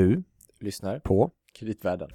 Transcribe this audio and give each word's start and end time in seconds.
Du 0.00 0.22
lyssnar 0.58 0.98
på 0.98 1.30
Kreditvärlden. 1.52 2.08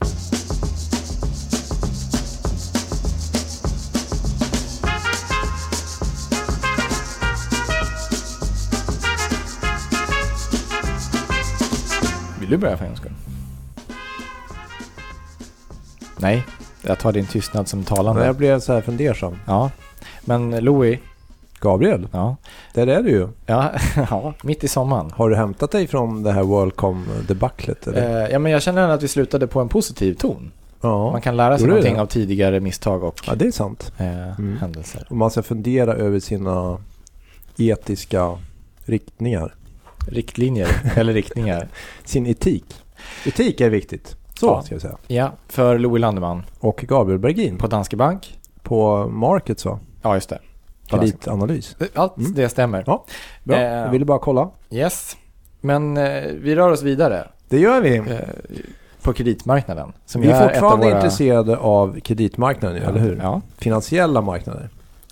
Vill 12.40 12.50
du 12.50 12.58
börja 12.58 12.78
för 12.78 12.86
en 12.86 12.96
skull? 12.96 13.12
Nej, 16.20 16.46
jag 16.82 17.00
tar 17.00 17.12
din 17.12 17.28
tystnad 17.28 17.68
som 17.68 17.84
talande. 17.84 18.26
Jag 18.26 18.36
blev 18.36 18.60
så 18.60 18.74
här 18.74 18.82
fundersam. 18.82 19.36
Ja, 19.46 19.72
men 20.22 20.52
Louis, 20.52 21.00
Gabriel, 21.60 22.08
ja, 22.12 22.36
där 22.76 22.88
är 22.88 23.04
du 23.04 23.10
ju. 23.10 23.28
ja, 23.46 23.72
ja 24.10 24.34
mitt 24.44 24.64
i 24.64 24.68
sommaren. 24.68 25.12
Har 25.16 25.30
du 25.30 25.36
hämtat 25.36 25.72
dig 25.72 25.88
från 25.88 26.24
det 26.24 26.32
här 26.32 26.44
Worldcom-debaclet? 26.44 27.88
Eh, 27.88 28.04
ja, 28.32 28.40
men 28.40 28.52
jag 28.52 28.62
känner 28.62 28.90
att 28.90 29.04
vi 29.04 29.08
slutade 29.08 29.48
på 29.48 29.62
en 29.62 29.70
positiv 29.70 30.14
ton. 30.14 30.52
ja. 30.82 31.12
Man 31.12 31.22
kan 31.22 31.38
lära 31.38 31.58
sig 31.58 31.68
någonting 31.68 31.96
det? 31.96 32.02
av 32.02 32.06
tidigare 32.06 32.60
misstag 32.60 33.04
och 33.04 33.22
ja, 33.28 33.36
det 33.36 33.46
är 33.48 33.52
sant. 33.52 33.92
eh, 33.98 34.40
Mm. 34.40 34.58
händelser. 34.58 35.08
Och 35.10 35.18
man 35.18 35.32
ska 35.32 35.44
fundera 35.44 35.94
över 35.94 36.20
sina 36.20 36.78
etiska 37.58 38.38
riktningar. 38.86 39.54
Riktlinjer, 40.08 40.68
eller 40.96 41.14
riktningar. 41.14 41.68
Sin 42.04 42.26
etik. 42.26 42.66
Etik 43.26 43.62
är 43.62 43.70
viktigt. 43.70 44.16
Så 44.40 44.46
Ja. 44.46 44.62
ska 44.62 44.76
jag 44.76 44.82
säga. 44.82 44.98
Ja, 45.08 45.32
för 45.48 45.80
Louis 45.80 46.02
Landeman 46.02 46.44
Och 46.60 46.78
Gabriel 46.88 47.20
Bergin 47.20 47.58
på 47.58 47.68
Danske 47.68 47.96
Bank. 47.96 48.40
på 48.64 49.08
Markets 49.08 49.66
va? 49.66 49.80
Ja, 50.02 50.16
just 50.16 50.30
det. 50.30 50.40
Kreditanalys. 50.88 51.76
Allt 51.94 52.18
Mm. 52.18 52.34
det 52.34 52.50
stämmer. 52.50 52.84
Ja, 52.88 53.06
Bra, 53.44 53.56
Eh. 53.58 53.64
jag 53.64 53.90
ville 53.92 54.06
bara 54.06 54.20
kolla. 54.20 54.50
Yes. 54.72 55.18
Men 55.62 55.98
eh, 55.98 56.24
vi 56.42 56.56
rör 56.56 56.70
oss 56.72 56.82
vidare 56.82 57.28
Det 57.50 57.60
gör 57.60 57.82
vi. 57.82 57.96
eh, 57.98 58.04
på 59.02 59.14
kreditmarknaden. 59.14 59.94
Som 60.06 60.22
Vi 60.22 60.28
är 60.28 60.48
fortfarande 60.50 60.86
våra- 60.86 60.96
intresserade 60.96 61.58
av 61.58 62.00
kreditmarknaden, 62.00 62.82
Ja, 62.84 62.90
eller 62.90 63.00
hur? 63.00 63.20
Ja, 63.24 63.42
Finansiella 63.58 64.22
marknader 64.22 64.70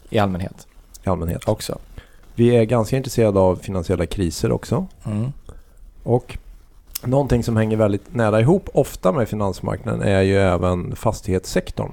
i 0.10 0.20
allmänhet 0.20 0.68
i 1.06 1.10
allmänhet. 1.10 1.48
också. 1.48 1.78
Vi 2.36 2.56
är 2.56 2.64
ganska 2.64 2.98
intresserade 2.98 3.40
av 3.40 3.56
finansiella 3.56 4.06
kriser 4.06 4.52
också. 4.52 4.88
Mm. 5.06 5.32
Och 6.04 6.38
någonting 7.04 7.44
som 7.44 7.58
hänger 7.58 7.78
väldigt 7.78 8.16
nära 8.16 8.40
ihop 8.42 8.70
ofta 8.74 9.12
med 9.12 9.30
finansmarknaden 9.30 10.02
är 10.02 10.22
ju 10.22 10.38
även 10.38 10.96
fastighetssektorn. 10.96 11.92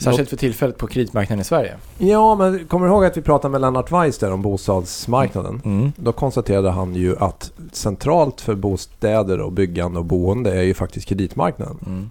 Särskilt 0.00 0.28
för 0.30 0.36
tillfället 0.36 0.78
på 0.78 0.86
kreditmarknaden 0.86 1.40
i 1.40 1.44
Sverige. 1.44 1.76
Ja, 1.98 2.34
men 2.34 2.66
kommer 2.66 2.86
du 2.86 2.92
ihåg 2.92 3.04
att 3.04 3.16
vi 3.16 3.22
pratade 3.22 3.52
med 3.52 3.60
Lennart 3.60 3.92
Weiss 3.92 4.18
där 4.18 4.32
om 4.32 4.42
bostadsmarknaden? 4.42 5.62
Mm. 5.64 5.92
Då 5.96 6.12
konstaterade 6.12 6.70
han 6.70 6.94
ju 6.94 7.16
att 7.18 7.52
centralt 7.72 8.40
för 8.40 8.54
bostäder 8.54 9.40
och 9.40 9.52
byggande 9.52 9.98
och 9.98 10.04
boende 10.04 10.52
är 10.58 10.62
ju 10.62 10.74
faktiskt 10.74 11.06
kreditmarknaden. 11.08 11.78
Mm. 11.86 12.10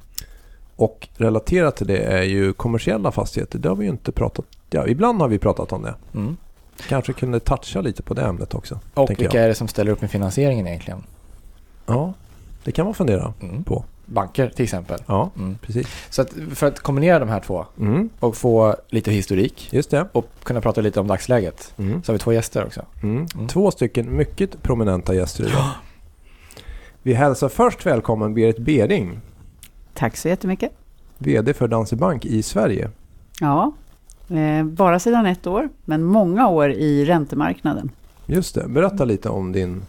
Och 0.75 1.07
relaterat 1.17 1.75
till 1.75 1.87
det 1.87 1.97
är 1.97 2.23
ju 2.23 2.53
kommersiella 2.53 3.11
fastigheter. 3.11 3.59
Det 3.59 3.69
har 3.69 3.75
vi 3.75 3.85
ju 3.85 3.91
inte 3.91 4.11
pratat... 4.11 4.45
Ja, 4.69 4.87
ibland 4.87 5.21
har 5.21 5.27
vi 5.27 5.39
pratat 5.39 5.71
om 5.71 5.81
det. 5.81 5.93
Mm. 6.15 6.37
Kanske 6.89 7.13
kunde 7.13 7.39
toucha 7.39 7.81
lite 7.81 8.03
på 8.03 8.13
det 8.13 8.21
ämnet 8.21 8.53
också. 8.53 8.79
Och 8.93 9.09
vilka 9.09 9.23
jag. 9.23 9.35
är 9.35 9.47
det 9.47 9.55
som 9.55 9.67
ställer 9.67 9.91
upp 9.91 10.01
med 10.01 10.11
finansieringen 10.11 10.67
egentligen? 10.67 11.03
Ja, 11.85 12.13
det 12.63 12.71
kan 12.71 12.85
man 12.85 12.93
fundera 12.93 13.33
Mm. 13.41 13.63
på. 13.63 13.83
Banker 14.09 14.49
till 14.49 14.63
exempel. 14.63 14.99
Ja, 15.05 15.31
Mm. 15.37 15.57
precis. 15.61 15.87
Så 16.09 16.21
att 16.21 16.33
för 16.53 16.67
att 16.67 16.79
kombinera 16.79 17.19
de 17.19 17.29
här 17.29 17.39
två 17.39 17.65
Mm, 17.79 18.09
och 18.19 18.35
få 18.37 18.75
lite 18.89 19.11
historik 19.11 19.67
just 19.73 19.89
det. 19.91 20.07
och 20.11 20.25
kunna 20.43 20.61
prata 20.61 20.81
lite 20.81 20.99
om 20.99 21.07
dagsläget 21.07 21.73
Mm. 21.77 22.03
så 22.03 22.11
har 22.11 22.13
vi 22.13 22.19
två 22.19 22.33
gäster 22.33 22.65
också. 22.65 22.85
Mm. 23.03 23.25
Mm. 23.35 23.47
Två 23.47 23.71
stycken 23.71 24.15
mycket 24.17 24.63
prominenta 24.63 25.13
gäster 25.15 25.43
idag. 25.47 25.65
Vi 27.03 27.13
hälsar 27.13 27.49
först 27.49 27.85
välkommen 27.85 28.33
Berit 28.33 28.57
Bering, 28.57 29.19
Tack 29.93 30.17
så 30.17 30.27
jättemycket. 30.27 30.71
VD 31.17 31.53
för 31.53 31.67
Danske 31.67 31.95
Bank 31.95 32.25
i 32.25 32.43
Sverige. 32.43 32.89
Ja, 33.39 33.71
eh, 34.29 34.65
bara 34.65 34.99
sedan 34.99 35.25
ett 35.25 35.47
år, 35.47 35.69
men 35.85 36.03
många 36.03 36.47
år 36.47 36.71
i 36.71 37.05
räntemarknaden. 37.05 37.91
Just 38.25 38.55
det, 38.55 38.67
berätta 38.67 39.05
lite 39.05 39.29
om 39.29 39.51
din, 39.51 39.81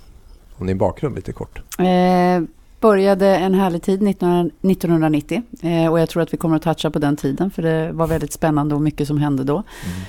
om 0.57 0.67
din 0.67 0.79
bakgrund 0.79 1.15
lite 1.17 1.33
kort. 1.33 1.63
Eh, 1.79 2.43
började 2.81 3.27
en 3.37 3.55
härlig 3.55 3.83
tid 3.83 4.03
1900, 4.09 4.51
1990 4.63 5.43
eh, 5.63 5.91
och 5.93 6.01
jag 6.01 6.09
tror 6.09 6.23
att 6.23 6.33
vi 6.33 6.37
kommer 6.37 6.57
att 6.57 6.63
toucha 6.63 6.91
på 6.91 6.99
den 6.99 7.17
tiden 7.17 7.51
för 7.51 7.63
det 7.63 7.93
var 7.93 8.07
väldigt 8.07 8.33
spännande 8.33 8.75
och 8.75 8.81
mycket 8.83 9.07
som 9.07 9.19
hände 9.19 9.45
då. 9.45 9.63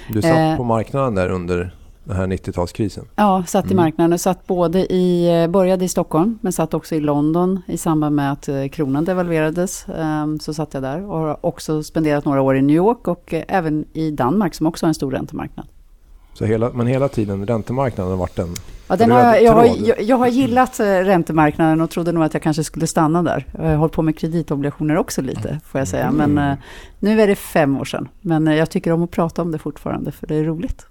Du 0.10 0.22
satt 0.22 0.32
Eh. 0.38 0.58
på 0.58 0.64
marknaden 0.64 1.16
där 1.16 1.30
under 1.30 1.76
den 2.04 2.16
här 2.18 2.28
90-talskrisen. 2.28 3.04
Ja, 3.16 3.44
satt 3.48 3.66
i 3.66 3.68
Mm. 3.74 3.84
marknaden 3.84 4.14
och 4.14 4.22
satt 4.22 4.48
både 4.48 4.94
i, 4.94 5.42
eh, 5.44 5.48
började 5.48 5.86
i 5.86 5.88
Stockholm 5.88 6.38
men 6.42 6.54
satt 6.54 6.74
också 6.74 6.96
i 6.96 7.00
London 7.00 7.62
i 7.68 7.78
samband 7.78 8.16
med 8.16 8.32
att 8.32 8.48
eh, 8.48 8.68
kronan 8.68 9.06
devalverades. 9.06 9.90
Eh, 9.90 10.26
så 10.42 10.54
satt 10.54 10.74
jag 10.74 10.84
där 10.84 11.10
och 11.12 11.18
har 11.20 11.46
också 11.46 11.84
spenderat 11.84 12.26
några 12.26 12.42
år 12.42 12.58
i 12.58 12.62
New 12.62 12.76
York 12.76 13.08
och 13.08 13.34
även 13.48 13.86
i 13.94 14.12
Danmark 14.12 14.56
som 14.56 14.68
också 14.68 14.86
har 14.86 14.88
en 14.88 14.94
stor 14.94 15.12
räntemarknad. 15.12 15.66
Så 16.34 16.46
hela, 16.46 16.70
men 16.74 16.88
hela 16.88 17.08
tiden 17.08 17.48
räntemarknaden 17.48 18.12
har 18.12 18.18
varit 18.18 18.40
en... 18.40 18.56
Ja, 18.88 18.96
den 18.96 19.10
Röd 19.10 19.26
har 19.26 19.34
jag, 19.36 19.44
jag, 19.44 19.54
har, 19.54 19.66
jag, 19.66 20.02
jag 20.02 20.18
har 20.18 20.28
gillat 20.28 20.80
eh, 20.80 20.86
räntemarknaden 20.86 21.82
och 21.82 21.90
trodde 21.90 22.12
nog 22.12 22.24
att 22.24 22.34
jag 22.34 22.44
kanske 22.44 22.64
skulle 22.64 22.88
stanna 22.88 23.24
där. 23.24 23.46
Jag 23.58 23.64
har 23.64 23.76
hållit 23.76 23.94
på 23.94 24.02
med 24.02 24.18
kreditobligationer 24.18 24.98
också 24.98 25.22
lite, 25.22 25.60
får 25.66 25.82
jag 25.82 25.88
säga. 25.88 26.12
Men 26.12 26.32
Mm. 26.32 26.52
eh, 26.52 26.58
nu 27.00 27.22
är 27.22 27.28
det 27.28 27.36
fem 27.36 27.78
år 27.78 27.86
sedan. 27.86 28.08
Men 28.22 28.48
eh, 28.48 28.56
jag 28.56 28.70
tycker 28.70 28.92
om 28.92 29.04
att 29.04 29.12
prata 29.12 29.42
om 29.42 29.52
det 29.52 29.58
fortfarande, 29.60 30.12
för 30.12 30.28
det 30.28 30.36
är 30.36 30.44
roligt. 30.44 30.86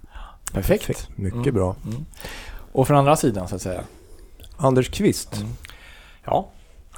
Perfekt. 0.53 1.09
Mycket 1.15 1.39
Mm. 1.41 1.53
bra. 1.53 1.75
Mm. 1.85 2.05
Och 2.71 2.87
från 2.87 2.97
andra 2.97 3.15
sidan 3.15 3.47
så 3.47 3.55
att 3.55 3.61
säga. 3.61 3.81
Anders 4.57 4.89
Kvist, 4.89 5.37
Mm. 5.41 5.49
Ja, 6.25 6.49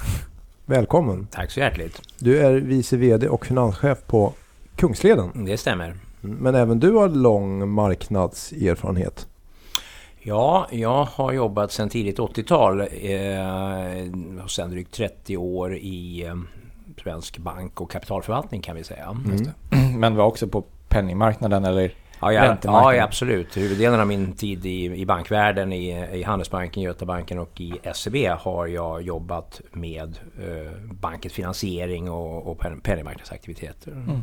välkommen. 0.66 1.26
tack 1.30 1.50
så 1.50 1.60
hjärtligt. 1.60 2.00
Du 2.18 2.38
är 2.38 2.52
vice 2.54 2.96
VD 2.96 3.28
och 3.28 3.46
finanschef 3.46 3.98
på 4.06 4.32
Kungsleden. 4.76 5.44
Det 5.44 5.56
stämmer. 5.56 5.94
Men 6.24 6.54
även 6.54 6.80
du 6.80 6.92
har 6.92 7.08
lång 7.08 7.68
marknadserfarenhet. 7.68 9.28
Ja, 10.18 10.66
jag 10.70 11.04
har 11.04 11.32
jobbat 11.32 11.72
sedan 11.72 11.88
tidigt 11.88 12.18
80-tal 12.18 12.80
eh, 12.80 14.44
och 14.44 14.50
sedan 14.50 14.70
drygt 14.70 14.92
30 14.94 15.36
år 15.36 15.76
i 15.76 16.24
eh, 16.26 16.34
svensk 17.02 17.38
bank 17.38 17.80
och 17.80 17.90
kapitalförvaltning 17.90 18.62
kan 18.62 18.76
vi 18.76 18.84
säga. 18.84 19.16
Mm. 19.70 19.98
Men 20.00 20.16
var 20.16 20.24
också 20.24 20.48
på 20.48 20.64
penningmarknaden 20.88 21.64
eller 21.64 21.94
Ja, 22.20 22.32
jag, 22.32 22.58
ja, 22.62 23.02
absolut. 23.04 23.56
Huvuddelen 23.56 24.00
av 24.00 24.06
min 24.06 24.32
tid 24.32 24.66
i, 24.66 24.84
i 24.84 25.06
bankvärlden, 25.06 25.72
i, 25.72 26.06
i 26.12 26.22
Handelsbanken, 26.22 26.82
Götabanken 26.82 27.38
och 27.38 27.60
i 27.60 27.74
SEB 27.94 28.16
har 28.38 28.66
jag 28.66 29.02
jobbat 29.02 29.60
med 29.72 30.18
eh, 30.38 30.72
bankens 30.90 31.34
finansiering 31.34 32.10
och, 32.10 32.46
och 32.46 32.58
pen- 32.58 32.80
penningmarknadsaktiviteter. 32.80 33.92
Mm. 33.92 34.22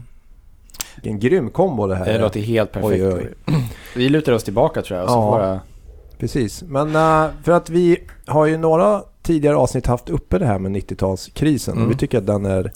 En 1.03 1.19
grym 1.19 1.49
kombo 1.49 1.87
det 1.87 1.95
här. 1.95 2.05
Det 2.05 2.19
låter 2.19 2.39
helt 2.39 2.71
perfekt. 2.71 3.03
Oj, 3.03 3.29
oj. 3.47 3.63
Vi 3.95 4.09
lutar 4.09 4.33
oss 4.33 4.43
tillbaka 4.43 4.81
tror 4.81 4.99
jag. 4.99 5.05
och 5.05 5.11
Så 5.11 5.17
Ja. 5.41 5.47
jag... 5.47 5.59
Precis, 6.17 6.63
men 6.63 6.95
eh, 6.95 7.25
för 7.43 7.51
att 7.51 7.69
vi 7.69 7.97
har 8.25 8.45
ju 8.45 8.57
några 8.57 9.03
tidigare 9.23 9.55
avsnitt 9.55 9.87
haft 9.87 10.09
uppe 10.09 10.37
det 10.39 10.45
här 10.45 10.59
med 10.59 10.71
90-talskrisen. 10.71 11.71
Mm. 11.71 11.89
Vi 11.89 11.95
tycker 11.95 12.17
att 12.17 12.25
den 12.27 12.45
är, 12.45 12.71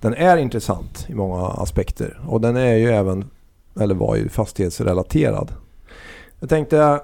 den 0.00 0.14
är 0.14 0.36
intressant 0.36 1.06
i 1.08 1.14
många 1.14 1.46
aspekter. 1.46 2.20
Och 2.28 2.40
den 2.40 2.56
är 2.56 2.74
ju 2.74 2.88
även, 2.90 3.30
eller 3.80 3.94
var 3.94 4.16
ju 4.16 4.28
fastighetsrelaterad. 4.28 5.52
Jag 6.40 6.48
tänkte 6.48 7.00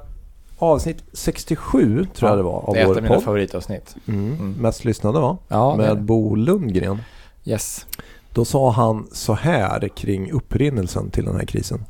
avsnitt 0.59 1.03
67 1.13 2.07
tror 2.15 2.31
jag 2.31 2.39
det 2.39 2.43
var 2.43 2.69
av 2.69 2.75
det 2.75 2.81
är 2.81 2.85
ett 2.85 2.97
av 2.97 3.03
mina 3.03 3.15
podd. 3.15 3.25
favoritavsnitt. 3.25 3.97
Mm. 4.09 4.33
Mm. 4.33 4.53
Mest 4.53 4.85
lyssnade 4.85 5.21
va? 5.21 5.39
Ja, 5.49 5.77
med 5.77 5.89
med... 5.89 6.03
Bo 6.05 6.35
Lundgren. 6.35 6.99
Yes. 7.45 7.87
Då 8.35 8.45
sa 8.45 8.71
han 8.71 9.07
så 9.13 9.35
här 9.35 9.89
kring 9.89 10.33
upprinnelsen 10.33 11.11
till 11.11 11.25
den 11.25 11.37
här 11.37 11.45
krisen. 11.45 11.85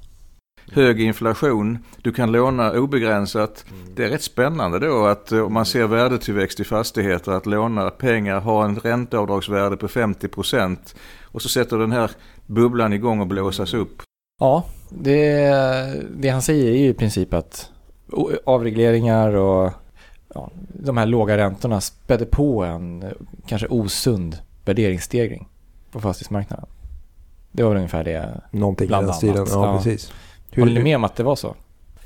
hög 0.73 1.01
inflation, 1.01 1.79
du 2.03 2.13
kan 2.13 2.33
låna 2.33 2.73
obegränsat. 2.73 3.65
Det 3.97 4.05
är 4.05 4.09
rätt 4.09 4.23
spännande 4.23 4.79
då 4.79 5.07
att 5.07 5.33
eh, 5.33 5.41
om 5.41 5.53
man 5.53 5.67
ser 5.67 5.87
värdetillväxt 5.87 6.61
i 6.61 6.65
fastigheter 6.65 7.33
att 7.33 7.47
låna 7.47 7.91
pengar, 7.91 8.41
ha 8.41 8.65
en 8.65 8.77
ränteavdragsvärde 8.77 9.77
på 9.77 9.87
50% 9.87 10.77
och 11.23 11.43
så 11.43 11.49
sätter 11.49 11.79
den 11.79 11.93
här 11.93 12.11
bubblan 12.47 12.93
igång 12.93 13.21
och 13.21 13.27
blåsas 13.27 13.75
upp. 13.75 14.03
Ja, 14.41 14.65
det, 14.89 15.51
det 16.17 16.29
han 16.29 16.43
säger 16.43 16.73
är 16.73 16.77
ju 16.77 16.89
i 16.89 16.95
princip 16.95 17.35
att 17.35 17.71
avregleringar 18.45 19.35
och 19.35 19.73
ja, 20.35 20.51
de 20.69 20.97
här 20.97 21.07
låga 21.07 21.37
räntorna 21.37 21.81
spädde 21.81 22.25
på 22.25 22.65
en 22.65 23.03
eh, 23.03 23.09
kanske 23.47 23.69
osund 23.69 24.39
värderingsstegring 24.65 25.49
på 25.95 26.01
fastighetsmarknaden. 26.01 26.67
Det 27.53 27.63
var 27.63 27.71
väl 27.71 27.77
ungefär 27.77 28.05
det. 28.05 28.41
Någonting 28.51 28.85
i 28.85 28.89
Bland 28.89 29.03
den 29.03 29.09
annat, 29.09 29.17
stilen. 29.17 29.47
Ja, 29.51 29.67
ja. 29.67 29.77
precis. 29.77 30.13
Håller 30.57 30.73
ni 30.73 30.83
med 30.83 30.97
om 30.97 31.05
att 31.05 31.17
det 31.17 31.23
var 31.23 31.37
så? 31.37 31.55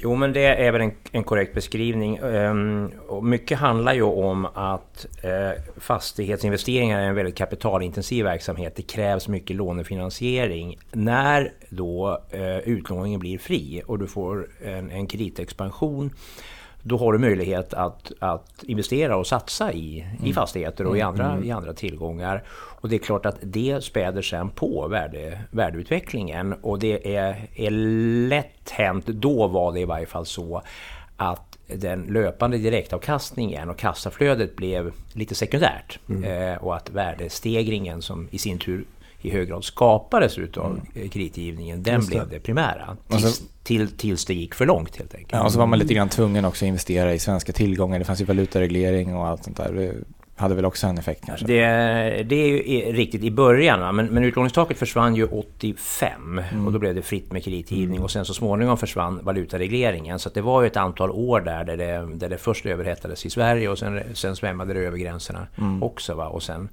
Jo, 0.01 0.15
men 0.15 0.33
det 0.33 0.47
är 0.47 0.73
väl 0.73 0.81
en, 0.81 0.93
en 1.13 1.25
korrekt 1.25 1.55
beskrivning. 1.55 2.21
Och 3.09 3.25
mycket 3.25 3.59
handlar 3.59 3.95
ju 3.95 4.03
om 4.03 4.47
att 4.55 5.07
eh, 5.23 5.63
fastighetsinvesteringar 5.77 7.01
är 7.01 7.09
en 7.09 7.15
väldigt 7.15 7.37
kapitalintensiv 7.37 8.25
verksamhet. 8.25 8.77
Det 8.77 8.83
krävs 8.83 9.29
mycket 9.29 9.57
lånefinansiering. 9.57 10.79
När 10.93 11.53
då 11.69 12.23
eh, 12.31 12.59
utlåningen 12.59 13.21
blir 13.21 13.39
fri 13.39 13.83
och 13.87 13.99
du 13.99 14.07
får 14.07 14.49
en, 14.65 14.91
en 14.91 15.07
kreditexpansion 15.07 16.11
då 16.89 16.97
har 16.97 17.13
du 17.13 17.19
möjlighet 17.19 17.75
att, 17.75 18.13
att 18.19 18.65
investera 18.67 19.17
och 19.17 19.27
satsa 19.27 19.73
i, 19.73 20.01
mm. 20.01 20.27
i 20.27 20.33
fastigheter 20.33 20.87
och 20.87 20.97
i 20.97 21.01
mm. 21.01 21.09
andra, 21.09 21.33
mm. 21.33 21.45
i 21.45 21.51
andra 21.51 21.73
tillgångar. 21.73 22.43
Och 22.51 22.89
det 22.89 22.97
är 22.97 22.99
klart 22.99 23.27
att 23.27 23.37
det 23.43 23.85
späder 23.85 24.23
sen 24.23 24.51
på 24.51 24.89
värde, 24.89 25.41
värdeutvecklingen 25.51 26.53
och 26.53 26.79
det 26.79 27.17
är, 27.17 27.49
är 27.55 27.71
lätt 28.29 28.71
hänt, 28.71 29.07
då 29.07 29.47
var 29.47 29.73
det 29.73 29.81
i 29.81 29.85
varje 29.85 30.07
fall 30.07 30.27
så 30.27 30.63
att 31.17 31.59
den 31.67 32.03
löpande 32.03 32.59
direktavkastningen 32.59 33.71
och 33.71 33.79
kassaflödet 33.79 34.57
blev 34.57 34.93
lite 35.13 35.35
sekundärt. 35.35 35.99
Mm. 36.09 36.25
Eh, 36.25 36.65
och 36.65 36.77
att 36.77 36.91
värdestegringen 36.91 38.03
som 38.03 38.29
i 38.31 38.39
sin 38.39 38.59
tur 38.59 38.85
i 39.21 39.31
hög 39.31 39.49
grad 39.49 39.65
skapades 39.65 40.39
utav 40.39 40.81
mm. 40.95 41.09
kreditgivningen, 41.09 41.83
den 41.83 41.95
Just 41.95 42.09
blev 42.09 42.29
det 42.29 42.41
primära. 42.41 42.97
Tills, 43.09 43.43
till, 43.63 43.97
tills 43.97 44.25
det 44.25 44.35
gick 44.35 44.55
för 44.55 44.67
långt 44.67 44.97
helt 44.97 45.15
enkelt. 45.15 45.33
Ja, 45.33 45.45
och 45.45 45.53
så 45.53 45.59
var 45.59 45.67
man 45.67 45.79
lite 45.79 45.95
grann 45.95 46.09
tvungen 46.09 46.45
också 46.45 46.65
att 46.65 46.69
investera 46.69 47.15
i 47.15 47.19
svenska 47.19 47.53
tillgångar. 47.53 47.99
Det 47.99 48.05
fanns 48.05 48.21
ju 48.21 48.25
valutareglering 48.25 49.17
och 49.17 49.27
allt 49.27 49.45
sånt 49.45 49.57
där. 49.57 49.73
Det 49.73 49.95
hade 50.41 50.55
väl 50.55 50.65
också 50.65 50.87
en 50.87 50.99
effekt 50.99 51.27
kanske? 51.27 51.47
Det, 51.47 51.63
det 52.23 52.37
är 52.37 52.49
ju 52.49 52.93
riktigt 52.93 53.23
i 53.23 53.31
början, 53.31 53.81
va? 53.81 53.93
men, 53.93 54.07
men 54.07 54.25
utlåningstaket 54.25 54.79
försvann 54.79 55.15
ju 55.15 55.25
85 55.25 56.39
mm. 56.39 56.67
och 56.67 56.73
då 56.73 56.79
blev 56.79 56.95
det 56.95 57.03
fritt 57.03 57.33
med 57.33 57.45
kreditgivning 57.45 57.97
mm. 57.97 58.03
och 58.05 58.11
sen 58.11 58.25
så 58.25 58.35
småningom 58.35 58.79
försvann 58.79 59.21
valutaregleringen. 59.23 60.19
Så 60.19 60.29
det 60.29 60.41
var 60.41 60.63
ju 60.63 60.67
ett 60.67 60.77
antal 60.77 61.11
år 61.11 61.41
där, 61.41 61.65
där 61.65 61.77
det, 61.77 62.09
där 62.15 62.29
det 62.29 62.39
först 62.39 62.67
överhettades 62.67 63.27
i 63.27 63.31
Sverige 63.31 63.69
och 63.69 63.79
sen, 63.79 64.01
sen 64.15 64.37
svämmade 64.37 64.75
det 64.75 64.81
över 64.81 64.99
gränserna 64.99 65.47
mm. 65.59 65.83
också. 65.83 66.15
Va? 66.15 66.29
Och 66.29 66.43
sen 66.43 66.69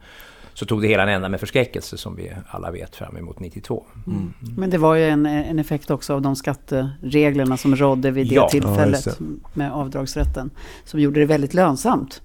så 0.56 0.66
tog 0.66 0.82
det 0.82 0.88
hela 0.88 1.04
en 1.04 1.10
ända 1.10 1.30
med 1.30 1.40
förskräckelse 1.40 1.98
som 1.98 2.16
vi 2.16 2.32
alla 2.48 2.72
vet 2.72 2.96
fram 2.96 3.18
emot 3.18 3.40
92. 3.40 3.86
Mm. 4.08 4.20
Mm. 4.20 4.34
Men 4.58 4.70
det 4.70 4.78
var 4.78 4.96
ju 4.96 5.10
en, 5.10 5.26
en 5.26 5.60
effekt 5.60 5.92
också 5.92 6.14
av 6.14 6.22
de 6.22 6.36
skattereglerna 6.36 7.58
som 7.58 7.76
rådde 7.76 8.12
vid 8.12 8.30
det 8.30 8.36
ja. 8.36 8.50
tillfället 8.50 9.06
ja, 9.06 9.26
med 9.54 9.74
avdragsrätten. 9.74 10.50
Som 10.84 11.00
gjorde 11.00 11.20
det 11.20 11.26
väldigt 11.26 11.54
lönsamt. 11.54 12.22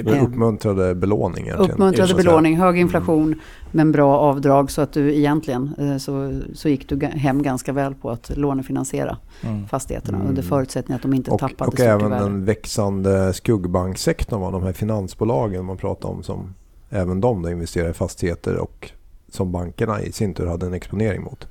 Det 0.00 0.20
uppmuntrade 0.20 0.94
belåning 0.94 1.44
egentligen. 1.44 1.72
Uppmuntrade 1.72 2.14
belåning, 2.14 2.56
hög 2.56 2.78
inflation 2.78 3.26
mm. 3.26 3.38
men 3.70 3.92
bra 3.92 4.18
avdrag 4.18 4.70
så 4.70 4.82
att 4.82 4.92
du 4.92 5.14
egentligen 5.14 5.74
eh, 5.78 5.96
så, 5.96 6.40
så 6.54 6.68
gick 6.68 6.88
du 6.88 7.06
hem 7.06 7.42
ganska 7.42 7.72
väl 7.72 7.94
på 7.94 8.10
att 8.10 8.36
lånefinansiera 8.36 9.16
mm. 9.42 9.66
fastigheterna 9.66 10.18
under 10.18 10.32
mm. 10.32 10.44
förutsättning 10.44 10.96
att 10.96 11.02
de 11.02 11.14
inte 11.14 11.30
och, 11.30 11.40
tappade 11.40 11.70
Och 11.70 11.80
även 11.80 12.10
den 12.10 12.44
växande 12.44 13.32
skuggbanksektorn, 13.32 14.52
de 14.52 14.62
här 14.62 14.72
finansbolagen 14.72 15.64
man 15.64 15.76
pratar 15.76 16.08
om 16.08 16.22
som 16.22 16.54
även 16.96 17.20
de 17.20 17.42
då 17.42 17.50
investerar 17.50 17.90
i 17.90 17.92
fastigheter 17.92 18.56
och 18.56 18.90
som 19.28 19.52
bankerna 19.52 20.02
i 20.02 20.12
sin 20.12 20.34
tur 20.34 20.46
hade 20.46 20.66
en 20.66 20.74
exponering 20.74 21.22
mot. 21.22 21.46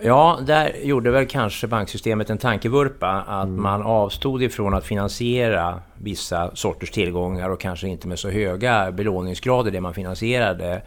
Ja, 0.00 0.38
där 0.46 0.76
gjorde 0.82 1.10
väl 1.10 1.26
kanske 1.26 1.66
banksystemet 1.66 2.30
en 2.30 2.38
tankevurpa 2.38 3.08
att 3.08 3.44
mm. 3.44 3.62
man 3.62 3.82
avstod 3.82 4.42
ifrån 4.42 4.74
att 4.74 4.84
finansiera 4.84 5.80
vissa 5.96 6.56
sorters 6.56 6.90
tillgångar 6.90 7.50
och 7.50 7.60
kanske 7.60 7.88
inte 7.88 8.08
med 8.08 8.18
så 8.18 8.30
höga 8.30 8.92
belåningsgrader 8.92 9.70
det 9.70 9.80
man 9.80 9.94
finansierade 9.94 10.82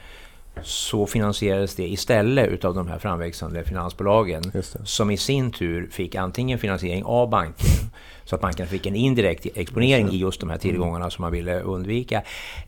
så 0.61 1.05
finansierades 1.05 1.75
det 1.75 1.87
istället 1.87 2.49
utav 2.49 2.75
de 2.75 2.87
här 2.87 2.97
framväxande 2.97 3.63
finansbolagen 3.63 4.43
som 4.83 5.11
i 5.11 5.17
sin 5.17 5.51
tur 5.51 5.87
fick 5.91 6.15
antingen 6.15 6.59
finansiering 6.59 7.03
av 7.03 7.29
banker 7.29 7.65
så 8.25 8.35
att 8.35 8.41
bankerna 8.41 8.69
fick 8.69 8.85
en 8.85 8.95
indirekt 8.95 9.47
exponering 9.55 10.09
i 10.09 10.17
just 10.17 10.39
de 10.39 10.49
här 10.49 10.57
tillgångarna 10.57 11.09
som 11.09 11.21
man 11.21 11.31
ville 11.31 11.61
undvika. 11.61 12.21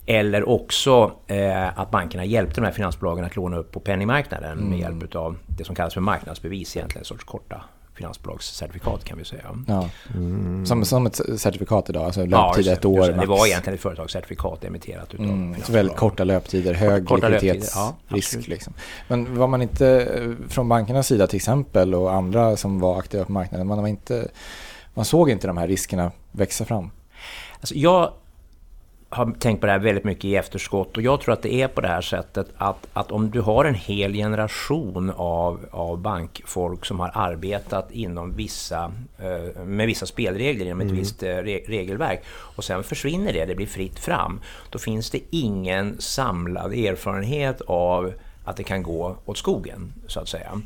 Eller 0.06 0.50
också 0.50 1.12
eh, 1.28 1.80
att 1.80 1.92
bankerna 1.92 2.26
hjälpte 2.26 2.62
de 2.62 2.66
här 2.66 2.74
finansbolagen 2.74 3.26
att 3.26 3.36
låna 3.36 3.58
upp 3.58 3.72
på 3.72 3.80
penningmarknaden 3.80 4.52
mm. 4.52 4.70
med 4.70 4.80
hjälp 4.80 5.16
av 5.16 5.38
det 5.48 5.64
som 5.64 5.76
kallas 5.76 5.94
för 5.94 6.02
marknadsbevis, 6.02 6.78
egentligen 6.78 7.02
en 7.02 7.06
sorts 7.06 7.24
korta 7.24 7.62
finansbolagscertifikat 7.96 9.04
kan 9.04 9.18
vi 9.18 9.26
säga. 9.26 9.44
Ja. 9.68 9.90
Mm. 10.16 10.66
Som, 10.66 10.86
som 10.86 11.06
ett 11.06 11.22
certifikat 11.38 11.90
idag, 11.90 12.04
alltså 12.04 12.26
löptid 12.26 12.66
ja, 12.66 12.74
ett 12.74 12.86
år 12.86 13.08
Det 13.08 13.26
var 13.26 13.48
egentligen 13.48 13.76
ett 13.76 13.82
företagscertifikat 13.82 14.64
emitterat 14.64 15.14
utav 15.14 15.26
mm. 15.26 15.56
Så 15.64 15.72
väldigt 15.72 15.98
korta 15.98 16.24
löptider, 16.24 16.74
hög 16.74 17.08
korta 17.08 17.30
likviditetsrisk. 17.30 18.36
Ja, 18.36 18.54
liksom. 18.54 18.74
Men 19.08 19.38
var 19.38 19.48
man 19.48 19.62
inte 19.62 19.88
eh, 19.88 20.50
från 20.50 20.70
bankernas 20.70 21.08
sida 21.08 21.28
till 21.28 21.38
exempel 21.38 21.96
och 21.96 22.14
andra 22.14 22.58
som 22.58 22.80
var 22.80 23.00
aktiva 23.00 23.26
på 23.26 23.32
marknaden, 23.32 23.68
man, 23.68 23.82
var 23.82 23.88
inte, 23.88 24.28
man 24.94 25.06
såg 25.06 25.30
inte 25.30 25.48
de 25.48 25.58
här 25.58 25.68
riskerna 25.68 26.12
växa 26.32 26.66
fram? 26.66 26.92
Alltså 27.60 27.76
jag 27.76 28.14
har 29.16 29.32
tänkt 29.40 29.60
på 29.60 29.66
det 29.66 29.72
här 29.72 29.80
väldigt 29.80 30.04
mycket 30.04 30.26
i 30.26 30.36
efterskott 30.36 30.98
och 30.98 31.04
jag 31.04 31.22
tror 31.22 31.34
att 31.34 31.42
det 31.42 31.54
är 31.54 31.68
på 31.68 31.82
det 31.82 31.88
här 31.88 32.02
sättet 32.02 32.48
att, 32.58 32.88
att 32.94 33.12
om 33.12 33.32
du 33.32 33.42
har 33.42 33.66
en 33.66 33.76
hel 33.76 34.14
generation 34.14 35.14
av, 35.16 35.66
av 35.72 35.98
bankfolk 35.98 36.86
som 36.86 37.00
har 37.00 37.12
arbetat 37.14 37.92
inom 37.92 38.36
vissa, 38.36 38.92
eh, 39.18 39.64
med 39.66 39.88
vissa 39.88 40.06
spelregler 40.06 40.66
inom 40.66 40.82
ett 40.82 40.86
mm. 40.86 40.98
visst 40.98 41.24
eh, 41.24 41.36
regelverk 41.68 42.24
och 42.28 42.64
sen 42.64 42.84
försvinner 42.84 43.34
det, 43.34 43.46
det 43.46 43.56
blir 43.56 43.68
fritt 43.68 44.00
fram. 44.00 44.40
Då 44.70 44.80
finns 44.80 45.10
det 45.10 45.20
ingen 45.30 46.02
samlad 46.02 46.74
erfarenhet 46.74 47.62
av 47.62 48.14
att 48.44 48.58
det 48.58 48.64
kan 48.64 48.84
gå 48.84 49.16
åt 49.26 49.38
skogen, 49.38 49.94
så 50.08 50.20
att 50.20 50.28
säga. 50.28 50.62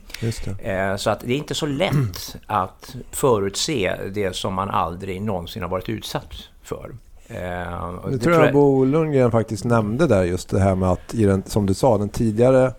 Eh, 0.60 0.96
så 0.96 1.10
att 1.10 1.20
det 1.20 1.34
är 1.34 1.38
inte 1.38 1.56
så 1.56 1.66
lätt 1.66 2.36
att 2.46 2.96
förutse 3.12 3.96
det 4.14 4.36
som 4.36 4.54
man 4.54 4.70
aldrig 4.70 5.22
någonsin 5.22 5.62
har 5.62 5.70
varit 5.70 5.90
utsatt 5.90 6.34
för. 6.64 6.92
Eh, 7.28 7.36
det, 7.36 8.12
det 8.12 8.18
tror 8.18 8.36
jag, 8.36 8.46
jag 8.46 8.54
Bo 8.54 8.86
Lundgren 8.86 9.32
faktiskt 9.32 9.66
nämnde 9.66 10.08
där 10.08 10.24
just 10.24 10.50
det 10.50 10.60
här 10.60 10.76
med 10.76 10.90
att 10.90 11.14
i 11.14 11.26
den, 11.26 11.44
som 11.46 11.66
du 11.66 11.74
sa, 11.74 11.98
den 11.98 12.10
tidigare 12.10 12.74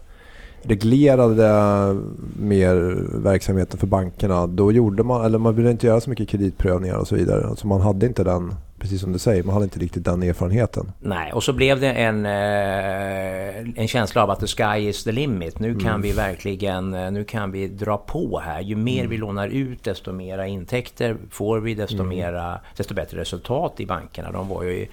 reglerade 0.62 1.96
mer 2.38 2.74
verksamheten 3.18 3.78
för 3.78 3.86
bankerna. 3.86 4.46
Då 4.46 4.72
gjorde 4.72 5.02
man, 5.02 5.24
eller 5.24 5.38
man 5.38 5.54
ville 5.54 5.70
inte 5.70 5.86
göra 5.86 6.00
så 6.00 6.10
mycket 6.10 6.28
kreditprövningar 6.28 6.96
och 6.96 7.08
så 7.08 7.14
vidare. 7.14 7.46
Alltså 7.46 7.66
man 7.66 7.80
hade 7.80 8.06
inte 8.06 8.24
den 8.24 8.54
precis 8.78 9.00
som 9.00 9.12
du 9.12 9.18
säger, 9.18 9.42
man 9.42 9.52
hade 9.52 9.64
inte 9.64 9.78
riktigt 9.78 10.04
den 10.04 10.22
erfarenheten. 10.22 10.92
Nej, 11.00 11.32
och 11.32 11.44
så 11.44 11.52
blev 11.52 11.80
det 11.80 11.92
en, 11.92 12.26
eh, 12.26 13.80
en 13.80 13.88
känsla 13.88 14.22
av 14.22 14.30
att 14.30 14.40
the 14.40 14.46
sky 14.46 14.88
is 14.88 15.04
the 15.04 15.12
limit. 15.12 15.58
Nu 15.58 15.74
kan 15.74 15.86
mm. 15.86 16.02
vi 16.02 16.12
verkligen 16.12 16.94
eh, 16.94 17.10
nu 17.10 17.24
kan 17.24 17.52
vi 17.52 17.68
dra 17.68 17.96
på 17.96 18.40
här. 18.44 18.60
Ju 18.60 18.76
mer 18.76 18.98
mm. 18.98 19.10
vi 19.10 19.16
lånar 19.16 19.48
ut, 19.48 19.84
desto 19.84 20.12
mera 20.12 20.46
intäkter 20.46 21.16
får 21.30 21.60
vi, 21.60 21.74
desto, 21.74 21.96
mm. 21.96 22.08
mera, 22.08 22.60
desto 22.76 22.94
bättre 22.94 23.20
resultat 23.20 23.80
i 23.80 23.86
bankerna. 23.86 24.32
De 24.32 24.48
var 24.48 24.62
ju 24.62 24.70
i, 24.70 24.88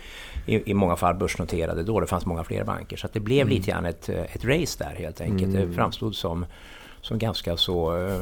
i, 0.46 0.72
i, 0.72 0.74
många 0.74 0.96
fall 0.96 1.16
börsnoterade 1.16 1.84
då. 1.84 2.00
Det 2.00 2.08
fanns 2.08 2.26
många 2.26 2.44
fler 2.44 2.64
banker. 2.64 2.98
Så 2.98 3.08
det 3.14 3.20
blev 3.20 3.42
mm. 3.42 3.54
lite 3.54 3.72
grann 3.72 3.86
ett, 3.86 4.10
ett 4.10 4.46
race 4.46 4.84
där 4.84 4.96
helt 4.98 5.22
enkelt. 5.22 5.54
Det 5.54 5.62
mm. 5.62 5.74
framstod 5.74 6.16
som 6.16 6.46
som 7.06 7.20
ganska 7.20 7.58
så 7.58 7.98
uh, 7.98 8.22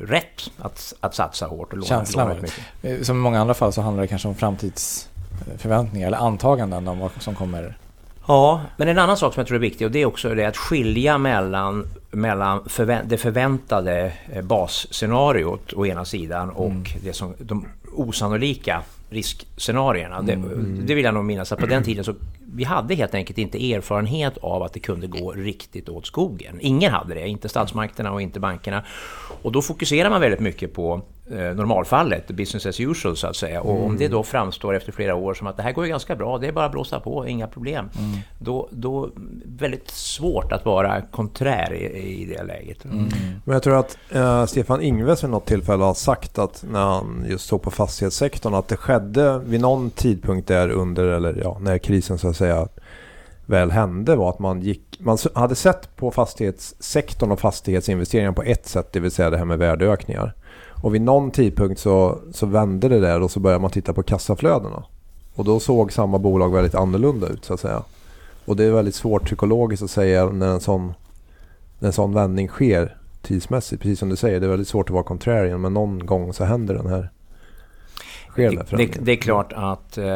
rätt 0.00 0.50
att, 0.58 0.94
att 1.00 1.14
satsa 1.14 1.46
hårt 1.46 1.72
och 1.72 1.78
låna, 1.78 1.86
Känslan 1.86 2.28
låna 2.28 2.40
mycket. 2.40 2.64
Eh, 2.82 3.00
som 3.02 3.16
i 3.16 3.20
många 3.20 3.40
andra 3.40 3.54
fall 3.54 3.72
så 3.72 3.80
handlar 3.80 4.02
det 4.02 4.08
kanske 4.08 4.28
om 4.28 4.34
framtidsförväntningar 4.34 6.06
eller 6.06 6.18
antaganden 6.18 6.88
om 6.88 6.98
vad 6.98 7.10
som 7.18 7.34
kommer 7.34 7.76
Ja, 8.26 8.60
men 8.76 8.88
en 8.88 8.98
annan 8.98 9.16
sak 9.16 9.34
som 9.34 9.40
jag 9.40 9.46
tror 9.46 9.56
är 9.56 9.60
viktig 9.60 9.86
och 9.86 9.90
det 9.90 10.02
är 10.02 10.06
också 10.06 10.34
det 10.34 10.44
att 10.44 10.56
skilja 10.56 11.18
mellan, 11.18 11.86
mellan 12.10 12.64
förvä 12.66 13.02
det 13.04 13.18
förväntade 13.18 14.12
eh, 14.32 14.42
basscenariot 14.42 15.72
å 15.72 15.86
ena 15.86 16.04
sidan 16.04 16.50
och 16.50 16.70
mm. 16.70 16.84
det 17.02 17.12
som, 17.12 17.34
de 17.38 17.66
osannolika 17.92 18.82
riskscenarierna. 19.10 20.16
Mm. 20.16 20.26
Det, 20.26 20.86
det, 20.86 20.94
vill 20.94 21.04
jag 21.04 21.14
nog 21.14 21.24
minnas 21.24 21.52
att 21.52 21.58
på 21.58 21.66
den 21.66 21.82
tiden 21.82 22.04
så 22.04 22.14
vi 22.56 22.64
hade 22.64 22.94
helt 22.94 23.14
enkelt 23.14 23.38
inte 23.38 23.72
erfarenhet 23.72 24.38
av 24.38 24.62
att 24.62 24.72
det 24.72 24.80
kunde 24.80 25.06
gå 25.06 25.32
riktigt 25.32 25.88
åt 25.88 26.06
skogen. 26.06 26.58
Ingen 26.60 26.92
hade 26.92 27.14
det, 27.14 27.28
inte 27.28 27.48
statsmakterna 27.48 28.12
och 28.12 28.22
inte 28.22 28.40
bankerna. 28.40 28.84
Och 29.42 29.52
då 29.52 29.62
fokuserar 29.62 30.10
man 30.10 30.20
väldigt 30.20 30.40
mycket 30.40 30.74
på 30.74 31.02
eh, 31.30 31.38
normalfallet, 31.38 32.28
business 32.28 32.66
as 32.66 32.80
usual 32.80 33.16
så 33.16 33.26
att 33.26 33.36
säga. 33.36 33.60
Och 33.60 33.84
om 33.84 33.96
det 33.96 34.08
då 34.08 34.22
framstår 34.22 34.76
efter 34.76 34.92
flera 34.92 35.14
år 35.14 35.34
som 35.34 35.46
att 35.46 35.56
det 35.56 35.62
här 35.62 35.72
går 35.72 35.84
ju 35.84 35.90
ganska 35.90 36.16
bra, 36.16 36.38
det 36.38 36.46
är 36.46 36.52
bara 36.52 36.64
att 36.64 36.72
blåsa 36.72 37.00
på, 37.00 37.26
inga 37.26 37.46
problem. 37.46 37.90
Mm. 37.98 38.18
Då, 38.38 38.68
då 38.70 39.10
väldigt 39.44 39.90
svårt 39.90 40.52
att 40.52 40.64
vara 40.64 41.00
konträr 41.00 41.72
i, 41.74 42.22
i 42.22 42.24
det 42.24 42.42
läget. 42.42 42.84
Mm. 42.84 43.08
Men 43.44 43.52
jag 43.52 43.62
tror 43.62 43.78
att 43.78 43.98
eh, 44.10 44.46
Stefan 44.46 44.82
Ingves 44.82 45.24
vid 45.24 45.30
något 45.30 45.46
tillfälle 45.46 45.84
har 45.84 45.94
sagt 45.94 46.38
att 46.38 46.64
när 46.70 46.84
han 46.84 47.26
just 47.28 47.46
såg 47.46 47.62
på 47.62 47.70
fastighetssektorn 47.70 48.54
att 48.54 48.68
det 48.68 48.76
skedde 48.76 49.38
vid 49.38 49.60
någon 49.60 49.90
tidpunkt 49.90 50.48
där 50.48 50.70
under, 50.70 51.04
eller 51.04 51.40
ja, 51.42 51.58
när 51.60 51.78
krisen 51.78 52.18
så 52.18 52.28
att 52.28 52.36
säga 52.36 52.45
väl 53.46 53.70
hände 53.70 54.16
var 54.16 54.30
att 54.30 54.38
man 54.38 54.60
gick, 54.60 55.00
man 55.00 55.18
hade 55.34 55.54
sett 55.54 55.96
på 55.96 56.10
fastighetssektorn 56.10 57.32
och 57.32 57.40
fastighetsinvesteringar 57.40 58.32
på 58.32 58.42
ett 58.42 58.66
sätt, 58.66 58.92
det 58.92 59.00
vill 59.00 59.10
säga 59.10 59.30
det 59.30 59.38
här 59.38 59.44
med 59.44 59.58
värdeökningar. 59.58 60.34
Och 60.82 60.94
vid 60.94 61.02
någon 61.02 61.30
tidpunkt 61.30 61.80
så, 61.80 62.18
så 62.32 62.46
vände 62.46 62.88
det 62.88 63.00
där 63.00 63.20
och 63.20 63.30
så 63.30 63.40
började 63.40 63.62
man 63.62 63.70
titta 63.70 63.92
på 63.92 64.02
kassaflödena. 64.02 64.84
Och 65.34 65.44
då 65.44 65.60
såg 65.60 65.92
samma 65.92 66.18
bolag 66.18 66.52
väldigt 66.52 66.74
annorlunda 66.74 67.28
ut 67.28 67.44
så 67.44 67.54
att 67.54 67.60
säga. 67.60 67.82
Och 68.44 68.56
det 68.56 68.64
är 68.64 68.70
väldigt 68.70 68.94
svårt 68.94 69.24
psykologiskt 69.24 69.82
att 69.82 69.90
säga 69.90 70.26
när 70.26 70.48
en 70.48 70.60
sån, 70.60 70.94
när 71.78 71.86
en 71.86 71.92
sån 71.92 72.14
vändning 72.14 72.48
sker 72.48 72.96
tidsmässigt. 73.22 73.82
Precis 73.82 73.98
som 73.98 74.08
du 74.08 74.16
säger, 74.16 74.40
det 74.40 74.46
är 74.46 74.50
väldigt 74.50 74.68
svårt 74.68 74.90
att 74.90 74.94
vara 74.94 75.04
contrarian 75.04 75.60
men 75.60 75.74
någon 75.74 76.06
gång 76.06 76.32
så 76.32 76.44
händer 76.44 76.74
den 76.74 76.86
här 76.86 77.10
det, 78.36 78.76
det, 78.76 78.86
det, 79.00 79.12
är 79.12 79.16
klart 79.16 79.52
att 79.52 79.98
eh, 79.98 80.06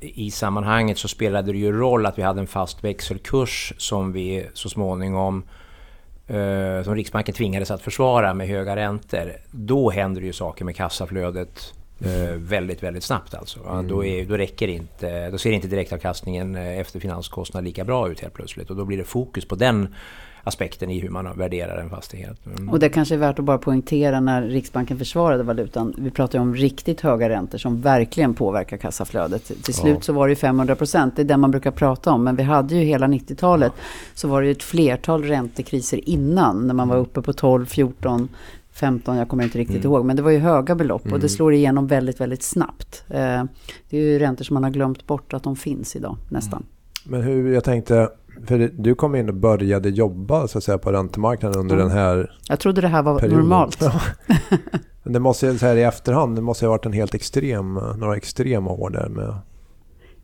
i 0.00 0.30
sammanhanget 0.30 0.98
så 0.98 1.08
spelade 1.08 1.52
det 1.52 1.58
ju 1.58 1.72
roll 1.72 2.06
att 2.06 2.18
vi 2.18 2.22
hade 2.22 2.40
en 2.40 2.46
fast 2.46 2.84
växelkurs 2.84 3.72
som 3.76 4.12
vi 4.12 4.46
så 4.54 4.68
småningom 4.68 5.42
som 6.84 6.94
Riksbanken 6.94 7.34
tvingades 7.34 7.70
att 7.70 7.82
försvara 7.82 8.34
med 8.34 8.48
höga 8.48 8.76
räntor. 8.76 9.32
Då 9.50 9.90
händer 9.90 10.20
det 10.20 10.26
ju 10.26 10.32
saker 10.32 10.64
med 10.64 10.76
kassaflödet 10.76 11.74
Eh, 12.00 12.34
väldigt, 12.34 12.82
väldigt 12.82 13.04
snabbt 13.04 13.34
alltså. 13.34 13.60
Mm. 13.68 13.88
Då, 13.88 14.04
är, 14.04 14.24
då, 14.24 14.36
räcker 14.36 14.68
inte, 14.68 15.30
då 15.30 15.38
ser 15.38 15.52
inte 15.52 15.68
direktavkastningen 15.68 16.56
eh, 16.56 16.78
efter 16.78 17.00
finanskostnad 17.00 17.64
lika 17.64 17.84
bra 17.84 18.08
ut 18.08 18.20
helt 18.20 18.34
plötsligt. 18.34 18.70
Och 18.70 18.76
då 18.76 18.84
blir 18.84 18.98
det 18.98 19.04
fokus 19.04 19.48
på 19.48 19.54
den 19.54 19.94
aspekten 20.48 20.90
i 20.90 21.00
hur 21.00 21.08
man 21.08 21.38
värderar 21.38 21.76
en 21.76 21.90
fastighet. 21.90 22.46
Mm. 22.46 22.68
Och 22.68 22.78
det 22.78 22.88
kanske 22.88 23.14
är 23.14 23.18
värt 23.18 23.38
att 23.38 23.44
bara 23.44 23.58
poängtera 23.58 24.20
när 24.20 24.42
Riksbanken 24.42 24.98
försvarade 24.98 25.42
valutan. 25.42 25.94
Vi 25.98 26.10
pratar 26.10 26.38
ju 26.38 26.42
om 26.42 26.54
riktigt 26.54 27.00
höga 27.00 27.28
räntor 27.28 27.58
som 27.58 27.80
verkligen 27.80 28.34
påverkar 28.34 28.76
kassaflödet. 28.76 29.44
Till 29.62 29.74
slut 29.74 29.94
ja. 29.94 30.00
så 30.00 30.12
var 30.12 30.28
det 30.28 30.36
500 30.36 30.74
procent, 30.74 31.16
det 31.16 31.22
är 31.22 31.24
det 31.24 31.36
man 31.36 31.50
brukar 31.50 31.70
prata 31.70 32.10
om. 32.10 32.24
Men 32.24 32.36
vi 32.36 32.42
hade 32.42 32.74
ju 32.74 32.84
hela 32.84 33.06
90-talet 33.06 33.72
ja. 33.76 33.82
så 34.14 34.28
var 34.28 34.42
det 34.42 34.50
ett 34.50 34.62
flertal 34.62 35.24
räntekriser 35.24 36.08
innan 36.08 36.66
när 36.66 36.74
man 36.74 36.88
var 36.88 36.96
uppe 36.96 37.22
på 37.22 37.32
12, 37.32 37.66
14, 37.66 38.28
15, 38.78 39.16
jag 39.16 39.28
kommer 39.28 39.44
inte 39.44 39.58
riktigt 39.58 39.76
mm. 39.76 39.92
ihåg. 39.92 40.04
Men 40.04 40.16
det 40.16 40.22
var 40.22 40.30
ju 40.30 40.38
höga 40.38 40.74
belopp 40.74 41.04
mm. 41.04 41.12
och 41.12 41.18
det 41.18 41.26
mm. 41.26 41.36
slår 41.36 41.52
igenom 41.52 41.86
väldigt, 41.86 42.20
väldigt 42.20 42.42
snabbt. 42.42 43.04
Eh, 43.08 43.44
det 43.90 43.96
är 43.96 44.00
ju 44.00 44.18
räntor 44.18 44.44
som 44.44 44.54
man 44.54 44.64
har 44.64 44.70
glömt 44.70 45.06
bort 45.06 45.34
att 45.34 45.42
de 45.42 45.56
finns 45.56 45.96
idag, 45.96 46.16
nästan. 46.28 46.58
Mm. 46.58 46.68
Men 47.04 47.22
hur, 47.22 47.52
jag 47.52 47.64
tänkte, 47.64 48.08
för 48.46 48.70
du 48.72 48.94
kom 48.94 49.14
in 49.14 49.28
och 49.28 49.34
började 49.34 49.88
jobba 49.88 50.48
så 50.48 50.58
att 50.58 50.64
säga, 50.64 50.78
på 50.78 50.92
räntemarknaden 50.92 51.60
under 51.60 51.74
mm. 51.74 51.88
den 51.88 51.96
här 51.96 52.30
Jag 52.48 52.60
trodde 52.60 52.80
det 52.80 52.88
här 52.88 53.02
var 53.02 53.18
perioden. 53.18 53.38
normalt. 53.38 53.80
Men 55.02 55.12
det 55.12 55.20
måste 55.20 55.58
så 55.58 55.66
här 55.66 55.76
i 55.76 55.82
efterhand, 55.82 56.36
det 56.36 56.42
måste 56.42 56.66
ha 56.66 56.70
varit 56.70 56.86
en 56.86 56.92
helt 56.92 57.14
extrem, 57.14 57.74
några 57.74 58.16
extrema 58.16 58.70
år 58.70 58.90
där 58.90 59.08
med. 59.08 59.34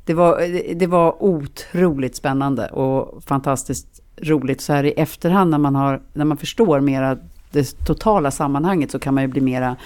Det 0.05 0.15
var, 0.15 0.41
det 0.75 0.87
var 0.87 1.23
otroligt 1.23 2.17
spännande 2.17 2.67
och 2.67 3.25
fantastiskt 3.25 4.03
roligt 4.17 4.61
så 4.61 4.73
här 4.73 4.85
i 4.85 4.91
efterhand 4.91 5.51
när 5.51 5.59
man, 5.59 5.75
har, 5.75 6.03
när 6.13 6.25
man 6.25 6.37
förstår 6.37 6.81
mera 6.81 7.19
det 7.51 7.87
totala 7.87 8.31
sammanhanget 8.31 8.91
så 8.91 8.99
kan 8.99 9.15
man 9.15 9.23
ju 9.23 9.29
bli 9.29 9.41
mera 9.41 9.77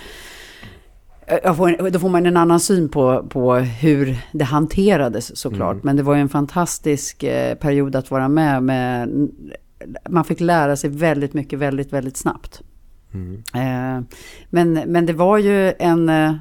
Får, 1.56 1.90
då 1.90 1.98
får 1.98 2.08
man 2.08 2.26
en 2.26 2.36
annan 2.36 2.60
syn 2.60 2.88
på, 2.88 3.26
på 3.28 3.54
hur 3.54 4.18
det 4.32 4.44
hanterades 4.44 5.36
såklart. 5.36 5.72
Mm. 5.72 5.80
Men 5.84 5.96
det 5.96 6.02
var 6.02 6.14
ju 6.14 6.20
en 6.20 6.28
fantastisk 6.28 7.22
eh, 7.22 7.54
period 7.54 7.96
att 7.96 8.10
vara 8.10 8.28
med, 8.28 8.62
med. 8.62 9.08
Man 10.08 10.24
fick 10.24 10.40
lära 10.40 10.76
sig 10.76 10.90
väldigt 10.90 11.34
mycket 11.34 11.58
väldigt, 11.58 11.92
väldigt 11.92 12.16
snabbt. 12.16 12.62
Mm. 13.14 13.42
Eh, 13.54 14.04
men, 14.50 14.72
men 14.72 15.06
det 15.06 15.12
var 15.12 15.38
ju 15.38 15.72
en, 15.78 16.08
eh, 16.08 16.34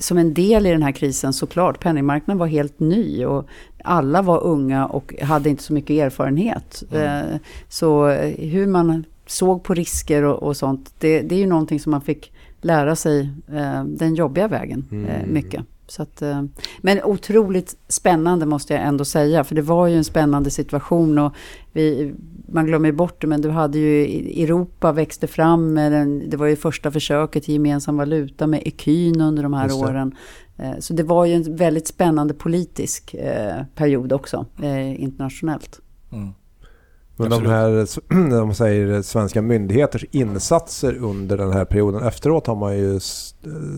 som 0.00 0.18
en 0.18 0.34
del 0.34 0.66
i 0.66 0.70
den 0.70 0.82
här 0.82 0.92
krisen 0.92 1.32
såklart. 1.32 1.80
Penningmarknaden 1.80 2.38
var 2.38 2.46
helt 2.46 2.80
ny 2.80 3.24
och 3.24 3.48
alla 3.84 4.22
var 4.22 4.44
unga 4.44 4.86
och 4.86 5.14
hade 5.22 5.50
inte 5.50 5.62
så 5.62 5.72
mycket 5.72 5.90
erfarenhet. 5.90 6.82
Mm. 6.92 7.38
Så 7.68 8.08
hur 8.38 8.66
man 8.66 9.04
såg 9.26 9.62
på 9.62 9.74
risker 9.74 10.22
och, 10.22 10.42
och 10.42 10.56
sånt, 10.56 10.94
det, 10.98 11.20
det, 11.20 11.34
är 11.34 11.38
ju 11.38 11.46
någonting 11.46 11.80
som 11.80 11.90
man 11.90 12.00
fick 12.00 12.32
lära 12.64 12.96
sig 12.96 13.20
eh, 13.52 13.84
den 13.84 14.14
jobbiga 14.14 14.48
vägen 14.48 14.84
eh, 14.90 14.98
mm. 14.98 15.32
mycket. 15.32 15.64
Så 15.86 16.02
att, 16.02 16.22
eh, 16.22 16.42
men 16.80 17.04
otroligt 17.04 17.76
spännande 17.88 18.46
måste 18.46 18.74
jag 18.74 18.82
ändå 18.82 19.04
säga, 19.04 19.44
för 19.44 19.54
det 19.54 19.62
var 19.62 19.86
ju 19.86 19.96
en 19.96 20.04
spännande 20.04 20.50
situation 20.50 21.18
och 21.18 21.32
vi, 21.72 22.14
man 22.48 22.66
glömmer 22.66 22.92
bort 22.92 23.20
det, 23.20 23.26
men 23.26 23.40
du 23.40 23.50
hade 23.50 23.78
ju 23.78 24.04
Europa 24.42 24.92
växte 24.92 25.26
fram 25.26 25.72
med 25.74 25.92
den, 25.92 26.30
det 26.30 26.36
var 26.36 26.46
ju 26.46 26.56
första 26.56 26.90
försöket 26.90 27.44
till 27.44 27.54
gemensam 27.54 27.96
valuta 27.96 28.46
med 28.46 28.62
ecun 28.64 29.20
under 29.20 29.42
de 29.42 29.54
här 29.54 29.64
Just 29.64 29.76
åren. 29.76 30.14
Eh, 30.56 30.78
så 30.78 30.94
det 30.94 31.02
var 31.02 31.24
ju 31.24 31.34
en 31.34 31.56
väldigt 31.56 31.86
spännande 31.86 32.34
politisk 32.34 33.14
eh, 33.14 33.64
period 33.74 34.12
också, 34.12 34.46
eh, 34.62 35.02
internationellt. 35.02 35.80
Mm. 36.12 36.28
Men 37.16 37.30
de 37.30 37.46
här 37.46 37.86
de 38.30 38.54
säger, 38.54 39.02
svenska 39.02 39.42
myndigheters 39.42 40.04
insatser 40.10 40.96
under 40.96 41.36
den 41.36 41.52
här 41.52 41.64
perioden 41.64 42.02
efteråt 42.02 42.46
har 42.46 42.56
man 42.56 42.78
ju 42.78 43.00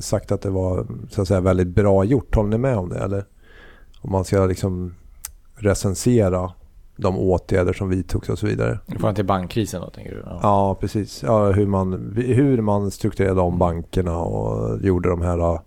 sagt 0.01 0.33
att 0.33 0.43
det 0.43 0.51
var 0.51 0.87
så 1.11 1.23
att 1.23 1.29
säga, 1.29 1.41
väldigt 1.41 1.69
bra 1.69 2.05
gjort. 2.05 2.35
Håller 2.35 2.51
ni 2.51 2.59
med 2.59 2.77
om 2.77 2.89
det? 2.89 2.99
Eller 2.99 3.25
om 4.01 4.13
man 4.13 4.25
ska 4.25 4.47
liksom 4.47 4.95
recensera 5.55 6.53
de 6.97 7.19
åtgärder 7.19 7.73
som 7.73 7.89
vidtogs 7.89 8.29
och 8.29 8.39
så 8.39 8.47
vidare. 8.47 8.79
I 8.87 8.91
förhållande 8.91 9.17
till 9.17 9.27
bankkrisen 9.27 9.81
då 9.81 9.91
tänker 9.91 10.15
du? 10.15 10.23
Ja, 10.27 10.39
ja 10.43 10.77
precis. 10.81 11.23
Ja, 11.23 11.53
hur, 11.53 11.67
man, 11.67 12.15
hur 12.17 12.63
man 12.63 12.91
strukturerade 12.91 13.41
om 13.41 13.59
bankerna 13.59 14.19
och 14.19 14.83
gjorde 14.83 15.09
de 15.09 15.23
här 15.23 15.61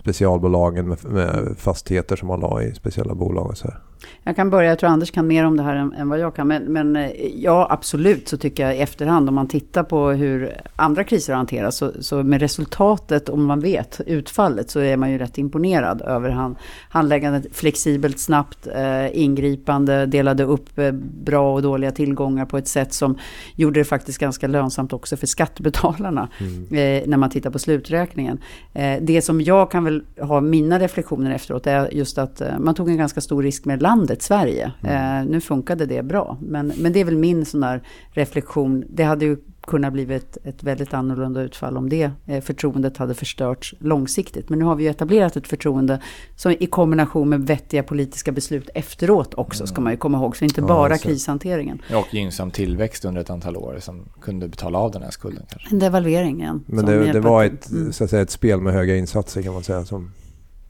specialbolagen 0.00 0.88
med, 0.88 1.04
med 1.04 1.54
fastigheter 1.58 2.16
som 2.16 2.28
man 2.28 2.40
la 2.40 2.62
i 2.62 2.74
speciella 2.74 3.14
bolag 3.14 3.46
och 3.46 3.58
så 3.58 3.68
här. 3.68 3.80
Jag 4.22 4.36
kan 4.36 4.50
börja, 4.50 4.68
jag 4.68 4.78
tror 4.78 4.90
Anders 4.90 5.10
kan 5.10 5.26
mer 5.26 5.44
om 5.44 5.56
det 5.56 5.62
här 5.62 5.76
än, 5.76 5.92
än 5.92 6.08
vad 6.08 6.18
jag 6.18 6.34
kan. 6.34 6.48
Men, 6.48 6.62
men, 6.62 6.96
eh, 6.96 7.10
ja, 7.34 7.66
absolut 7.70 8.28
så 8.28 8.36
tycker 8.36 8.62
jag 8.62 8.76
i 8.76 8.80
efterhand 8.80 9.28
om 9.28 9.34
man 9.34 9.48
tittar 9.48 9.82
på 9.82 10.10
hur 10.10 10.56
andra 10.76 11.04
kriser 11.04 11.32
har 11.32 11.36
hanterats. 11.36 11.76
Så, 11.76 11.92
så 12.00 12.22
med 12.22 12.40
resultatet, 12.40 13.28
om 13.28 13.44
man 13.44 13.60
vet 13.60 14.00
utfallet, 14.06 14.70
så 14.70 14.80
är 14.80 14.96
man 14.96 15.10
ju 15.10 15.18
rätt 15.18 15.38
imponerad 15.38 16.02
över 16.02 16.30
han, 16.30 16.56
handläggandet. 16.88 17.46
Flexibelt, 17.52 18.18
snabbt, 18.18 18.66
eh, 18.66 19.18
ingripande, 19.18 20.06
delade 20.06 20.44
upp 20.44 20.78
eh, 20.78 20.92
bra 21.24 21.54
och 21.54 21.62
dåliga 21.62 21.90
tillgångar 21.90 22.46
på 22.46 22.58
ett 22.58 22.68
sätt 22.68 22.92
som 22.92 23.18
gjorde 23.54 23.80
det 23.80 23.84
faktiskt 23.84 24.18
ganska 24.18 24.46
lönsamt 24.46 24.92
också 24.92 25.16
för 25.16 25.26
skattebetalarna. 25.26 26.28
Mm. 26.38 26.64
Eh, 26.64 27.08
när 27.08 27.16
man 27.16 27.30
tittar 27.30 27.50
på 27.50 27.58
sluträkningen. 27.58 28.38
Eh, 28.72 29.02
det 29.02 29.22
som 29.22 29.40
jag 29.40 29.70
kan 29.70 29.84
väl 29.84 30.02
ha 30.20 30.40
mina 30.40 30.78
reflektioner 30.78 31.34
efteråt 31.34 31.66
är 31.66 31.94
just 31.94 32.18
att 32.18 32.40
eh, 32.40 32.58
man 32.58 32.74
tog 32.74 32.88
en 32.88 32.96
ganska 32.96 33.20
stor 33.20 33.42
risk 33.42 33.64
med 33.64 33.78
landet 33.90 34.22
Sverige. 34.22 34.72
Mm. 34.82 35.20
Eh, 35.20 35.30
nu 35.30 35.40
funkade 35.40 35.86
det 35.86 36.02
bra. 36.02 36.38
Men, 36.40 36.72
men 36.76 36.92
det 36.92 37.00
är 37.00 37.04
väl 37.04 37.16
min 37.16 37.44
sån 37.44 37.60
där 37.60 37.82
reflektion. 38.10 38.84
Det 38.88 39.04
hade 39.04 39.24
ju 39.24 39.36
kunnat 39.66 39.92
blivit 39.92 40.36
ett, 40.36 40.46
ett 40.46 40.62
väldigt 40.62 40.94
annorlunda 40.94 41.42
utfall 41.42 41.76
om 41.76 41.88
det 41.88 42.10
eh, 42.26 42.40
förtroendet 42.40 42.96
hade 42.96 43.14
förstörts 43.14 43.74
långsiktigt. 43.78 44.48
Men 44.48 44.58
nu 44.58 44.64
har 44.64 44.74
vi 44.76 44.84
ju 44.84 44.90
etablerat 44.90 45.36
ett 45.36 45.48
förtroende 45.48 46.00
som 46.36 46.52
i 46.52 46.66
kombination 46.66 47.28
med 47.28 47.46
vettiga 47.46 47.82
politiska 47.82 48.32
beslut 48.32 48.70
efteråt 48.74 49.34
också, 49.34 49.62
mm. 49.62 49.66
ska 49.66 49.80
man 49.80 49.92
ju 49.92 49.98
komma 49.98 50.18
ihåg. 50.18 50.36
Så 50.36 50.44
inte 50.44 50.62
bara 50.62 50.92
ja, 50.92 50.98
krishanteringen. 50.98 51.82
Och 51.94 52.14
gynnsam 52.14 52.50
tillväxt 52.50 53.04
under 53.04 53.20
ett 53.20 53.30
antal 53.30 53.56
år 53.56 53.76
som 53.80 54.08
kunde 54.20 54.48
betala 54.48 54.78
av 54.78 54.90
den 54.90 55.02
här 55.02 55.10
skulden. 55.10 55.44
Kanske. 55.50 55.74
En 55.74 55.78
devalvering 55.78 56.40
igen. 56.40 56.64
Men 56.66 56.86
det, 56.86 57.12
det 57.12 57.20
var 57.20 57.44
ett, 57.44 57.70
mm. 57.70 57.92
så 57.92 58.04
att 58.04 58.10
säga, 58.10 58.22
ett 58.22 58.30
spel 58.30 58.60
med 58.60 58.72
höga 58.72 58.96
insatser 58.96 59.42
kan 59.42 59.52
man 59.52 59.62
säga. 59.62 59.84
Som... 59.84 60.10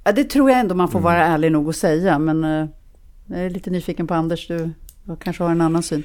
Ja, 0.04 0.12
det 0.12 0.24
tror 0.24 0.50
jag 0.50 0.60
ändå 0.60 0.74
man 0.74 0.88
får 0.88 0.98
mm. 0.98 1.04
vara 1.04 1.24
ärlig 1.24 1.52
nog 1.52 1.68
att 1.68 1.76
säga. 1.76 2.18
Men 2.18 2.44
eh, 2.44 2.66
jag 3.30 3.40
är 3.40 3.50
lite 3.50 3.70
nyfiken 3.70 4.06
på 4.06 4.14
Anders, 4.14 4.48
du, 4.48 4.70
du 5.04 5.16
kanske 5.16 5.44
har 5.44 5.50
en 5.50 5.60
annan 5.60 5.82
syn? 5.82 6.04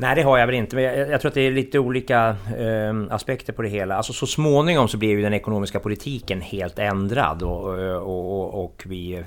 Nej, 0.00 0.14
det 0.14 0.22
har 0.22 0.38
jag 0.38 0.46
väl 0.46 0.54
inte. 0.54 0.76
Men 0.76 0.84
jag, 0.84 1.10
jag 1.10 1.20
tror 1.20 1.28
att 1.28 1.34
det 1.34 1.40
är 1.40 1.50
lite 1.50 1.78
olika 1.78 2.36
eh, 2.58 2.94
aspekter 3.10 3.52
på 3.52 3.62
det 3.62 3.68
hela. 3.68 3.96
Alltså 3.96 4.12
så 4.12 4.26
småningom 4.26 4.88
så 4.88 4.96
blev 4.96 5.10
ju 5.10 5.22
den 5.22 5.34
ekonomiska 5.34 5.80
politiken 5.80 6.40
helt 6.40 6.78
ändrad 6.78 7.42
och, 7.42 7.68
och, 8.02 8.64
och 8.64 8.84
vi 8.86 9.24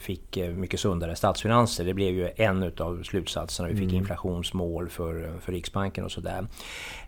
fick 0.00 0.38
mycket 0.56 0.80
sundare 0.80 1.16
statsfinanser. 1.16 1.84
Det 1.84 1.94
blev 1.94 2.14
ju 2.14 2.28
en 2.36 2.72
av 2.78 3.02
slutsatserna. 3.02 3.68
Vi 3.68 3.74
fick 3.74 3.84
mm. 3.84 3.96
inflationsmål 3.96 4.88
för, 4.88 5.32
för 5.40 5.52
Riksbanken 5.52 6.04
och 6.04 6.12
sådär. 6.12 6.46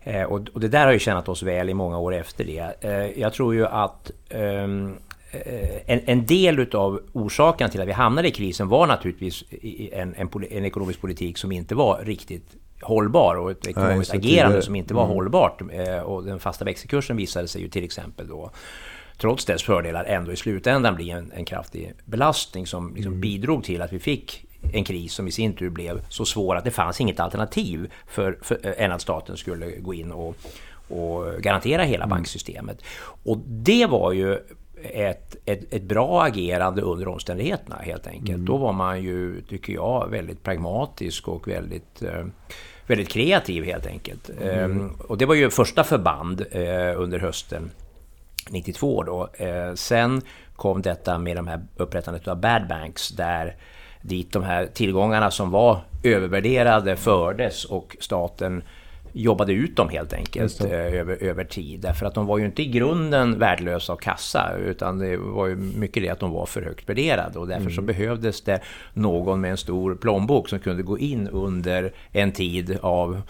Eh, 0.03 0.23
och, 0.23 0.47
och 0.53 0.59
det 0.59 0.67
där 0.67 0.85
har 0.85 0.93
ju 0.93 0.99
tjänat 0.99 1.29
oss 1.29 1.43
väl 1.43 1.69
i 1.69 1.73
många 1.73 1.99
år 1.99 2.13
efter 2.13 2.43
det. 2.43 2.73
Eh, 2.81 3.21
jag 3.21 3.33
tror 3.33 3.55
ju 3.55 3.65
att 3.65 4.11
ehm, 4.29 4.87
Eh, 4.89 4.93
en, 5.85 6.01
en, 6.05 6.25
del 6.25 6.59
utav 6.59 7.01
orsaken 7.13 7.69
till 7.69 7.81
att 7.81 7.87
vi 7.87 7.91
hamnade 7.91 8.27
i 8.27 8.31
krisen 8.31 8.67
var 8.67 8.87
naturligtvis 8.87 9.43
en, 9.91 10.15
en, 10.15 10.29
en 10.49 10.65
ekonomisk 10.65 11.01
politik 11.01 11.37
som 11.37 11.51
inte 11.51 11.75
var 11.75 12.01
riktigt 12.03 12.55
hållbar 12.81 13.35
och 13.35 13.51
ett 13.51 13.67
ekonomiskt 13.67 14.13
Nej, 14.13 14.19
agerande 14.19 14.61
som 14.61 14.75
inte 14.75 14.93
var 14.93 15.03
mm. 15.03 15.15
hållbart. 15.15 15.61
Eh, 15.71 15.99
och 15.99 16.23
den 16.23 16.39
fasta 16.39 16.65
växelkursen 16.65 17.17
visade 17.17 17.47
sig 17.47 17.61
ju 17.61 17.69
till 17.69 17.83
exempel 17.83 18.27
då 18.27 18.51
trots 19.17 19.45
dess 19.45 19.63
fördelar 19.63 20.05
ändå 20.05 20.31
i 20.31 20.35
slutändan 20.35 20.95
bli 20.95 21.09
en, 21.09 21.31
en 21.31 21.45
kraftig 21.45 21.93
belastning 22.05 22.67
som 22.67 22.93
liksom 22.95 23.11
mm. 23.11 23.21
bidrog 23.21 23.63
till 23.63 23.81
att 23.81 23.93
vi 23.93 23.99
fick 23.99 24.45
en 24.73 24.83
kris 24.83 25.13
som 25.13 25.27
i 25.27 25.31
sin 25.31 25.53
tur 25.53 25.69
blev 25.69 26.01
så 26.09 26.25
svår 26.25 26.55
att 26.55 26.63
det 26.63 26.71
fanns 26.71 27.01
inget 27.01 27.19
alternativ 27.19 27.91
för, 28.07 28.37
för 28.41 28.59
eh, 28.63 28.73
än 28.77 28.91
att 28.91 29.01
staten 29.01 29.37
skulle 29.37 29.71
gå 29.71 29.93
in 29.93 30.11
och, 30.11 30.35
och 30.87 31.41
garantera 31.41 31.83
hela 31.83 32.03
mm. 32.03 32.09
banksystemet. 32.09 32.81
Och 33.23 33.37
det 33.47 33.85
var 33.85 34.11
ju 34.11 34.39
ett, 34.83 35.35
ett, 35.45 35.73
ett 35.73 35.83
bra 35.83 36.23
agerande 36.23 36.81
under 36.81 37.07
omständigheterna 37.07 37.75
helt 37.75 38.07
enkelt. 38.07 38.29
Mm. 38.29 38.45
Då 38.45 38.57
var 38.57 38.73
man 38.73 39.03
ju, 39.03 39.41
tycker 39.41 39.73
jag, 39.73 40.09
väldigt 40.09 40.43
pragmatisk 40.43 41.27
och 41.27 41.47
väldigt, 41.47 42.01
eh, 42.01 42.25
väldigt 42.87 43.09
kreativ 43.09 43.63
helt 43.63 43.85
enkelt. 43.85 44.29
Mm. 44.29 44.71
Ehm, 44.71 44.89
och 45.07 45.17
det 45.17 45.25
var 45.25 45.35
ju 45.35 45.49
första 45.49 45.83
förband 45.83 46.45
eh, 46.51 47.01
under 47.01 47.19
hösten 47.19 47.71
92 48.49 49.03
då. 49.03 49.29
Eh, 49.33 49.73
sen 49.73 50.21
kom 50.55 50.81
detta 50.81 51.17
med 51.17 51.35
de 51.35 51.47
här 51.47 51.61
upprättandet 51.77 52.27
av 52.27 52.41
bad 52.41 52.67
banks 52.67 53.09
där 53.09 53.55
dit 54.01 54.33
de 54.33 54.43
här 54.43 54.65
tillgångarna 54.65 55.31
som 55.31 55.51
var 55.51 55.79
övervärderade 56.03 56.95
fördes 56.95 57.65
och 57.65 57.97
staten 57.99 58.63
jobbade 59.21 59.53
ut 59.53 59.75
dem 59.75 59.89
helt 59.89 60.13
enkelt 60.13 60.61
eh, 60.61 60.71
över, 60.71 61.23
över 61.23 61.43
tid. 61.43 61.79
Därför 61.81 62.05
att 62.05 62.13
de 62.13 62.25
var 62.25 62.37
ju 62.37 62.45
inte 62.45 62.61
i 62.61 62.65
grunden 62.65 63.39
värdelösa 63.39 63.93
och 63.93 64.01
kassa 64.01 64.51
utan 64.65 64.99
det 64.99 65.17
var 65.17 65.47
ju 65.47 65.55
mycket 65.55 66.03
det 66.03 66.09
att 66.09 66.19
de 66.19 66.31
var 66.31 66.45
för 66.45 66.61
högt 66.61 66.89
värderade 66.89 67.39
och 67.39 67.47
därför 67.47 67.61
mm. 67.61 67.73
så 67.73 67.81
behövdes 67.81 68.41
det 68.41 68.59
någon 68.93 69.41
med 69.41 69.51
en 69.51 69.57
stor 69.57 69.95
plånbok 69.95 70.49
som 70.49 70.59
kunde 70.59 70.83
gå 70.83 70.97
in 70.99 71.27
under 71.27 71.93
en 72.11 72.31
tid 72.31 72.77
av 72.81 73.21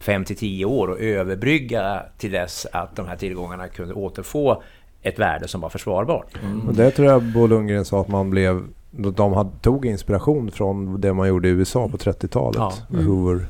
5 0.00 0.24
till 0.24 0.36
10 0.36 0.64
år 0.64 0.88
och 0.88 1.00
överbrygga 1.00 2.02
till 2.18 2.32
dess 2.32 2.66
att 2.72 2.96
de 2.96 3.06
här 3.06 3.16
tillgångarna 3.16 3.68
kunde 3.68 3.94
återfå 3.94 4.62
ett 5.02 5.18
värde 5.18 5.48
som 5.48 5.60
var 5.60 5.68
försvarbart. 5.68 6.42
Mm. 6.42 6.68
Och 6.68 6.74
det 6.74 6.90
tror 6.90 7.08
jag 7.08 7.22
Bo 7.22 7.46
Lundgren 7.46 7.84
sa 7.84 8.00
att 8.00 8.08
man 8.08 8.30
blev... 8.30 8.62
De 8.90 9.32
hade, 9.32 9.50
tog 9.60 9.86
inspiration 9.86 10.50
från 10.50 11.00
det 11.00 11.12
man 11.12 11.28
gjorde 11.28 11.48
i 11.48 11.50
USA 11.50 11.88
på 11.88 11.96
30-talet. 11.96 12.58
Ja. 12.58 12.72
Hoover. 12.88 13.46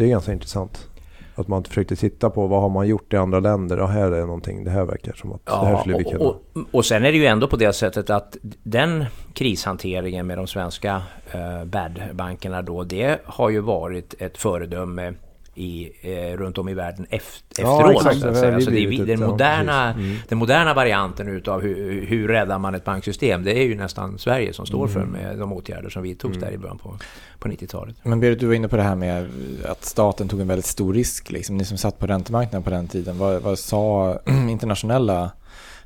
Det 0.00 0.06
är 0.06 0.08
ganska 0.08 0.32
intressant. 0.32 0.88
Att 1.34 1.48
man 1.48 1.64
försökte 1.64 1.96
titta 1.96 2.30
på 2.30 2.46
vad 2.46 2.60
har 2.60 2.68
man 2.68 2.88
gjort 2.88 3.12
i 3.12 3.16
andra 3.16 3.40
länder. 3.40 3.80
Och 3.80 3.88
här 3.88 4.12
är 4.12 4.20
någonting. 4.20 4.64
Det 4.64 4.70
här 4.70 4.84
verkar 4.84 5.12
som 5.12 5.32
att 5.32 5.46
det 5.46 5.52
här 5.52 5.78
skulle 5.78 5.98
vi 5.98 6.04
kunna. 6.04 6.18
och, 6.24 6.42
och, 6.52 6.62
och 6.72 6.84
sen 6.84 7.04
är 7.04 7.12
det 7.12 7.18
ju 7.18 7.26
ändå 7.26 7.48
på 7.48 7.56
det 7.56 7.72
sättet 7.72 8.10
att 8.10 8.36
den 8.62 9.04
krishanteringen 9.34 10.26
med 10.26 10.38
de 10.38 10.46
svenska 10.46 11.02
eh, 11.32 11.64
bad-bankerna 11.64 12.62
då. 12.62 12.84
Det 12.84 13.18
har 13.24 13.50
ju 13.50 13.60
varit 13.60 14.14
ett 14.18 14.38
föredöme 14.38 15.14
i, 15.60 15.92
eh, 16.00 16.36
runt 16.36 16.58
om 16.58 16.68
i 16.68 16.74
världen 16.74 17.06
efter, 17.10 17.62
Ja, 17.62 17.80
efteråt. 17.80 17.96
exakt. 17.96 18.20
så 18.20 18.28
att 18.28 18.34
Det 18.34 18.40
har 18.40 18.44
säga. 18.44 18.56
vi 18.56 18.64
Så 18.64 18.70
det 18.70 19.02
är, 19.02 19.06
den, 19.06 19.20
ja, 19.20 19.26
moderna, 19.28 19.92
precis. 19.94 20.08
Mm. 20.10 20.20
den 20.28 20.38
moderna 20.38 20.74
varianten 20.74 21.28
utav 21.28 21.60
hur, 21.62 22.06
hur 22.06 22.28
räddar 22.28 22.58
man 22.58 22.74
ett 22.74 22.84
banksystem. 22.84 23.44
Det 23.44 23.58
är 23.58 23.62
ju 23.62 23.74
nästan 23.76 24.18
Sverige 24.18 24.52
som 24.52 24.66
står 24.66 24.88
för 24.88 25.00
Mm. 25.00 25.12
med 25.12 25.38
de 25.38 25.52
åtgärder 25.52 25.88
som 25.90 26.02
vidtogs 26.02 26.38
där 26.38 26.50
i 26.50 26.58
början 26.58 26.78
på, 26.78 26.96
på 27.38 27.48
90-talet. 27.48 27.96
Men 28.02 28.20
Berit, 28.20 28.40
du 28.40 28.46
var 28.46 28.54
inne 28.54 28.68
på 28.68 28.76
det 28.76 28.82
här 28.82 28.94
med 28.96 29.28
att 29.64 29.84
staten 29.84 30.28
tog 30.28 30.40
en 30.40 30.48
väldigt 30.48 30.66
stor 30.66 30.94
risk. 30.94 31.30
Liksom. 31.30 31.56
Ni 31.56 31.64
som 31.64 31.76
satt 31.78 31.98
på 31.98 32.06
räntemarknaden 32.06 32.62
på 32.62 32.70
den 32.70 32.88
tiden, 32.88 33.18
vad, 33.18 33.42
vad 33.42 33.58
sa 33.58 34.18
internationella 34.50 35.30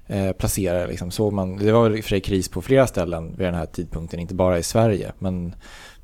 eh, 0.07 0.33
placerare? 0.33 0.87
Liksom? 0.87 1.11
Såg 1.11 1.33
man, 1.33 1.57
det 1.57 1.73
var 1.73 1.90
i 1.97 2.00
och 2.00 2.04
för 2.04 2.09
sig 2.09 2.21
kris 2.21 2.49
på 2.49 2.62
flera 2.62 2.87
ställen 2.87 3.35
vid 3.37 3.47
den 3.47 3.54
här 3.54 3.66
tidpunkten, 3.66 4.21
inte 4.21 4.35
bara 4.35 4.59
i 4.59 4.62
Sverige. 4.62 5.12
Men 5.19 5.54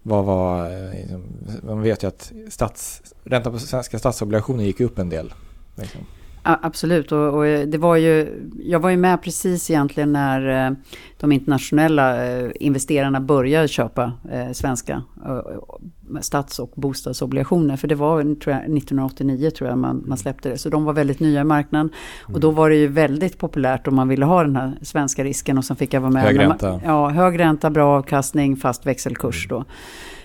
vad 0.02 0.24
var, 0.24 0.70
eh, 0.70 0.90
liksom, 0.92 1.24
man 1.62 1.82
vet 1.82 2.02
ju 2.02 2.08
att 2.08 2.32
stats, 2.48 3.02
räntan 3.24 3.52
på 3.52 3.58
svenska 3.58 3.98
statsobligationer 3.98 4.64
gick 4.64 4.80
upp 4.80 4.98
en 4.98 5.08
del. 5.08 5.34
Liksom. 5.76 6.00
Absolut, 6.42 7.12
och, 7.12 7.34
och 7.34 7.44
det 7.44 7.78
var 7.78 7.96
ju, 7.96 8.28
jag 8.64 8.80
var 8.80 8.90
ju 8.90 8.96
med 8.96 9.22
precis 9.22 9.70
egentligen 9.70 10.12
när 10.12 10.66
eh, 10.66 10.72
de 11.20 11.32
internationella 11.32 12.26
eh, 12.26 12.50
investerarna 12.54 13.20
började 13.20 13.68
köpa 13.68 14.12
eh, 14.32 14.52
svenska 14.52 15.02
eh, 15.26 16.20
stats 16.20 16.58
och 16.58 16.72
bostadsobligationer. 16.74 17.76
För 17.76 17.88
det 17.88 17.94
var 17.94 18.22
tror 18.22 18.54
jag, 18.56 18.62
1989 18.62 19.50
tror 19.50 19.70
jag 19.70 19.78
man, 19.78 20.04
man 20.06 20.18
släppte 20.18 20.48
det. 20.48 20.58
Så 20.58 20.68
de 20.68 20.84
var 20.84 20.92
väldigt 20.92 21.20
nya 21.20 21.40
i 21.40 21.44
marknaden. 21.44 21.90
Och 22.22 22.40
då 22.40 22.50
var 22.50 22.70
det 22.70 22.76
ju 22.76 22.86
väldigt 22.86 23.38
populärt 23.38 23.86
om 23.86 23.94
man 23.94 24.08
ville 24.08 24.24
ha 24.24 24.42
den 24.42 24.56
här 24.56 24.72
svenska 24.82 25.24
risken. 25.24 25.58
Och 25.58 25.64
sen 25.64 25.76
fick 25.76 25.94
jag 25.94 26.00
vara 26.00 26.10
med. 26.12 26.22
Hög 26.22 26.36
när 26.36 26.48
man- 26.48 26.58
ränta. 26.58 26.80
Ja, 26.84 27.08
hög 27.08 27.38
ränta, 27.38 27.70
bra 27.70 27.98
avkastning, 27.98 28.56
fast 28.56 28.86
växelkurs 28.86 29.46
då. 29.48 29.64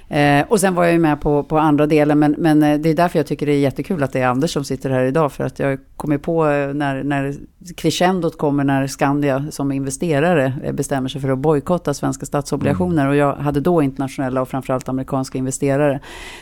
Eh, 0.07 0.45
och 0.47 0.59
sen 0.59 0.75
var 0.75 0.83
jag 0.83 0.93
ju 0.93 0.99
med 0.99 1.21
på, 1.21 1.43
på 1.43 1.57
andra 1.57 1.87
delen, 1.87 2.19
men, 2.19 2.35
men 2.37 2.63
eh, 2.63 2.79
det 2.79 2.89
är 2.89 2.93
därför 2.93 3.19
jag 3.19 3.27
tycker 3.27 3.45
det 3.45 3.51
är 3.51 3.59
jättekul 3.59 4.03
att 4.03 4.13
det 4.13 4.19
är 4.19 4.27
Anders 4.27 4.51
som 4.51 4.63
sitter 4.63 4.89
här 4.89 5.03
idag. 5.03 5.31
För 5.31 5.43
att 5.43 5.59
jag 5.59 5.79
kommer 5.97 6.17
på 6.17 6.49
eh, 6.49 6.73
när, 6.73 7.03
när 7.03 7.35
crescendot 7.77 8.37
kommer, 8.37 8.63
när 8.63 8.87
Skandia 8.87 9.45
som 9.51 9.71
investerare 9.71 10.53
eh, 10.63 10.73
bestämmer 10.73 11.09
sig 11.09 11.21
för 11.21 11.29
att 11.29 11.39
bojkotta 11.39 11.93
svenska 11.93 12.25
statsobligationer. 12.25 13.07
Och 13.07 13.15
jag 13.15 13.35
hade 13.35 13.59
då 13.59 13.81
internationella 13.81 14.41
och 14.41 14.49
framförallt 14.49 14.89
amerikanska 14.89 15.37
investerare. 15.37 15.99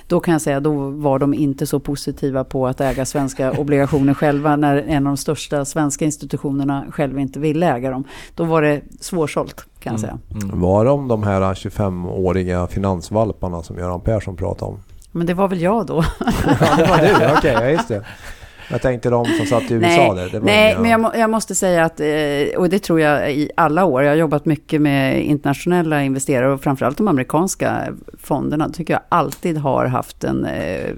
Då 0.07 0.19
kan 0.19 0.31
jag 0.31 0.41
säga, 0.41 0.59
då 0.59 0.89
var 0.89 1.19
de 1.19 1.33
inte 1.33 1.67
så 1.67 1.79
positiva 1.79 2.43
på 2.43 2.67
att 2.67 2.81
äga 2.81 3.05
svenska 3.05 3.51
obligationer 3.57 4.13
själva, 4.13 4.55
när 4.55 4.77
en 4.77 5.07
av 5.07 5.11
de 5.11 5.17
största 5.17 5.65
svenska 5.65 6.05
institutionerna 6.05 6.85
själva 6.91 7.19
inte 7.19 7.39
ville 7.39 7.75
äga 7.75 7.91
dem. 7.91 8.03
Då 8.35 8.43
var 8.43 8.61
det 8.61 8.81
svårsålt, 8.99 9.65
kan 9.83 9.93
jag 9.93 9.99
säga. 9.99 10.17
Mm. 10.43 10.61
Var 10.61 10.85
de 10.85 11.07
de 11.07 11.23
här 11.23 11.41
25-åriga 11.41 12.67
finansvalparna 12.67 13.63
som 13.63 13.77
Göran 13.77 14.01
Persson 14.01 14.35
pratade 14.35 14.71
om? 14.71 14.79
Men 15.11 15.27
det 15.27 15.33
var 15.33 15.47
väl 15.47 15.61
jag 15.61 15.85
då. 15.85 16.03
ja, 16.59 16.75
det 16.77 16.85
var 16.89 16.97
du. 16.97 17.37
Okej, 17.37 17.53
ja, 17.53 17.69
just 17.69 17.87
det. 17.87 18.05
Jag 18.71 18.81
tänkte 18.81 19.09
de 19.09 19.25
som 19.25 19.45
satt 19.45 19.71
i 19.71 19.73
USA 19.73 19.87
Nej, 19.87 20.15
där. 20.15 20.29
Det 20.29 20.39
var 20.39 20.45
Nej 20.45 20.71
inga- 20.71 20.81
men 20.81 20.91
jag, 20.91 20.99
må, 21.01 21.11
jag 21.15 21.29
måste 21.29 21.55
säga 21.55 21.85
att, 21.85 21.99
eh, 21.99 22.57
och 22.57 22.69
det 22.69 22.79
tror 22.79 22.99
jag 22.99 23.31
i 23.33 23.49
alla 23.57 23.85
år, 23.85 24.03
jag 24.03 24.11
har 24.11 24.15
jobbat 24.15 24.45
mycket 24.45 24.81
med 24.81 25.25
internationella 25.25 26.03
investerare 26.03 26.53
och 26.53 26.61
framförallt 26.61 26.97
de 26.97 27.07
amerikanska 27.07 27.87
fonderna, 28.19 28.69
tycker 28.69 28.93
jag 28.93 29.01
alltid 29.09 29.57
har 29.57 29.85
haft 29.85 30.23
en 30.23 30.45
eh, 30.45 30.89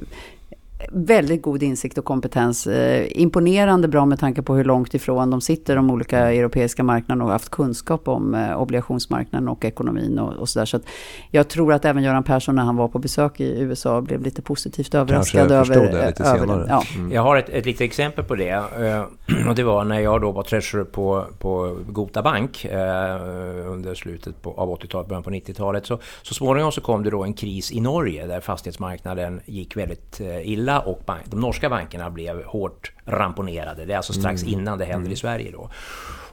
väldigt 0.91 1.41
god 1.41 1.63
insikt 1.63 1.97
och 1.97 2.05
kompetens. 2.05 2.67
Eh, 2.67 3.07
imponerande 3.09 3.87
bra 3.87 4.05
med 4.05 4.19
tanke 4.19 4.41
på 4.41 4.55
hur 4.55 4.63
långt 4.63 4.93
ifrån 4.93 5.29
de 5.29 5.41
sitter 5.41 5.75
de 5.75 5.89
olika 5.89 6.19
europeiska 6.19 6.83
marknaderna 6.83 7.25
och 7.25 7.31
haft 7.31 7.49
kunskap 7.49 8.07
om 8.07 8.35
eh, 8.35 8.61
obligationsmarknaden 8.61 9.47
och 9.49 9.65
ekonomin 9.65 10.19
och, 10.19 10.33
och 10.33 10.49
sådär. 10.49 10.65
Så 10.65 10.77
att 10.77 10.83
jag 11.31 11.47
tror 11.47 11.73
att 11.73 11.85
även 11.85 12.03
Göran 12.03 12.23
Persson 12.23 12.55
när 12.55 12.63
han 12.63 12.75
var 12.75 12.87
på 12.87 12.99
besök 12.99 13.39
i 13.39 13.59
USA 13.59 14.01
blev 14.01 14.21
lite 14.21 14.41
positivt 14.41 14.95
överraskad 14.95 15.51
över, 15.51 15.75
det 15.75 16.07
lite 16.07 16.23
över 16.23 16.39
senare. 16.39 16.65
Ja. 16.69 16.83
Mm. 16.95 17.11
Jag 17.11 17.21
har 17.21 17.37
ett, 17.37 17.49
ett 17.49 17.65
litet 17.65 17.81
exempel 17.81 18.25
på 18.25 18.35
det. 18.35 18.49
eh, 18.49 19.05
Och 19.47 19.55
det 19.55 19.63
var 19.63 19.83
när 19.83 19.99
jag 19.99 20.21
då 20.21 20.31
var 20.31 20.43
treasurer 20.43 20.83
på, 20.83 21.25
på 21.39 21.77
Gota 21.87 22.21
Bank 22.21 22.65
eh, 22.65 23.71
under 23.71 23.95
slutet 23.95 24.41
på, 24.41 24.53
av 24.53 24.79
80-talet, 24.79 25.07
början 25.07 25.23
på 25.23 25.29
90-talet. 25.29 25.85
Så, 25.85 25.99
så 26.21 26.33
småningom 26.33 26.71
så 26.71 26.81
kom 26.81 27.03
det 27.03 27.09
då 27.09 27.23
en 27.23 27.33
kris 27.33 27.71
i 27.71 27.81
Norge 27.81 28.27
där 28.27 28.39
fastighetsmarknaden 28.41 29.41
gick 29.45 29.77
väldigt 29.77 30.21
eh, 30.21 30.49
illa 30.75 30.79
och 30.79 31.01
bank, 31.05 31.25
de 31.25 31.39
norska 31.39 31.69
bankerna 31.69 32.09
blev 32.09 32.43
hårt 32.43 32.91
ramponerade. 33.05 33.85
Det 33.85 33.93
är 33.93 33.97
alltså 33.97 34.13
strax 34.13 34.43
innan 34.43 34.77
det 34.77 34.85
hände 34.85 35.11
i 35.11 35.15
Sverige 35.15 35.51
då. 35.51 35.69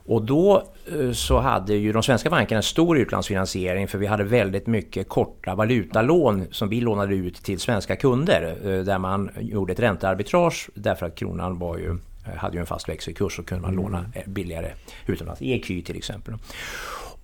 Och 0.06 0.22
då 0.22 0.62
eh, 0.92 1.12
så 1.12 1.38
hade 1.38 1.74
ju 1.74 1.92
de 1.92 2.02
svenska 2.02 2.30
bankerna 2.30 2.56
en 2.56 2.62
stor 2.62 2.98
utlandsfinansiering 2.98 3.88
för 3.88 3.98
vi 3.98 4.06
hade 4.06 4.24
väldigt 4.24 4.66
mycket 4.66 5.08
korta 5.08 5.54
valutalån 5.54 6.46
som 6.50 6.68
vi 6.68 6.80
lånade 6.80 7.14
ut 7.14 7.34
till 7.34 7.60
svenska 7.60 7.96
kunder 7.96 8.56
eh, 8.64 8.84
där 8.84 8.98
man 8.98 9.30
gjorde 9.40 9.72
ett 9.72 9.80
räntearbitrage 9.80 10.70
därför 10.74 11.06
att 11.06 11.14
kronan 11.14 11.58
var 11.58 11.78
ju, 11.78 11.90
eh, 12.26 12.36
hade 12.36 12.54
ju 12.56 12.60
en 12.60 12.66
fast 12.66 12.88
växelkurs 12.88 13.38
och 13.38 13.46
kunde 13.46 13.62
man 13.62 13.74
låna 13.74 14.04
eh, 14.14 14.22
billigare 14.26 14.72
utomlands, 15.06 15.42
EQ 15.42 15.66
till 15.66 15.96
exempel. 15.96 16.34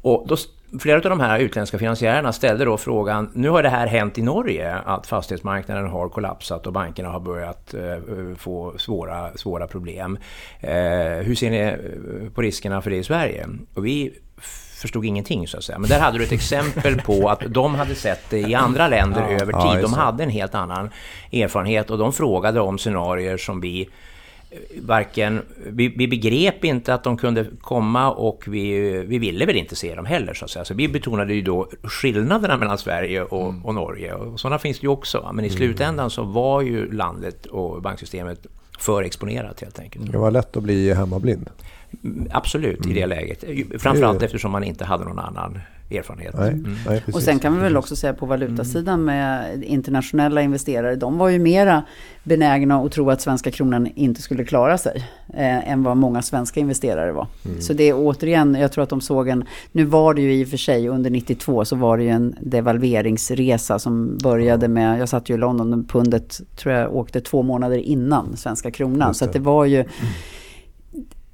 Och 0.03 0.27
då, 0.29 0.37
flera 0.81 0.97
av 0.97 1.03
de 1.03 1.21
här 1.21 1.39
utländska 1.39 1.79
finansiärerna 1.79 2.33
ställde 2.33 2.65
då 2.65 2.77
frågan, 2.77 3.31
nu 3.35 3.49
har 3.49 3.63
det 3.63 3.69
här 3.69 3.87
hänt 3.87 4.19
i 4.19 4.23
Norge, 4.23 4.75
att 4.75 5.07
fastighetsmarknaden 5.07 5.89
har 5.89 6.09
kollapsat 6.09 6.67
och 6.67 6.73
bankerna 6.73 7.09
har 7.09 7.21
börjat 7.21 7.75
eh, 7.75 8.37
få 8.37 8.75
svåra, 8.79 9.31
svåra 9.35 9.67
problem. 9.67 10.19
Eh, 10.61 10.73
hur 11.23 11.35
ser 11.35 11.51
ni 11.51 11.59
eh, 11.59 11.75
på 12.35 12.43
riskerna 12.43 12.83
för 12.83 12.91
det 12.91 12.97
i 12.97 13.05
Sverige? 13.05 13.49
Och 13.75 13.87
vi 13.87 14.15
förstod 14.81 15.05
ingenting 15.05 15.49
så 15.49 15.57
att 15.57 15.65
säga. 15.65 15.79
Men 15.79 15.91
där 15.91 16.01
hade 16.01 16.19
du 16.19 16.25
ett 16.25 16.33
exempel 16.33 17.01
på 17.01 17.29
att 17.29 17.43
de 17.49 17.75
hade 17.75 17.95
sett 17.95 18.31
det 18.31 18.39
i 18.39 18.55
andra 18.55 18.89
länder 18.89 19.23
över 19.23 19.53
Ja, 19.53 19.63
tid. 19.73 19.81
just 19.81 19.95
De 19.95 20.01
hade 20.01 20.23
en 20.23 20.31
helt 20.31 20.55
annan 20.55 20.91
erfarenhet 21.33 21.91
och 21.91 21.99
de 21.99 22.13
frågade 22.13 22.61
om 22.61 22.79
scenarier 22.79 23.37
som 23.37 23.61
vi 23.61 23.89
varken, 24.83 25.43
vi, 25.67 25.89
vi 25.89 26.09
begrep 26.09 26.65
inte 26.65 26.95
att 26.95 27.05
de 27.05 27.17
kunde 27.17 27.47
komma 27.61 28.11
och 28.11 28.45
vi, 28.47 28.91
vi 29.07 29.19
ville 29.19 29.47
väl 29.47 29.57
inte 29.57 29.77
se 29.77 29.95
dem 29.95 30.05
heller 30.05 30.35
så 30.35 30.45
att 30.45 30.51
säga. 30.51 30.65
Så 30.65 30.75
vi 30.75 30.89
betonade 30.89 31.35
ju 31.35 31.43
då 31.43 31.69
skillnaderna 31.83 32.57
mellan 32.57 32.79
Sverige 32.79 33.23
och, 33.23 33.55
och 33.65 33.75
Norge 33.75 34.15
och 34.15 34.41
sådana 34.41 34.59
finns 34.59 34.81
det 34.81 34.85
ju 34.85 34.89
också. 34.89 35.31
Men 35.35 35.45
i 35.45 35.51
slutändan 35.51 36.11
så 36.11 36.23
var 36.23 36.63
ju 36.63 36.93
landet 36.93 37.47
och 37.47 37.83
banksystemet 37.83 38.47
för 38.79 39.03
exponerat 39.03 39.61
helt 39.61 39.79
enkelt. 39.79 40.13
Det 40.13 40.19
var 40.19 40.31
lätt 40.31 40.57
att 40.57 40.63
bli 40.63 40.95
hemmablind. 40.95 41.51
Mm, 42.05 42.29
Absolut 42.33 42.87
i 42.87 42.93
det 42.93 43.07
läget. 43.07 43.45
Framförallt 43.79 44.23
eftersom 44.23 44.51
man 44.51 44.65
inte 44.65 44.85
hade 44.85 45.05
någon 45.05 45.19
annan 45.19 45.61
erfarenhet. 45.91 46.35
Nej, 46.39 46.49
Mm. 46.53 46.77
nej. 46.87 47.03
Och 47.13 47.23
sen 47.23 47.39
kan 47.39 47.55
vi 47.57 47.61
väl 47.63 47.77
också 47.77 47.97
säga 47.97 48.13
på 48.15 48.27
valutasidan 48.27 49.05
med 49.05 49.65
internationella 49.65 50.43
investerare, 50.43 50.97
de 50.97 51.19
var 51.19 51.29
ju 51.29 51.39
mera 51.39 51.83
benägna 52.25 52.77
att 52.81 52.93
tro 52.93 53.11
att 53.11 53.21
svenska 53.21 53.51
kronan 53.51 53.87
inte 53.95 54.23
skulle 54.23 54.45
klara 54.45 54.79
sig 54.79 55.05
eh, 55.35 55.71
än 55.73 55.83
vad 55.83 55.97
många 55.97 56.23
svenska 56.23 56.61
investerare 56.61 57.13
var. 57.13 57.27
Så 57.61 57.73
det 57.73 57.85
är 57.89 57.95
återigen, 57.97 58.55
jag 58.55 58.73
tror 58.73 58.85
att 58.85 58.91
de 58.91 59.01
såg 59.01 59.29
en, 59.29 59.45
nu 59.73 59.85
var 59.85 60.15
det 60.15 60.23
ju 60.23 60.35
i 60.35 60.45
och 60.45 60.49
för 60.49 60.57
sig 60.57 60.89
under 60.89 61.11
92 61.11 61.65
så 61.65 61.77
var 61.77 61.97
det 61.99 62.03
ju 62.05 62.11
en 62.11 62.35
devalveringsresa 62.41 63.79
som 63.79 64.19
började 64.23 64.69
med, 64.69 65.01
jag 65.01 65.09
satt 65.09 65.29
ju 65.31 65.35
i 65.35 65.39
London, 65.39 65.73
och 65.75 65.89
pundet 65.89 66.41
tror 66.57 66.75
jag 66.75 66.97
åkte 66.97 67.21
två 67.21 67.43
månader 67.43 67.79
innan 67.79 68.37
svenska 68.37 68.71
kronan. 68.71 69.15
Så 69.15 69.25
att 69.25 69.33
det. 69.33 69.39
det 69.39 69.45
var 69.45 69.65
ju, 69.65 69.85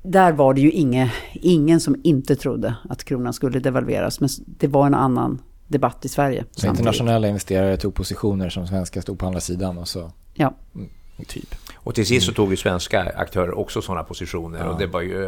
där 0.04 0.32
var 0.32 0.54
det 0.54 0.60
ju 0.60 0.70
inge, 0.70 1.12
ingen 1.32 1.80
som 1.80 1.96
inte 2.04 2.36
trodde 2.36 2.74
att 2.90 3.04
kronan 3.04 3.32
skulle 3.32 3.58
devalveras. 3.60 4.20
Men 4.20 4.28
det 4.46 4.66
var 4.68 4.86
en 4.86 4.94
annan 4.94 5.42
debatt 5.68 6.04
i 6.04 6.08
Sverige. 6.08 6.44
Så 6.50 6.60
samtidigt. 6.60 6.78
internationella 6.78 7.28
investerare 7.28 7.76
tog 7.76 7.94
positioner 7.94 8.48
som 8.50 8.66
svenska 8.66 9.02
stod 9.02 9.18
på 9.18 9.26
andra 9.26 9.40
sidan 9.40 9.78
och 9.78 9.88
så, 9.88 10.12
Ja. 10.34 10.54
mm, 10.74 10.88
typ. 11.26 11.54
Och 11.76 11.94
till 11.94 12.06
sist 12.06 12.26
så 12.26 12.32
tog 12.32 12.50
ju 12.50 12.56
svenska 12.56 13.02
aktörer 13.16 13.58
också 13.58 13.82
sådana 13.82 14.02
positioner 14.04 14.58
Ja. 14.58 14.66
och 14.70 14.78
det 14.78 14.86
var 14.86 15.00
ju 15.00 15.18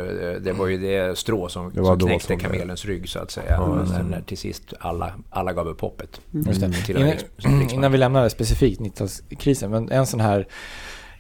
det, 0.45 0.53
var 0.53 0.67
ju 0.67 0.79
det 0.79 1.19
strå 1.19 1.49
som, 1.49 1.73
Det 1.75 1.81
var 1.81 1.99
som 1.99 2.09
knäckte 2.09 2.27
som 2.27 2.37
det- 2.39 2.43
kamelens 2.45 2.85
rygg 2.85 3.09
så 3.09 3.19
att 3.19 3.31
säga. 3.31 3.67
när, 3.67 4.03
när 4.03 4.21
till 4.21 4.39
sist 4.39 4.73
alla, 4.81 5.13
alla 5.31 5.53
gav 5.53 5.69
upp 5.69 5.81
hoppet. 5.81 6.21
Just 6.31 6.61
det. 6.61 6.73
Till 6.73 6.97
Innan, 7.45 7.71
innan 7.71 7.93
vi 7.93 7.99
lämnar 7.99 8.29
specifikt 8.29 8.81
90-talskrisen, 8.81 9.69
men 9.69 9.91
en 9.91 10.07
sån 10.07 10.21
här 10.21 10.47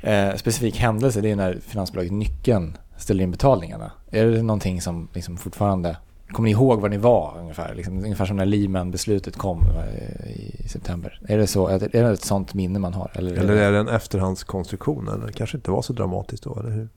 eh, 0.00 0.34
specifik 0.36 0.76
händelse 0.76 1.20
det 1.20 1.30
är 1.30 1.36
när 1.36 1.58
finansbolaget 1.66 2.12
Nyckeln 2.12 2.76
ställer 2.98 3.24
in 3.24 3.30
betalningarna. 3.30 3.90
Är 4.10 4.26
det 4.26 4.42
någonting 4.42 4.80
som 4.80 5.08
liksom 5.12 5.36
fortfarande, 5.36 5.96
kommer 6.28 6.46
ni 6.46 6.52
ihåg 6.52 6.80
var 6.80 6.88
ni 6.88 6.96
var 6.96 7.36
ungefär? 7.40 7.74
Liksom, 7.74 7.98
ungefär 7.98 8.26
som 8.26 8.36
när 8.36 8.46
Lehman-beslutet 8.46 9.36
kom 9.36 9.60
eh, 9.60 10.30
i 10.30 10.68
september. 10.68 11.20
Är 11.28 11.38
det, 11.38 11.46
så, 11.46 11.68
är 11.68 11.78
det 11.78 12.10
ett 12.10 12.24
sånt 12.24 12.54
minne 12.54 12.78
man 12.78 12.94
har? 12.94 13.10
Eller, 13.14 13.32
Eller 13.36 13.56
är 13.56 13.72
det 13.72 13.78
en 13.78 13.88
efterhandskonstruktion? 13.88 15.08
Eller 15.08 15.26
det 15.26 15.32
kanske 15.32 15.56
inte 15.56 15.70
var 15.70 15.82
så 15.82 15.92
dramatiskt 15.92 16.44
då, 16.44 16.58
eller 16.60 16.70
hur? 16.70 16.88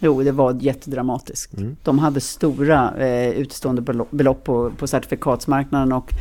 Jo, 0.00 0.22
det 0.22 0.32
var 0.32 0.58
jättedramatiskt. 0.60 1.58
Mm. 1.58 1.76
De 1.82 1.98
hade 1.98 2.20
stora 2.20 2.96
eh, 2.96 3.30
utstående 3.30 3.82
belopp, 3.82 4.10
belopp 4.10 4.44
på, 4.44 4.70
på 4.78 4.86
certifikatsmarknaden 4.86 5.92
och 5.92 6.12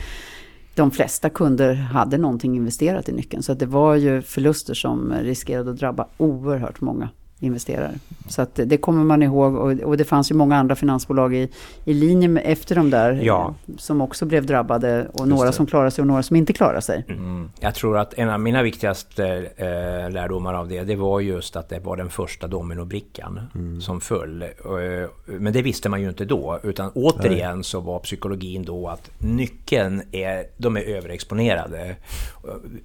de 0.76 0.92
flesta 0.92 1.30
kunder 1.30 1.74
hade 1.74 2.18
någonting 2.18 2.56
investerat 2.56 3.10
i 3.10 3.12
nyckeln. 3.12 3.44
Så 3.44 3.52
att 3.52 3.60
det 3.60 3.66
var 3.66 3.96
ju 3.96 4.22
förluster 4.22 4.74
som 4.74 5.14
riskerade 5.14 5.72
att 5.72 5.78
drabba 5.78 6.08
oerhört 6.18 6.82
många 6.82 7.10
investerare. 7.40 7.92
Så 8.28 8.42
att 8.42 8.60
det 8.66 8.78
kommer 8.78 9.04
man 9.04 9.24
ihåg 9.24 9.56
och, 9.56 9.72
och 9.72 9.98
det 9.98 10.04
fanns 10.04 10.32
ju 10.32 10.36
många 10.36 10.58
andra 10.58 10.76
finansbolag 10.76 11.36
i, 11.36 11.50
i 11.86 11.94
linje 11.94 12.28
med, 12.28 12.44
efter 12.46 12.76
de 12.76 12.90
där 12.90 13.20
Ja. 13.24 13.56
som 13.78 14.02
också 14.02 14.26
blev 14.26 14.46
drabbade 14.46 15.08
och 15.14 15.28
några 15.28 15.52
som 15.52 15.66
klarade 15.66 15.92
sig 15.92 16.02
och 16.02 16.08
några 16.08 16.24
som 16.24 16.36
inte 16.36 16.54
klarade 16.54 16.82
sig. 16.82 17.06
Mm. 17.10 17.50
Jag 17.60 17.76
tror 17.76 17.98
att 17.98 18.14
en 18.14 18.30
av 18.30 18.40
mina 18.40 18.64
viktigaste 18.64 19.26
eh, 19.56 20.12
lärdomar 20.12 20.54
av 20.54 20.68
det, 20.68 20.84
det 20.84 20.96
var 20.96 21.20
just 21.20 21.56
att 21.56 21.70
det 21.70 21.80
var 21.80 21.98
den 21.98 22.10
första 22.10 22.48
dominobrickan 22.48 23.40
som 23.82 24.02
föll. 24.02 24.42
Eh, 24.42 24.50
men 25.26 25.54
det 25.54 25.62
visste 25.62 25.90
man 25.90 26.02
ju 26.02 26.10
inte 26.10 26.26
då, 26.26 26.60
utan 26.64 26.92
återigen 26.96 27.64
så 27.64 27.80
var 27.80 28.00
psykologin 28.00 28.64
då 28.66 28.88
att 28.88 29.12
nyckeln 29.20 30.02
är, 30.12 30.44
de 30.58 30.78
är 30.78 30.82
överexponerade. 30.82 31.96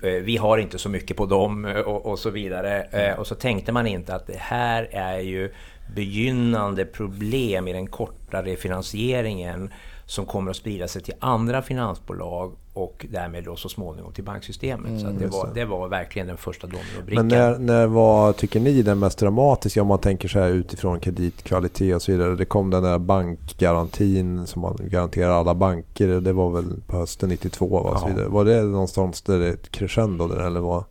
Eh, 0.03 0.13
vi 0.13 0.37
har 0.37 0.59
inte 0.59 0.79
så 0.79 0.89
mycket 0.89 1.17
på 1.17 1.27
dem 1.27 1.65
eh, 1.65 1.81
och, 1.81 2.07
och 2.07 2.19
så 2.19 2.31
vidare. 2.31 2.83
Eh, 2.83 3.19
och 3.19 3.27
så 3.27 3.35
tänkte 3.35 3.73
man 3.73 3.87
inte 3.87 4.15
att 4.15 4.27
det 4.27 4.39
här 4.39 4.89
är 4.93 5.19
ju 5.19 5.53
begynnande 5.95 6.85
problem 6.85 7.69
i 7.69 7.73
den 7.73 7.87
kortare 7.87 8.57
finansieringen 8.57 9.71
som 10.07 10.27
kommer 10.27 10.51
att 10.51 10.57
sprida 10.57 10.89
sig 10.89 11.03
till 11.03 11.15
andra 11.21 11.63
finansbolag 11.63 12.53
och 12.75 13.07
därmed 13.11 13.45
då 13.45 13.57
så 13.57 13.69
småningom 13.69 14.13
till 14.13 14.25
banksystemet. 14.25 15.01
så 15.01 15.07
att 15.07 15.19
det, 15.19 15.27
var, 15.27 15.51
det 15.55 15.65
var 15.65 15.89
verkligen 15.89 16.29
den 16.29 16.37
första 16.37 16.67
dominobrickan. 16.67 17.27
Men 17.27 17.39
när, 17.39 17.59
när 17.59 17.87
var, 17.87 18.33
tycker 18.33 18.61
ni, 18.61 18.83
den 18.83 18.99
mest 18.99 19.19
dramatiska 19.19 19.83
om 19.83 19.89
man 19.89 19.99
tänker 19.99 20.29
så 20.29 20.39
här 20.39 20.49
utifrån 20.49 21.01
kreditkvalitet 21.01 21.95
och 21.97 22.03
så 22.03 22.13
vidare? 22.13 22.37
Det 22.37 22.45
kom 22.45 22.71
den 22.71 22.83
där 22.83 22.99
bankgarantin 22.99 24.47
som 24.47 24.63
man 24.63 24.77
garanterar 24.81 25.31
alla 25.31 25.55
banker. 25.55 26.09
Det 26.09 26.33
var 26.33 26.51
väl 26.51 26.81
på 26.87 26.97
hösten 26.97 27.29
92 27.29 27.83
va? 27.83 27.99
Så 27.99 28.05
Ja. 28.05 28.09
vidare. 28.15 28.29
Var 28.29 28.45
det 28.45 28.63
någonstans 28.63 29.23
där 29.23 29.39
det 29.39 29.47
är 29.49 29.53
ett 29.53 29.71
crescendo 29.71 30.29
där 30.29 30.41
eller 30.41 30.61
vad? 30.61 30.85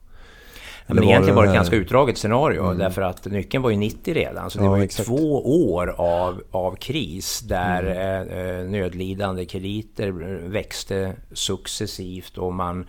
Men 0.88 0.98
var 0.98 1.04
egentligen 1.04 1.26
det 1.36 1.40
var 1.40 1.44
det 1.44 1.50
ett 1.50 1.56
ganska 1.56 1.76
utdraget 1.76 2.18
scenario 2.18 2.66
Mm. 2.66 2.78
därför 2.78 3.02
att 3.02 3.26
nyckeln 3.26 3.64
var 3.64 3.70
ju 3.70 3.78
90 3.78 4.14
redan. 4.14 4.50
Så 4.50 4.60
det 4.60 4.66
Ja, 4.66 4.70
var 4.72 4.78
ju 4.78 4.84
exakt. 4.84 5.08
två 5.10 5.72
år 5.74 5.96
av, 5.98 6.42
av 6.52 6.76
kris 6.76 7.40
där 7.40 7.82
Mm. 7.84 8.30
eh, 8.32 8.60
eh, 8.60 8.66
nödlidande 8.66 9.46
krediter 9.46 10.12
växte 10.50 11.14
successivt 11.34 12.38
och 12.38 12.54
man... 12.54 12.88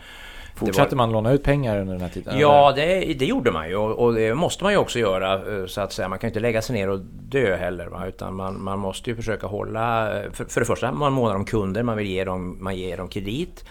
Fortsatte 0.55 0.91
det 0.91 0.97
var, 0.97 1.07
man 1.07 1.13
låna 1.13 1.33
ut 1.33 1.43
pengar 1.43 1.79
under 1.81 1.93
den 1.93 2.03
här 2.03 2.09
tiden? 2.09 2.39
Ja, 2.39 2.73
det, 2.77 3.01
det 3.19 3.25
gjorde 3.27 3.51
man 3.51 3.69
ju 3.69 3.77
och, 3.77 3.99
och 4.07 4.15
det 4.15 4.35
måste 4.35 4.65
man 4.65 4.73
ju 4.73 4.79
också 4.79 4.99
göra 4.99 5.35
eh, 5.35 5.67
så 5.67 5.81
att 5.81 5.93
säga. 5.93 6.09
Man 6.09 6.19
kan 6.19 6.29
ju 6.29 6.31
inte 6.31 6.41
lägga 6.41 6.63
sig 6.63 6.75
ner 6.77 6.89
och 6.89 7.01
dö 7.23 7.57
heller 7.57 7.87
va? 7.87 8.07
utan 8.07 8.35
man, 8.35 8.63
man 8.63 8.79
måste 8.79 9.11
ju 9.11 9.17
försöka 9.17 9.47
hålla... 9.47 10.17
eh, 10.23 10.31
För, 10.33 10.45
för 10.45 10.61
det 10.61 10.67
första, 10.67 10.93
man 10.93 11.13
månar 11.13 11.35
om 11.37 11.45
kunder, 11.45 11.83
man 11.83 11.97
vill 11.97 12.07
ge 12.07 12.25
dem, 12.25 12.57
man 12.61 12.77
ger 12.77 12.97
dem 12.97 13.09
kredit. 13.09 13.65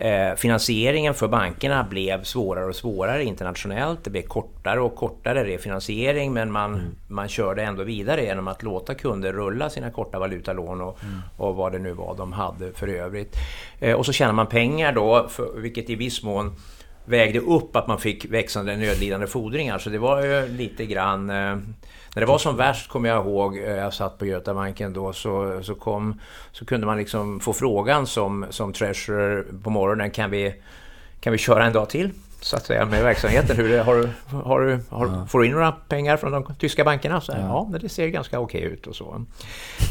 Eh, 0.00 0.34
finansieringen 0.34 1.14
för 1.14 1.28
bankerna 1.28 1.84
blev 1.84 2.22
svårare 2.22 2.64
och 2.64 2.76
svårare 2.76 3.24
internationellt. 3.24 4.04
Det 4.04 4.10
blev 4.10 4.22
kortare 4.22 4.80
och 4.80 4.96
kortare 4.96 5.44
refinansiering 5.44 6.32
men 6.32 6.52
man, 6.52 6.96
man 7.08 7.28
körde 7.28 7.62
ändå 7.62 7.84
vidare 7.84 8.24
genom 8.24 8.48
att 8.48 8.62
låta 8.62 8.94
kunder 8.94 9.32
rulla 9.32 9.70
sina 9.70 9.90
korta 9.90 10.18
valutalån 10.18 10.80
och, 10.80 10.98
och 11.36 11.56
vad 11.56 11.72
det 11.72 11.78
nu 11.78 11.92
var 11.92 12.16
de 12.16 12.32
hade 12.32 12.72
för 12.72 12.88
övrigt. 12.88 13.36
Eh, 13.80 13.94
och 13.94 14.06
så 14.06 14.12
tjänar 14.12 14.32
man 14.32 14.46
pengar 14.46 14.92
då, 14.92 15.28
för, 15.28 15.60
vilket 15.60 15.90
i 15.90 15.94
viss 15.94 16.22
mån 16.22 16.56
vägde 17.04 17.38
upp 17.38 17.76
att 17.76 17.86
man 17.86 17.98
fick 17.98 18.24
växande 18.24 18.76
nödlidande 18.76 19.26
fordringar. 19.26 19.78
Så 19.78 19.90
det 19.90 19.98
var 19.98 20.22
ju 20.22 20.48
lite 20.48 20.86
grann... 20.86 21.30
Eh, 21.30 21.56
när 22.14 22.20
det 22.20 22.26
var 22.26 22.38
som 22.38 22.56
värst 22.56 22.88
kommer 22.88 23.08
jag 23.08 23.26
ihåg, 23.26 23.56
eh, 23.56 23.62
jag 23.62 23.94
satt 23.94 24.18
på 24.18 24.26
Götabanken 24.26 24.92
då, 24.92 25.12
så, 25.12 25.60
så, 25.62 25.74
kom, 25.74 26.20
så 26.52 26.64
kunde 26.64 26.86
man 26.86 26.98
liksom 26.98 27.40
få 27.40 27.52
frågan 27.52 28.06
som, 28.06 28.46
som 28.50 28.72
treasurer 28.72 29.44
på 29.62 29.70
morgonen, 29.70 30.10
kan 30.10 30.30
vi, 30.30 30.54
kan 31.20 31.32
vi 31.32 31.38
köra 31.38 31.66
en 31.66 31.72
dag 31.72 31.88
till? 31.88 32.10
Så 32.42 32.56
att 32.56 32.66
säga 32.66 32.86
med 32.86 33.02
verksamheten. 33.04 33.56
Hur 33.56 33.68
det, 33.68 33.82
har, 33.82 33.94
du- 33.96 34.08
har, 34.36 34.60
du- 34.60 34.80
har, 34.88 35.26
Får 35.26 35.38
du 35.40 35.46
in 35.46 35.52
några 35.52 35.72
pengar 35.72 36.16
från 36.16 36.32
de 36.32 36.54
tyska 36.58 36.84
bankerna? 36.84 37.20
Så, 37.20 37.32
här, 37.32 37.40
ja, 37.40 37.68
men 37.72 37.80
det 37.80 37.88
ser 37.88 38.08
ganska 38.08 38.40
okej 38.40 38.60
ut 38.62 38.86
och 38.86 38.96
så. 38.96 39.24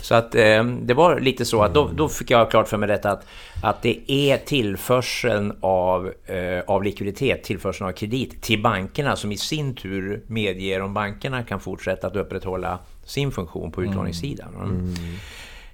Så 0.01 0.15
att 0.15 0.35
eh, 0.35 0.63
det 0.63 0.93
var 0.93 1.19
lite 1.19 1.45
så 1.45 1.61
att 1.61 1.73
då, 1.73 1.89
då 1.95 2.09
fick 2.09 2.31
jag 2.31 2.51
klart 2.51 2.67
för 2.67 2.77
mig 2.77 2.87
detta 2.87 3.11
att, 3.11 3.25
att 3.63 3.81
det 3.81 4.11
är 4.11 4.37
tillförseln 4.37 5.53
av, 5.61 6.13
eh, 6.25 6.59
av 6.67 6.83
likviditet, 6.83 7.43
tillförseln 7.43 7.87
av 7.89 7.93
kredit 7.93 8.41
till 8.41 8.61
bankerna 8.61 9.15
som 9.15 9.31
i 9.31 9.37
sin 9.37 9.75
tur 9.75 10.21
medger 10.27 10.81
om 10.81 10.93
bankerna 10.93 11.43
kan 11.43 11.59
fortsätta 11.59 12.07
att 12.07 12.15
upprätthålla 12.15 12.79
sin 13.05 13.31
funktion 13.31 13.71
på 13.71 13.83
utlåningssidan. 13.83 14.93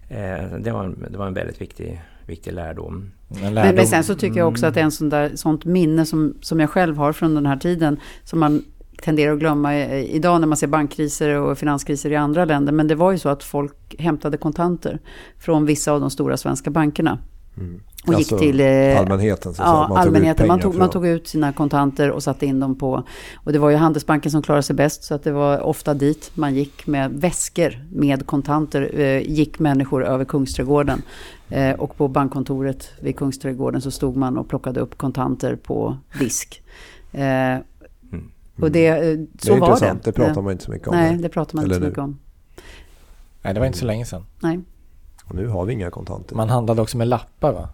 Eh, 0.10 0.46
det, 0.60 0.72
var 0.72 0.94
det 1.12 1.18
var 1.18 1.28
en 1.28 1.34
väldigt 1.34 1.62
viktig, 1.62 2.02
viktig 2.30 2.54
lärdom. 2.54 3.12
Men, 3.28 3.54
lärdom. 3.54 3.76
men 3.76 3.88
sen 3.88 4.04
så 4.04 4.16
tycker 4.16 4.40
jag 4.40 4.48
också 4.48 4.66
att 4.66 4.74
det 4.74 4.80
är 4.80 4.84
en 4.84 4.92
sån 4.92 5.10
där, 5.10 5.32
sånt 5.36 5.66
minne 5.66 6.06
som, 6.06 6.34
som 6.42 6.60
jag 6.60 6.70
själv 6.70 6.98
har 6.98 7.14
från 7.14 7.36
den 7.36 7.46
här 7.46 7.58
tiden. 7.58 8.00
Som 8.24 8.40
man 8.40 8.64
tenderar 9.02 9.34
att 9.34 9.40
glömma 9.40 9.78
idag 10.04 10.40
när 10.40 10.48
man 10.48 10.58
ser 10.58 10.68
bankkriser 10.68 11.30
och 11.30 11.58
finanskriser 11.58 12.12
i 12.12 12.16
andra 12.16 12.46
länder. 12.46 12.74
Men 12.74 12.88
det 12.88 12.96
var 12.96 13.12
ju 13.12 13.18
så 13.18 13.30
att 13.30 13.44
folk 13.44 13.96
hämtade 14.00 14.38
kontanter 14.38 15.00
från 15.40 15.66
vissa 15.66 15.92
av 15.92 16.02
de 16.02 16.10
stora 16.10 16.38
svenska 16.38 16.70
bankerna. 16.70 17.20
Och 18.08 18.14
gick 18.14 18.32
Alltså, 18.32 18.38
till... 18.38 18.60
eh, 18.60 19.00
allmänheten, 19.00 19.54
så. 19.54 19.62
Ja, 19.62 19.74
Man 19.74 19.88
tog 19.88 19.98
ut 19.98 20.08
allmänheten. 20.08 20.48
Man 20.48 20.60
pengar 20.60 20.72
tog, 20.72 20.80
man 20.80 20.90
tog 20.90 21.08
ut 21.08 21.28
sina 21.28 21.54
kontanter 21.54 22.12
och 22.12 22.24
satte 22.24 22.46
in 22.46 22.60
dem 22.60 22.78
på... 22.78 23.04
Och 23.36 23.54
det 23.54 23.60
var 23.60 23.70
ju 23.70 23.76
Handelsbanken 23.76 24.32
som 24.32 24.42
klarade 24.42 24.64
sig 24.64 24.76
bäst. 24.76 25.04
Så 25.04 25.16
att 25.16 25.24
det 25.24 25.32
var 25.32 25.60
ofta 25.60 25.94
dit 25.94 26.32
man 26.34 26.56
gick 26.56 26.88
med 26.88 27.12
väskor 27.12 27.86
med 27.92 28.26
kontanter. 28.26 29.00
Eh, 29.00 29.32
gick 29.32 29.60
människor 29.60 30.06
över 30.06 30.26
Kungsträdgården. 30.26 31.02
Eh, 31.50 31.76
och 31.76 31.98
på 31.98 32.08
bankkontoret 32.08 32.90
vid 33.00 33.18
Kungsträdgården 33.18 33.82
så 33.82 33.92
stod 33.92 34.16
man 34.18 34.38
och 34.38 34.50
plockade 34.50 34.80
upp 34.80 34.98
kontanter 34.98 35.56
på 35.56 35.98
disk. 36.20 36.64
Eh, 37.12 37.58
och 38.62 38.72
det, 38.72 38.88
eh, 38.88 39.18
Det 39.18 39.28
så 39.46 39.54
är 39.56 39.60
var 39.60 39.68
intressant, 39.68 40.04
det. 40.04 40.12
det 40.12 40.16
pratar 40.16 40.38
Eh, 40.38 40.44
man 40.44 40.52
inte 40.52 40.64
så 40.64 40.72
mycket 40.72 40.88
om. 40.88 40.96
Nej, 40.96 41.18
det 41.18 41.30
pratar 41.30 41.56
man 41.56 41.64
inte 41.66 41.76
så 41.76 41.80
Eller 41.80 41.88
mycket 41.88 42.04
om. 42.04 42.20
Nej, 43.42 43.54
det 43.54 43.60
var 43.60 43.68
inte 43.68 43.80
så 43.80 43.86
länge 43.86 44.06
sedan. 44.06 44.26
Nej. 44.40 44.60
Och 45.26 45.36
nu 45.36 45.48
har 45.48 45.66
vi 45.66 45.74
inga 45.74 45.90
kontanter. 45.92 46.36
Man 46.36 46.50
handlade 46.50 46.82
också 46.82 46.98
med 46.98 47.08
lappar 47.08 47.52
va? 47.54 47.70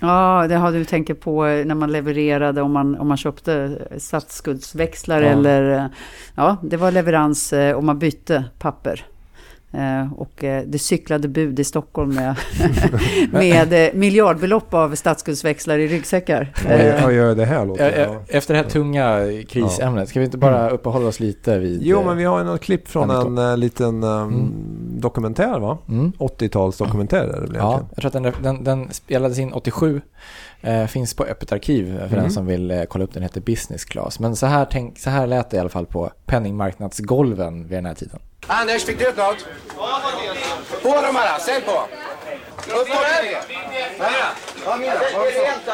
Ja, 0.00 0.46
det 0.48 0.54
har 0.54 0.72
du 0.72 0.84
tänker 0.84 1.14
på 1.14 1.46
eh, 1.46 1.66
när 1.66 1.74
man 1.74 1.92
levererade, 1.92 2.62
om 2.62 2.72
man, 2.72 2.98
om 2.98 3.08
man 3.08 3.16
köpte 3.16 3.78
statsskuldsväxlar 3.98 5.22
Ja. 5.22 5.28
eller... 5.28 5.88
Ja, 6.34 6.56
det 6.62 6.76
var 6.76 6.90
leverans 6.90 7.52
och 7.76 7.84
man 7.84 7.98
bytte 7.98 8.44
papper. 8.58 9.06
Eh, 9.76 10.12
Och 10.12 10.44
eh, 10.44 10.62
det 10.66 10.78
cyklade 10.78 11.28
bud 11.28 11.60
i 11.60 11.64
Stockholm 11.64 12.14
med, 12.14 12.34
med 13.32 13.72
eh, 13.72 13.94
miljardbelopp 13.94 14.74
av 14.74 14.94
statsskuldsväxlar 14.94 15.78
i 15.78 15.88
ryggsäckar. 15.88 16.52
Oj, 17.06 17.22
oj, 17.22 17.34
det 17.34 17.44
här 17.44 17.66
låter... 17.66 18.08
Efter 18.28 18.54
det 18.54 18.60
här 18.60 18.68
tunga 18.70 19.18
krisämnet, 19.48 20.08
ska 20.08 20.20
vi 20.20 20.24
inte 20.26 20.38
bara 20.38 20.70
uppehålla 20.70 21.06
oss 21.08 21.20
lite 21.20 21.58
vid... 21.58 21.82
Jo, 21.82 22.02
men 22.06 22.16
vi 22.16 22.24
har 22.24 22.38
ju 22.38 22.44
något 22.44 22.60
klipp 22.60 22.88
från 22.88 23.10
en 23.38 23.60
liten 23.60 24.02
eh, 24.02 24.16
Mm. 24.16 24.52
Dokumentär 25.06 25.58
va? 25.58 25.78
Mm. 25.88 26.12
80-talsdokumentär 26.18 27.16
är 27.16 27.32
det 27.32 27.40
väl 27.40 27.54
Ja, 27.56 27.80
jag 27.94 27.96
tror 27.96 28.06
att 28.06 28.22
den, 28.22 28.42
den, 28.42 28.64
den 28.64 28.92
spelades 28.92 29.38
in 29.38 29.52
87. 29.52 30.00
Eh, 30.60 30.86
finns 30.86 31.14
på 31.14 31.24
öppet 31.24 31.52
arkiv 31.52 31.98
för 31.98 32.06
Mm. 32.06 32.20
den 32.22 32.30
som 32.32 32.46
vill 32.46 32.70
eh, 32.70 32.82
kolla 32.84 33.04
upp 33.04 33.14
den. 33.14 33.22
heter 33.22 33.40
Business 33.40 33.84
Class. 33.84 34.18
Men 34.20 34.36
så 34.36 34.46
här, 34.46 34.66
tänk, 34.70 34.98
så 34.98 35.10
här 35.10 35.26
lät 35.26 35.50
det 35.50 35.56
i 35.56 35.60
alla 35.60 35.68
fall 35.68 35.86
på 35.86 36.10
penningmarknadsgolven 36.26 37.68
vid 37.68 37.78
den 37.78 37.86
här 37.86 37.94
tiden. 37.94 38.18
Anders, 38.46 38.84
fick 38.84 38.98
du 38.98 39.08
ut 39.08 39.16
något? 39.16 39.46
På 40.82 40.88
de 41.06 41.16
här, 41.16 41.38
sälj 41.38 41.64
på! 41.64 41.72
Lite! 42.66 43.40
Nej, 43.98 44.10
ja, 44.66 44.76
mina. 44.76 44.92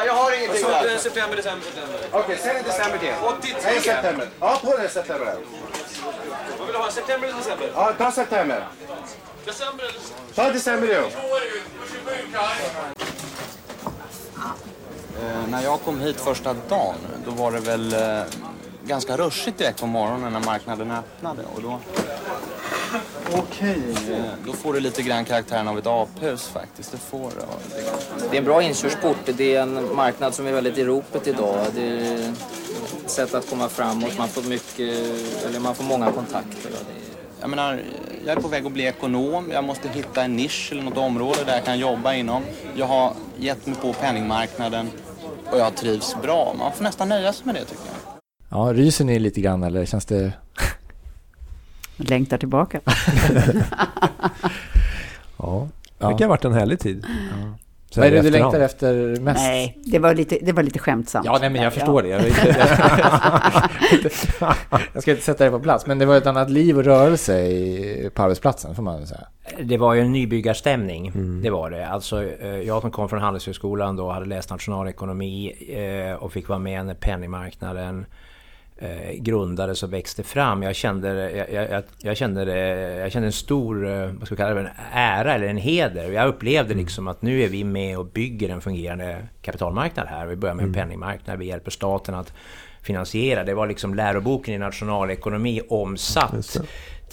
Jag 0.05 0.13
har 0.13 0.37
ingenting 0.37 0.63
där. 0.67 0.97
September, 0.97 1.35
december, 1.37 1.65
september. 1.65 1.99
Okej, 2.11 2.37
sälj 2.37 2.59
i 2.59 2.63
december 2.63 2.97
till. 2.97 3.13
83. 3.37 3.53
Nej, 3.65 3.79
september. 3.81 4.25
Ja, 4.39 4.59
på 4.63 4.77
den 4.77 4.89
september. 4.89 5.27
Vad 6.57 6.67
vill 6.67 6.73
du 6.73 6.81
ha? 6.81 6.91
September 6.91 7.27
eller 7.27 7.37
december? 7.37 7.71
Ja, 7.75 7.93
ta 7.97 8.11
september. 8.11 8.67
December 9.45 9.83
eller... 9.83 10.33
Ta 10.35 10.51
december 10.51 10.87
du. 10.87 10.95
Eh, 15.21 15.47
när 15.49 15.63
jag 15.63 15.81
kom 15.81 15.99
hit 15.99 16.21
första 16.21 16.53
dagen, 16.53 16.95
då 17.25 17.31
var 17.31 17.51
det 17.51 17.59
väl 17.59 17.93
eh, 17.93 18.23
ganska 18.85 19.17
rushigt 19.17 19.57
direkt 19.57 19.79
på 19.79 19.87
morgonen 19.87 20.33
när 20.33 20.39
marknaden 20.39 20.91
öppnade. 20.91 21.41
Och 21.55 21.61
då, 21.61 21.79
Okej. 23.37 23.81
eh, 24.11 24.23
då 24.45 24.53
får 24.53 24.73
det 24.73 24.79
lite 24.79 25.01
grann 25.01 25.25
karaktären 25.25 25.67
av 25.67 25.77
ett 25.77 25.87
aphus 25.87 26.47
faktiskt. 26.47 26.91
Det 26.91 26.97
får 26.97 27.19
det. 27.19 27.25
Och 27.45 27.61
det. 27.69 28.27
Det 28.31 28.37
är 28.37 28.39
en 28.39 28.45
bra 28.45 28.61
inkörsport. 28.63 29.17
Det 29.25 29.55
är 29.55 29.61
en 29.61 29.95
marknad 29.95 30.33
som 30.33 30.47
är 30.47 30.51
väldigt 30.51 30.77
i 30.77 30.83
ropet 30.83 31.27
idag. 31.27 31.65
Det 31.75 31.81
är 31.83 32.33
ett 33.03 33.09
sätt 33.11 33.33
att 33.33 33.49
komma 33.49 33.69
framåt. 33.69 34.17
Man 34.17 34.27
får 34.27 34.41
mycket, 34.43 34.97
eller 35.47 35.59
man 35.59 35.75
får 35.75 35.83
många 35.83 36.11
kontakter. 36.11 36.69
och 36.69 36.85
det 36.87 36.93
är- 36.93 37.03
Jag 37.41 37.49
menar, 37.49 37.81
jag 38.25 38.37
är 38.37 38.41
på 38.41 38.47
väg 38.47 38.65
att 38.65 38.71
bli 38.71 38.83
ekonom. 38.85 39.49
Jag 39.53 39.63
måste 39.63 39.89
hitta 39.89 40.23
en 40.23 40.35
nisch 40.35 40.69
eller 40.71 40.83
något 40.83 40.97
område 40.97 41.39
där 41.45 41.53
jag 41.55 41.65
kan 41.65 41.79
jobba 41.79 42.13
inom. 42.13 42.43
Jag 42.75 42.85
har 42.85 43.13
gett 43.37 43.65
mig 43.65 43.75
på 43.81 43.93
penningmarknaden 43.93 44.89
och 45.51 45.59
jag 45.59 45.75
trivs 45.75 46.15
bra. 46.21 46.55
Man 46.59 46.71
får 46.71 46.83
nästan 46.83 47.09
nöja 47.09 47.33
sig 47.33 47.45
med 47.45 47.55
det 47.55 47.65
tycker 47.65 47.83
jag. 47.85 48.13
Ja, 48.59 48.73
ryser 48.73 49.05
ni 49.05 49.19
lite 49.19 49.41
grann 49.41 49.63
eller 49.63 49.85
känns 49.85 50.05
det... 50.05 50.33
Längtar 51.97 52.37
tillbaka. 52.37 52.79
Ja, 55.37 55.67
Ja. 55.99 56.09
det 56.09 56.13
kan 56.17 56.23
ha 56.23 56.29
varit 56.29 56.45
en 56.45 56.53
härlig 56.53 56.79
tid. 56.79 57.05
Så 57.89 57.99
Vad 57.99 58.07
är 58.07 58.11
det 58.11 58.21
du 58.21 58.29
längtar 58.29 58.59
efter 58.59 59.19
mest? 59.19 59.39
Nej, 59.41 59.77
det 59.85 59.99
var 59.99 60.13
lite, 60.13 60.37
det 60.41 60.51
var 60.51 60.63
lite 60.63 60.79
skämtsamt. 60.79 61.25
Ja, 61.25 61.37
nej, 61.41 61.49
men 61.49 61.61
jag 61.61 61.65
Ja. 61.65 61.71
förstår 61.71 62.01
det. 62.01 62.07
Jag, 62.07 62.21
jag 64.93 65.01
ska 65.01 65.11
inte 65.11 65.23
sätta 65.23 65.45
det 65.45 65.51
på 65.51 65.59
plats, 65.59 65.85
men 65.87 65.99
det 65.99 66.05
var 66.05 66.17
ett 66.17 66.27
annat 66.27 66.49
liv 66.49 66.77
och 66.77 66.83
rörelse 66.83 67.41
i, 67.41 68.09
på 68.13 68.23
arbetsplatsen, 68.23 68.75
får 68.75 68.83
man 68.83 69.07
säga. 69.07 69.21
Det 69.63 69.77
var 69.77 69.93
ju 69.93 70.01
en 70.01 70.11
nybyggarstämning, 70.11 71.11
det 71.43 71.49
var 71.49 71.69
det. 71.69 71.87
Alltså, 71.87 72.23
eh, 72.23 72.47
jag 72.61 72.81
som 72.81 72.91
kom 72.91 73.09
från 73.09 73.21
Handelshögskolan 73.21 73.95
då 73.95 74.11
hade 74.11 74.25
läst 74.25 74.49
nationalekonomi 74.49 75.51
eh, 76.09 76.13
och 76.23 76.33
fick 76.33 76.49
vara 76.49 76.59
med 76.59 76.85
när 76.85 76.93
penningmarknaden 76.93 78.05
eh, 78.77 79.11
grundades 79.17 79.83
och 79.83 79.93
växte 79.93 80.23
fram. 80.23 80.63
Jag 80.63 80.75
kände, 80.75 81.31
jag, 81.31 81.69
jag, 81.71 81.83
jag, 82.01 82.17
kände, 82.17 82.57
jag 82.99 83.11
kände 83.11 83.27
en 83.27 83.33
stor 83.33 83.87
eh, 83.87 84.11
vad 84.11 84.25
ska 84.25 84.35
vi 84.35 84.41
kalla 84.41 84.53
det, 84.53 84.59
en 84.61 84.69
ära 84.93 85.33
eller 85.33 85.47
en 85.47 85.57
heder. 85.57 86.11
Jag 86.11 86.27
upplevde 86.27 86.73
liksom 86.73 87.07
att 87.07 87.21
nu 87.21 87.41
är 87.41 87.49
vi 87.49 87.63
med 87.63 87.97
och 87.97 88.05
bygger 88.05 88.49
en 88.49 88.61
fungerande 88.61 89.27
kapitalmarknad 89.41 90.07
här. 90.07 90.25
Vi 90.25 90.35
börjar 90.35 90.55
med 90.55 90.65
en 90.65 90.73
penningmarknad, 90.73 91.39
vi 91.39 91.45
hjälper 91.45 91.71
staten 91.71 92.15
att 92.15 92.33
finansiera. 92.81 93.43
Det 93.43 93.53
var 93.53 93.67
liksom 93.67 93.95
läroboken 93.95 94.53
i 94.53 94.57
nationalekonomi 94.57 95.61
omsatt. 95.69 96.57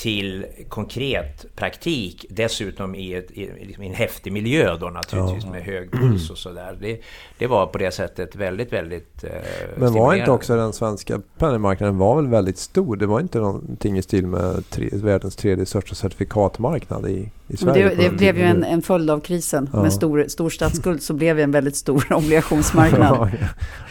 Till 0.00 0.46
konkret 0.68 1.46
praktik. 1.56 2.26
Dessutom 2.30 2.94
i, 2.94 3.14
ett, 3.14 3.30
i, 3.30 3.50
liksom 3.60 3.82
i 3.82 3.86
en 3.86 3.94
häftig 3.94 4.32
miljö 4.32 4.76
då 4.76 4.86
naturligtvis 4.86 5.46
med 5.46 5.62
hög 5.62 5.92
puls 5.92 6.30
och 6.30 6.38
sådär. 6.38 6.78
Det, 6.80 7.00
det 7.38 7.46
var 7.46 7.66
på 7.66 7.78
det 7.78 7.90
sättet 7.90 8.36
väldigt, 8.36 8.72
väldigt 8.72 9.24
eh, 9.24 9.30
Men 9.76 9.92
var 9.92 10.14
inte 10.14 10.30
också 10.30 10.56
den 10.56 10.72
svenska 10.72 11.20
penningmarknaden 11.38 11.98
var 11.98 12.16
väl 12.16 12.26
väldigt 12.26 12.58
stor? 12.58 12.96
Det 12.96 13.06
var 13.06 13.20
inte 13.20 13.38
någonting 13.38 13.98
i 13.98 14.02
stil 14.02 14.26
med 14.26 14.70
tre, 14.70 14.88
världens 14.92 15.36
tredje 15.36 15.66
största 15.66 15.94
certifikatmarknad 15.94 17.08
i, 17.08 17.30
i 17.48 17.56
Sverige? 17.56 17.88
det, 17.88 18.08
det 18.08 18.10
blev 18.10 18.38
ju 18.38 18.44
en, 18.44 18.64
en 18.64 18.82
följd 18.82 19.10
av 19.10 19.20
krisen. 19.20 19.70
Ja. 19.72 19.82
Med 19.82 19.92
stor, 19.92 20.24
stor 20.28 20.50
statsskuld 20.50 21.02
så 21.02 21.14
blev 21.14 21.36
det 21.36 21.42
en 21.42 21.52
väldigt 21.52 21.76
stor 21.76 22.12
obligationsmarknad. 22.12 23.30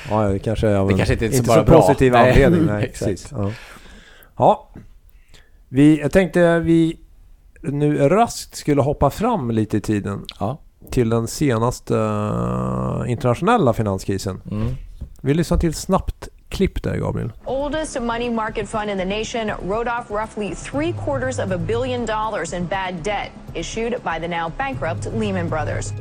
ja, 0.09 0.21
det 0.21 0.39
kanske 0.39 0.67
är 0.67 0.75
av 0.75 0.87
Det 0.87 0.93
en 0.93 0.97
kanske 0.97 1.13
inte 1.13 1.25
är 1.25 1.29
så 1.29 1.35
inte 1.37 1.47
bara 1.47 1.59
så 1.59 1.71
bra. 1.71 1.81
positiv 1.81 2.15
anledning. 2.15 2.65
Nej, 2.65 2.83
Exakt. 2.89 3.09
precis. 3.11 3.33
Ja. 4.37 4.69
Vi, 5.69 5.99
jag 5.99 6.11
tänkte 6.11 6.59
vi 6.59 6.99
nu 7.61 7.97
raskt 8.09 8.55
skulle 8.55 8.81
hoppa 8.81 9.09
fram 9.09 9.51
lite 9.51 9.77
i 9.77 9.81
tiden 9.81 10.25
Ja. 10.39 10.61
till 10.91 11.09
den 11.09 11.27
senaste 11.27 11.95
eh, 11.97 13.11
internationella 13.11 13.73
finanskrisen. 13.73 14.41
Mm. 14.51 14.75
Vi 15.21 15.33
lyssnar 15.33 15.57
till 15.57 15.73
snabbt 15.73 16.27
klipp 16.49 16.83
där, 16.83 16.97
Gabriel. 16.97 17.31
oldest 17.45 18.01
money 18.01 18.29
market 18.29 18.69
fund 18.69 18.89
in 18.89 18.97
the 18.97 19.05
nation 19.05 19.51
wrote 19.69 19.89
off 19.91 20.11
roughly 20.11 20.55
three 20.55 20.93
quarters 21.05 21.39
of 21.39 21.51
a 21.51 21.57
billion 21.57 22.05
dollars 22.05 22.53
in 22.53 22.67
bad 22.67 22.93
debt 23.03 23.31
issued 23.53 23.91
by 24.03 24.19
the 24.21 24.27
now 24.27 24.51
bankrupt 24.57 25.09
Lehman 25.19 25.49
Brothers. 25.49 25.91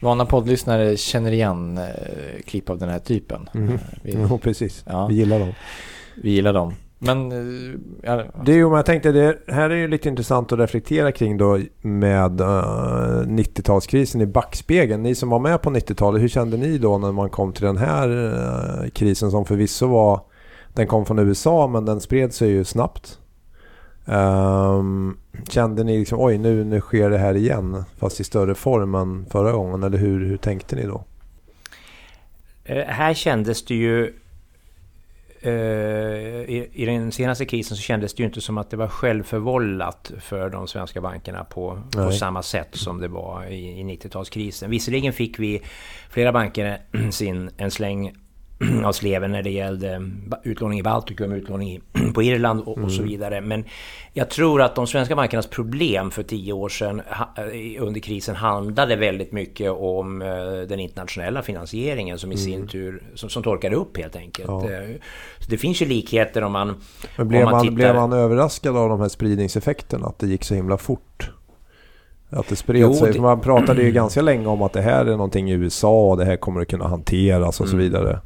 Vana 0.00 0.26
poddlyssnare 0.26 0.96
känner 0.96 1.32
igen 1.32 1.78
eh, 1.78 1.84
klipp 2.46 2.70
av 2.70 2.78
den 2.78 2.88
här 2.88 2.98
typen. 2.98 3.48
Eh, 3.54 3.60
Vi, 4.02 4.12
Jo, 4.30 4.38
precis. 4.38 4.84
Ja. 4.86 5.06
Vi 5.06 5.14
gillar 5.14 5.38
dem. 5.38 5.52
vi 6.22 6.30
gillar 6.30 6.52
dem. 6.52 6.74
Men, 6.98 7.32
eh, 7.32 7.78
ja, 8.02 8.24
Det 8.44 8.52
är 8.52 8.56
ju, 8.56 8.64
men 8.64 8.76
jag 8.76 8.86
tänkte, 8.86 9.12
det 9.12 9.38
här 9.48 9.70
är 9.70 9.76
ju 9.76 9.88
lite 9.88 10.08
intressant 10.08 10.52
att 10.52 10.58
reflektera 10.58 11.12
kring 11.12 11.36
då 11.36 11.58
med 11.82 12.40
eh, 12.40 12.46
90-talskrisen 13.26 14.22
i 14.22 14.26
backspegeln. 14.26 15.02
Ni 15.02 15.14
som 15.14 15.28
var 15.28 15.38
med 15.38 15.62
på 15.62 15.70
90-talet, 15.70 16.22
hur 16.22 16.28
kände 16.28 16.56
ni 16.56 16.78
då 16.78 16.98
när 16.98 17.12
man 17.12 17.30
kom 17.30 17.52
till 17.52 17.64
den 17.64 17.76
här 17.76 18.08
eh, 18.84 18.90
krisen 18.90 19.30
som 19.30 19.44
förvisso 19.44 19.86
var, 19.86 20.20
den 20.74 20.86
kom 20.86 21.06
från 21.06 21.18
USA 21.18 21.66
men 21.66 21.84
den 21.84 22.00
spred 22.00 22.34
sig 22.34 22.48
ju 22.48 22.64
snabbt. 22.64 23.18
Ehm, 24.06 25.16
kände 25.48 25.84
ni 25.84 25.98
liksom, 25.98 26.20
oj 26.20 26.38
nu, 26.38 26.64
nu 26.64 26.80
sker 26.80 27.10
det 27.10 27.18
här 27.18 27.34
igen 27.34 27.84
fast 27.98 28.20
i 28.20 28.24
större 28.24 28.54
form 28.54 28.94
än 28.94 29.26
förra 29.30 29.52
gången 29.52 29.82
eller 29.82 29.98
hur, 29.98 30.26
hur 30.26 30.36
tänkte 30.36 30.76
ni 30.76 30.82
då? 30.82 31.04
Här 32.86 33.14
kändes 33.14 33.64
det 33.64 33.74
ju... 33.74 34.12
eh, 35.46 35.52
i, 35.52 36.70
I 36.72 36.86
den 36.86 37.12
senaste 37.12 37.44
krisen 37.44 37.76
så 37.76 37.82
kändes 37.82 38.14
det 38.14 38.22
ju 38.22 38.26
inte 38.26 38.40
som 38.40 38.58
att 38.58 38.70
det 38.70 38.76
var 38.76 38.88
självförvållat 38.88 40.12
för 40.20 40.50
de 40.50 40.68
svenska 40.68 41.00
bankerna 41.00 41.44
på, 41.44 41.82
på 41.92 42.12
samma 42.12 42.42
sätt 42.42 42.68
som 42.72 43.00
det 43.00 43.08
var 43.08 43.44
i, 43.44 43.80
i 43.80 43.84
90-talskrisen. 43.84 44.68
Visserligen 44.68 45.12
fick 45.12 45.38
vi 45.38 45.62
flera 46.10 46.32
banker 46.32 46.78
sin, 47.10 47.50
en 47.56 47.70
släng 47.70 48.12
av 48.84 48.92
sleven 48.92 49.32
när 49.32 49.42
det 49.42 49.50
gällde 49.50 50.10
ba- 50.26 50.36
utlåning 50.42 50.78
i 50.78 50.82
Baltikum, 50.82 51.32
utlåning 51.32 51.68
i, 51.70 51.80
på 52.14 52.22
Irland 52.22 52.60
och, 52.60 52.78
och 52.78 52.92
så 52.92 53.02
vidare. 53.02 53.40
Men 53.40 53.64
jag 54.12 54.30
tror 54.30 54.62
att 54.62 54.74
de 54.74 54.86
svenska 54.86 55.16
bankernas 55.16 55.46
problem 55.46 56.10
för 56.10 56.22
tio 56.22 56.52
år 56.52 56.68
sedan 56.68 57.00
eh, 57.36 57.82
under 57.82 58.00
krisen 58.00 58.34
handlade 58.36 58.96
väldigt 58.96 59.32
mycket 59.32 59.70
om 59.70 60.22
eh, 60.22 60.28
den 60.68 60.80
internationella 60.80 61.42
finansieringen 61.42 62.18
som 62.18 62.32
i 62.32 62.36
sin 62.36 62.68
tur 62.68 63.02
som, 63.14 63.28
som 63.28 63.42
torkade 63.42 63.76
upp 63.76 63.96
helt 63.96 64.16
enkelt. 64.16 64.48
Ja. 64.48 64.70
Eh, 64.70 64.88
Så 65.38 65.50
det 65.50 65.58
finns 65.58 65.82
ju 65.82 65.86
likheter 65.86 66.42
om 66.42 66.52
man... 66.52 66.74
Men 67.16 67.28
blev 67.28 67.44
om 67.44 67.50
man, 67.50 67.62
tittar- 67.62 67.74
blev 67.74 67.94
man 67.94 68.12
överraskad 68.12 68.76
av 68.76 68.88
de 68.88 69.00
här 69.00 69.08
spridningseffekterna? 69.08 70.06
Att 70.06 70.18
det 70.18 70.26
gick 70.26 70.44
så 70.44 70.54
himla 70.54 70.76
fort? 70.78 71.30
Att 72.30 72.48
det 72.48 72.56
spred 72.56 72.80
Jo, 72.82 72.94
sig? 72.94 73.12
det- 73.12 73.20
man 73.20 73.40
pratade 73.40 73.82
ju 73.82 73.90
ganska 73.92 74.22
länge 74.22 74.46
om 74.46 74.62
att 74.62 74.72
det 74.72 74.82
här 74.82 75.06
är 75.06 75.10
någonting 75.10 75.50
i 75.50 75.52
USA 75.52 76.10
och 76.10 76.16
det 76.16 76.24
här 76.24 76.36
kommer 76.36 76.60
att 76.60 76.68
kunna 76.68 76.88
hanteras 76.88 77.60
och 77.60 77.68
så 77.68 77.74
Mm. 77.76 77.84
vidare. 77.86 78.20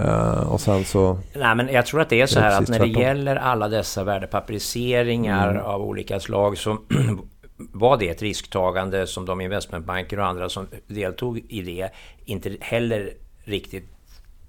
Eh, 0.00 0.52
och 0.52 0.60
sen 0.60 0.84
så... 0.84 1.18
Nej, 1.34 1.54
men 1.56 1.68
jag 1.68 1.86
tror 1.86 2.00
att 2.00 2.08
det 2.08 2.20
är 2.20 2.26
så 2.26 2.38
är 2.38 2.42
här 2.42 2.62
att 2.62 2.68
när 2.68 2.78
det 2.78 2.84
tvärtom. 2.84 3.02
gäller 3.02 3.36
alla 3.36 3.68
dessa 3.68 4.04
värdepapperiseringar 4.04 5.50
Mm. 5.50 5.62
av 5.62 5.82
olika 5.82 6.20
slag 6.20 6.58
så 6.58 6.78
var 7.56 7.96
det 7.96 8.08
ett 8.08 8.22
risktagande 8.22 9.06
som 9.06 9.26
de 9.26 9.40
investmentbanker 9.40 10.18
och 10.18 10.26
andra 10.26 10.48
som 10.48 10.66
deltog 10.86 11.38
i 11.48 11.60
det 11.62 11.90
inte 12.24 12.56
heller 12.60 13.12
riktigt 13.44 13.88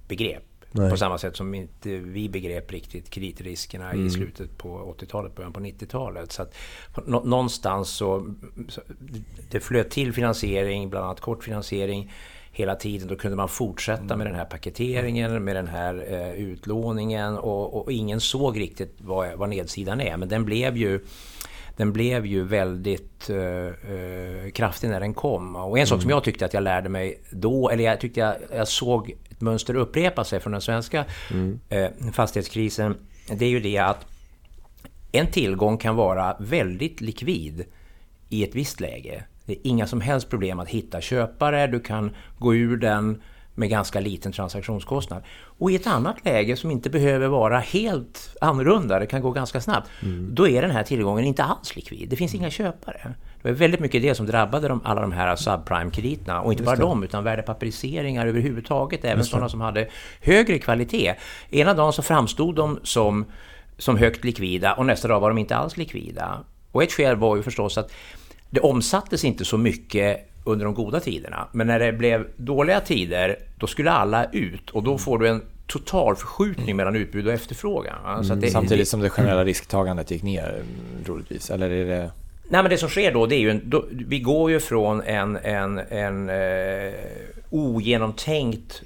begrep. 0.07 0.43
Nej. 0.71 0.89
På 0.89 0.97
samma 0.97 1.17
sätt 1.17 1.36
som 1.36 1.53
inte 1.53 1.89
vi 1.89 2.29
begrep 2.29 2.71
riktigt 2.71 3.10
kreditriskerna 3.10 3.91
Mm. 3.91 4.07
i 4.07 4.10
slutet 4.10 4.57
på 4.57 4.95
80-talet, 4.99 5.36
början 5.36 5.53
på 5.53 5.60
90-talet. 5.60 6.31
Så 6.31 6.41
att 6.41 6.53
nå- 7.05 7.23
någonstans 7.23 7.89
så, 7.89 8.36
så 8.69 8.81
det 9.51 9.60
flöt 9.60 9.89
till 9.89 10.13
finansiering, 10.13 10.89
bland 10.89 11.05
annat 11.05 11.21
kortfinansiering 11.21 12.12
hela 12.58 12.76
tiden. 12.76 13.08
Då 13.08 13.15
kunde 13.15 13.38
man 13.38 13.50
fortsätta 13.50 14.17
med 14.17 14.28
den 14.28 14.36
här 14.36 14.46
paketeringen, 14.46 15.43
med 15.43 15.56
den 15.56 15.67
här 15.67 16.06
eh, 16.08 16.32
utlåningen 16.32 17.38
och, 17.38 17.82
och 17.82 17.91
ingen 17.91 18.20
såg 18.20 18.60
riktigt 18.60 18.96
vad, 18.98 19.34
vad 19.38 19.50
nedsidan 19.50 20.02
är. 20.02 20.17
Men 20.17 20.30
den 20.30 20.46
blev 20.46 20.78
ju 20.78 21.00
den 21.76 21.93
blev 21.93 22.26
ju 22.26 22.43
väldigt 22.43 23.30
eh, 23.30 23.38
eh, 23.38 24.52
kraftig 24.54 24.89
när 24.89 25.00
den 25.00 25.13
kom. 25.13 25.56
Och 25.56 25.80
en 25.80 25.88
sak 25.88 26.02
som 26.02 26.10
jag 26.10 26.24
tyckte 26.24 26.46
att 26.46 26.54
jag 26.54 26.63
lärde 26.63 26.89
mig 26.89 27.22
då, 27.32 27.70
eller 27.70 27.84
jag 27.84 28.00
tyckte 28.00 28.20
jag, 28.20 28.36
jag 28.54 28.67
såg 28.67 29.13
ett 29.30 29.41
mönster 29.41 29.76
upprepa 29.76 30.24
sig 30.24 30.39
från 30.39 30.52
den 30.52 30.62
svenska 30.62 31.06
eh, 31.70 31.88
fastighetskrisen. 32.13 32.96
Det 33.32 33.46
är 33.46 33.50
ju 33.50 33.60
det 33.60 33.78
att 33.78 34.06
en 35.12 35.28
tillgång 35.28 35.78
kan 35.78 35.96
vara 35.96 36.36
väldigt 36.39 37.02
likvid 37.02 37.65
i 38.30 38.43
ett 38.43 38.56
visst 38.56 38.80
läge. 38.80 39.24
Det 39.47 39.53
är 39.53 39.60
inga 39.63 39.88
som 39.88 40.01
helst 40.01 40.29
problem 40.29 40.60
att 40.60 40.69
hitta 40.69 41.01
köpare, 41.01 41.67
du 41.67 41.79
kan 41.79 42.12
gå 42.39 42.55
ur 42.55 42.77
den 42.77 43.21
med 43.55 43.69
ganska 43.69 43.99
liten 43.99 44.31
transaktionskostnad. 44.31 45.23
Och 45.43 45.71
i 45.71 45.75
ett 45.75 45.88
annat 45.88 46.25
läge 46.25 46.55
som 46.55 46.71
inte 46.71 46.89
behöver 46.89 47.27
vara 47.27 47.60
helt 47.60 48.38
annorlunda, 48.41 48.99
det 48.99 49.05
kan 49.05 49.21
gå 49.21 49.31
ganska 49.31 49.62
snabbt, 49.62 49.89
då 50.29 50.47
är 50.47 50.62
den 50.62 50.71
här 50.71 50.83
tillgången 50.83 51.25
inte 51.25 51.43
alls 51.43 51.75
likvid. 51.75 52.10
Det 52.10 52.15
finns 52.15 52.36
inga 52.36 52.49
köpare. 52.49 53.13
Det 53.41 53.49
var 53.49 53.55
väldigt 53.55 53.79
mycket 53.79 54.01
det 54.01 54.15
som 54.15 54.25
drabbade 54.25 54.67
de, 54.67 54.81
alla 54.83 55.01
de 55.01 55.12
här 55.12 55.36
subprime-krediterna. 55.36 56.41
Och 56.41 56.51
inte 56.51 56.63
bara 56.63 56.75
de, 56.75 57.03
utan 57.03 57.23
värdepapperiseringar 57.23 58.27
överhuvudtaget, 58.27 59.05
även 59.05 59.23
sådana 59.23 59.49
som 59.49 59.62
hade 59.62 59.88
högre 60.21 60.60
kvalitet. 60.60 61.13
Ena 61.49 61.73
dagen 61.73 61.93
så 61.93 62.01
framstod 62.01 62.55
de 62.55 62.79
som, 62.83 63.25
som 63.77 63.97
högt 63.97 64.23
likvida 64.23 64.73
och 64.73 64.86
nästa 64.86 65.07
dag 65.07 65.19
var 65.19 65.29
de 65.29 65.38
inte 65.38 65.55
alls 65.55 65.77
likvida. 65.77 66.43
Och 66.71 66.83
ett 66.83 66.91
skäl 66.91 67.15
var 67.15 67.36
ju 67.36 67.43
förstås 67.43 67.77
att 67.77 67.91
det 68.49 68.60
omsattes 68.60 69.25
inte 69.25 69.45
så 69.45 69.57
mycket 69.57 70.29
under 70.43 70.65
de 70.65 70.73
goda 70.73 70.99
tiderna. 70.99 71.47
Men 71.51 71.67
när 71.67 71.79
det 71.79 71.93
blev 71.93 72.27
dåliga 72.38 72.79
tider, 72.79 73.39
då 73.57 73.67
skulle 73.67 73.91
alla 73.91 74.25
ut 74.25 74.69
och 74.69 74.83
då 74.83 74.97
får 74.97 75.19
du 75.19 75.27
en 75.27 75.41
total 75.67 76.15
förskjutning 76.15 76.75
mellan 76.75 76.95
utbud 76.95 77.27
och 77.27 77.33
efterfrågan. 77.33 78.25
Så 78.25 78.33
att 78.33 78.41
det, 78.41 78.49
Samtidigt 78.49 78.88
som 78.88 78.99
det 78.99 79.10
generella 79.10 79.45
risktagandet 79.45 80.12
gick 80.12 80.23
ner, 80.23 80.49
mm, 80.49 81.03
troligtvis. 81.05 81.49
Eller 81.49 81.69
är 81.69 81.86
det... 81.86 82.12
Nej 82.49 82.63
men 82.63 82.69
det 82.69 82.77
som 82.77 82.89
sker 82.89 83.13
då, 83.13 83.25
det 83.25 83.36
är 83.36 83.39
ju 83.39 83.51
en, 83.51 83.62
då, 83.65 83.86
vi 83.91 84.19
går 84.19 84.51
ju 84.51 84.60
från 84.60 85.01
en, 85.01 85.38
en, 85.38 85.79
en 85.79 86.29
eh, 86.29 86.93
ogenomtänkt 87.49 88.81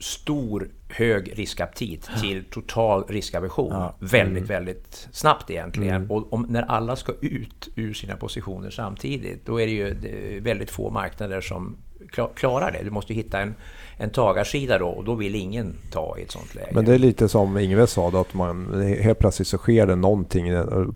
stor 0.00 0.68
hög 0.88 1.38
riskaptit 1.38 2.08
till 2.20 2.44
total 2.50 3.04
riskaversion. 3.08 3.72
Ja. 3.72 3.94
Väldigt, 3.98 4.50
väldigt 4.50 5.08
snabbt 5.12 5.50
egentligen. 5.50 6.10
Och 6.10 6.32
om, 6.32 6.46
när 6.48 6.62
alla 6.62 6.96
ska 6.96 7.12
ut 7.20 7.68
ur 7.74 7.94
sina 7.94 8.16
positioner 8.16 8.70
samtidigt, 8.70 9.46
då 9.46 9.60
är 9.60 9.66
det 9.66 9.72
ju 9.72 10.40
väldigt 10.40 10.70
få 10.70 10.90
marknader 10.90 11.40
som 11.40 11.76
kla- 12.12 12.34
klara 12.34 12.70
det. 12.70 12.80
Du 12.84 12.90
måste 12.90 13.12
ju 13.12 13.16
hitta 13.22 13.40
en, 13.40 13.54
en 13.96 14.10
tagarsida 14.10 14.78
då 14.78 14.86
och 14.88 15.04
då 15.04 15.14
vill 15.14 15.34
ingen 15.34 15.74
ta 15.92 16.16
i 16.18 16.22
ett 16.22 16.30
sånt 16.30 16.54
läge. 16.54 16.70
Men 16.72 16.84
det 16.84 16.94
är 16.94 16.98
lite 16.98 17.28
som 17.28 17.58
Ingves 17.58 17.90
sa 17.92 18.10
då, 18.10 18.18
att 18.20 18.34
man 18.34 18.82
helt 19.00 19.18
plötsligt 19.18 19.48
så 19.48 19.58
sker 19.58 19.86
det 19.86 19.96
någonting, 19.96 20.46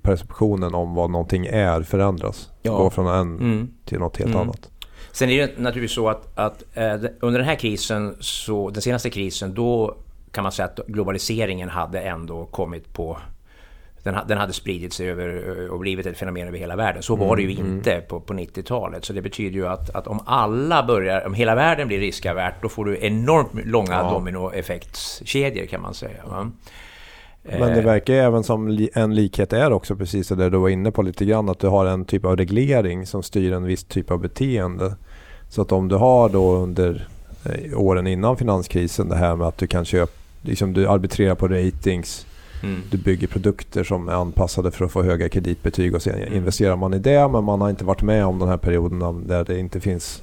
perceptionen 0.02 0.74
om 0.74 0.94
vad 0.94 1.10
någonting 1.10 1.46
är 1.46 1.82
förändras. 1.82 2.50
Ja. 2.62 2.76
Går 2.76 2.90
från 2.90 3.06
en 3.06 3.38
Mm. 3.38 3.68
till 3.84 3.98
något 3.98 4.16
helt 4.16 4.30
Mm. 4.30 4.40
annat. 4.40 4.68
Sen 5.12 5.30
är 5.30 5.46
det 5.46 5.58
naturligtvis 5.58 5.94
så 5.94 6.08
att, 6.08 6.38
att 6.38 6.62
eh, 6.74 6.94
under 7.20 7.38
den 7.40 7.48
här 7.48 7.54
krisen, 7.56 8.16
så, 8.20 8.70
den 8.70 8.82
senaste 8.82 9.10
krisen, 9.10 9.54
då 9.54 9.96
kan 10.32 10.42
man 10.42 10.52
säga 10.52 10.66
att 10.66 10.80
globaliseringen 10.86 11.68
hade 11.68 12.00
ändå 12.00 12.44
kommit 12.46 12.92
på 12.92 13.18
den, 14.02 14.16
den 14.28 14.38
hade 14.38 14.52
spridit 14.52 14.92
sig 14.92 15.10
över 15.10 15.58
eh, 15.64 15.70
och 15.72 15.78
blivit 15.78 16.06
ett 16.06 16.18
fenomen 16.18 16.48
över 16.48 16.58
hela 16.58 16.76
världen. 16.76 17.02
Så 17.02 17.16
var 17.16 17.36
det 17.36 17.42
ju 17.42 17.50
Mm, 17.60 17.72
inte 17.76 18.00
på, 18.08 18.20
på 18.20 18.34
90-talet. 18.34 19.04
Så 19.04 19.12
det 19.12 19.22
betyder 19.22 19.56
ju 19.56 19.66
att, 19.68 19.90
att 19.90 20.06
om 20.06 20.20
alla 20.26 20.82
börjar, 20.82 21.26
om 21.26 21.34
hela 21.34 21.54
världen 21.54 21.88
blir 21.88 21.98
riskavärt, 22.00 22.62
då 22.62 22.68
får 22.68 22.84
du 22.84 22.98
enormt 23.00 23.66
långa 23.66 23.92
Ja. 23.92 24.10
dominoeffektskedjor 24.10 25.66
kan 25.66 25.82
man 25.82 25.94
säga. 25.94 26.22
Va? 26.26 26.50
Men 27.42 27.60
det 27.60 27.78
Eh, 27.78 27.84
verkar 27.84 28.14
ju 28.14 28.20
även 28.20 28.44
som 28.44 28.88
en 28.94 29.14
likhet 29.14 29.52
är 29.52 29.72
också 29.72 29.96
precis 29.96 30.28
det 30.28 30.34
där 30.34 30.50
du 30.50 30.58
var 30.58 30.68
inne 30.68 30.90
på 30.90 31.02
lite 31.02 31.24
grann. 31.24 31.48
Att 31.48 31.58
du 31.58 31.66
har 31.66 31.86
en 31.86 32.04
typ 32.04 32.24
av 32.24 32.36
reglering 32.36 33.06
som 33.06 33.22
styr 33.22 33.52
en 33.52 33.64
viss 33.64 33.84
typ 33.84 34.10
av 34.10 34.18
beteende. 34.20 34.94
Så 35.48 35.62
att 35.62 35.72
om 35.72 35.88
du 35.88 35.94
har 35.96 36.28
då 36.28 36.52
under 36.56 37.08
eh, 37.44 37.78
åren 37.80 38.06
innan 38.06 38.36
finanskrisen 38.36 39.08
det 39.08 39.16
här 39.16 39.36
med 39.36 39.46
att 39.46 39.58
du 39.58 39.66
kan 39.66 39.84
köpa, 39.84 40.12
liksom 40.42 40.72
du 40.72 40.88
arbitrerar 40.88 41.34
på 41.34 41.48
ratings. 41.48 42.26
Mm. 42.62 42.80
Du 42.90 42.96
bygger 42.98 43.26
produkter 43.26 43.84
som 43.84 44.08
är 44.08 44.12
anpassade 44.12 44.70
för 44.70 44.84
att 44.84 44.92
få 44.92 45.02
höga 45.02 45.28
kreditbetyg 45.28 45.94
och 45.94 46.02
sen 46.02 46.14
Mm. 46.14 46.34
investerar 46.34 46.76
man 46.76 46.94
i 46.94 46.98
det. 46.98 47.28
Men 47.28 47.44
man 47.44 47.60
har 47.60 47.70
inte 47.70 47.84
varit 47.84 48.02
med 48.02 48.26
om 48.26 48.38
den 48.38 48.48
här 48.48 48.56
perioden 48.56 49.24
där 49.26 49.44
det 49.44 49.58
inte 49.58 49.80
finns 49.80 50.22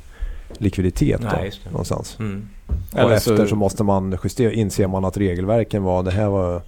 likviditet 0.58 1.22
Nej, 1.22 1.52
då, 1.64 1.70
någonstans. 1.72 2.18
Mm. 2.20 2.50
Och 2.94 3.00
Eller 3.00 3.12
efter 3.16 3.38
så- 3.38 3.48
så 3.48 3.56
måste 3.56 3.84
man 3.84 4.18
justera, 4.24 4.52
inser 4.52 4.88
man 4.88 5.06
att 5.06 5.18
regelverken 5.18 5.84
var, 5.84 6.04
det 6.04 6.12
här 6.12 6.30
var 6.30 6.62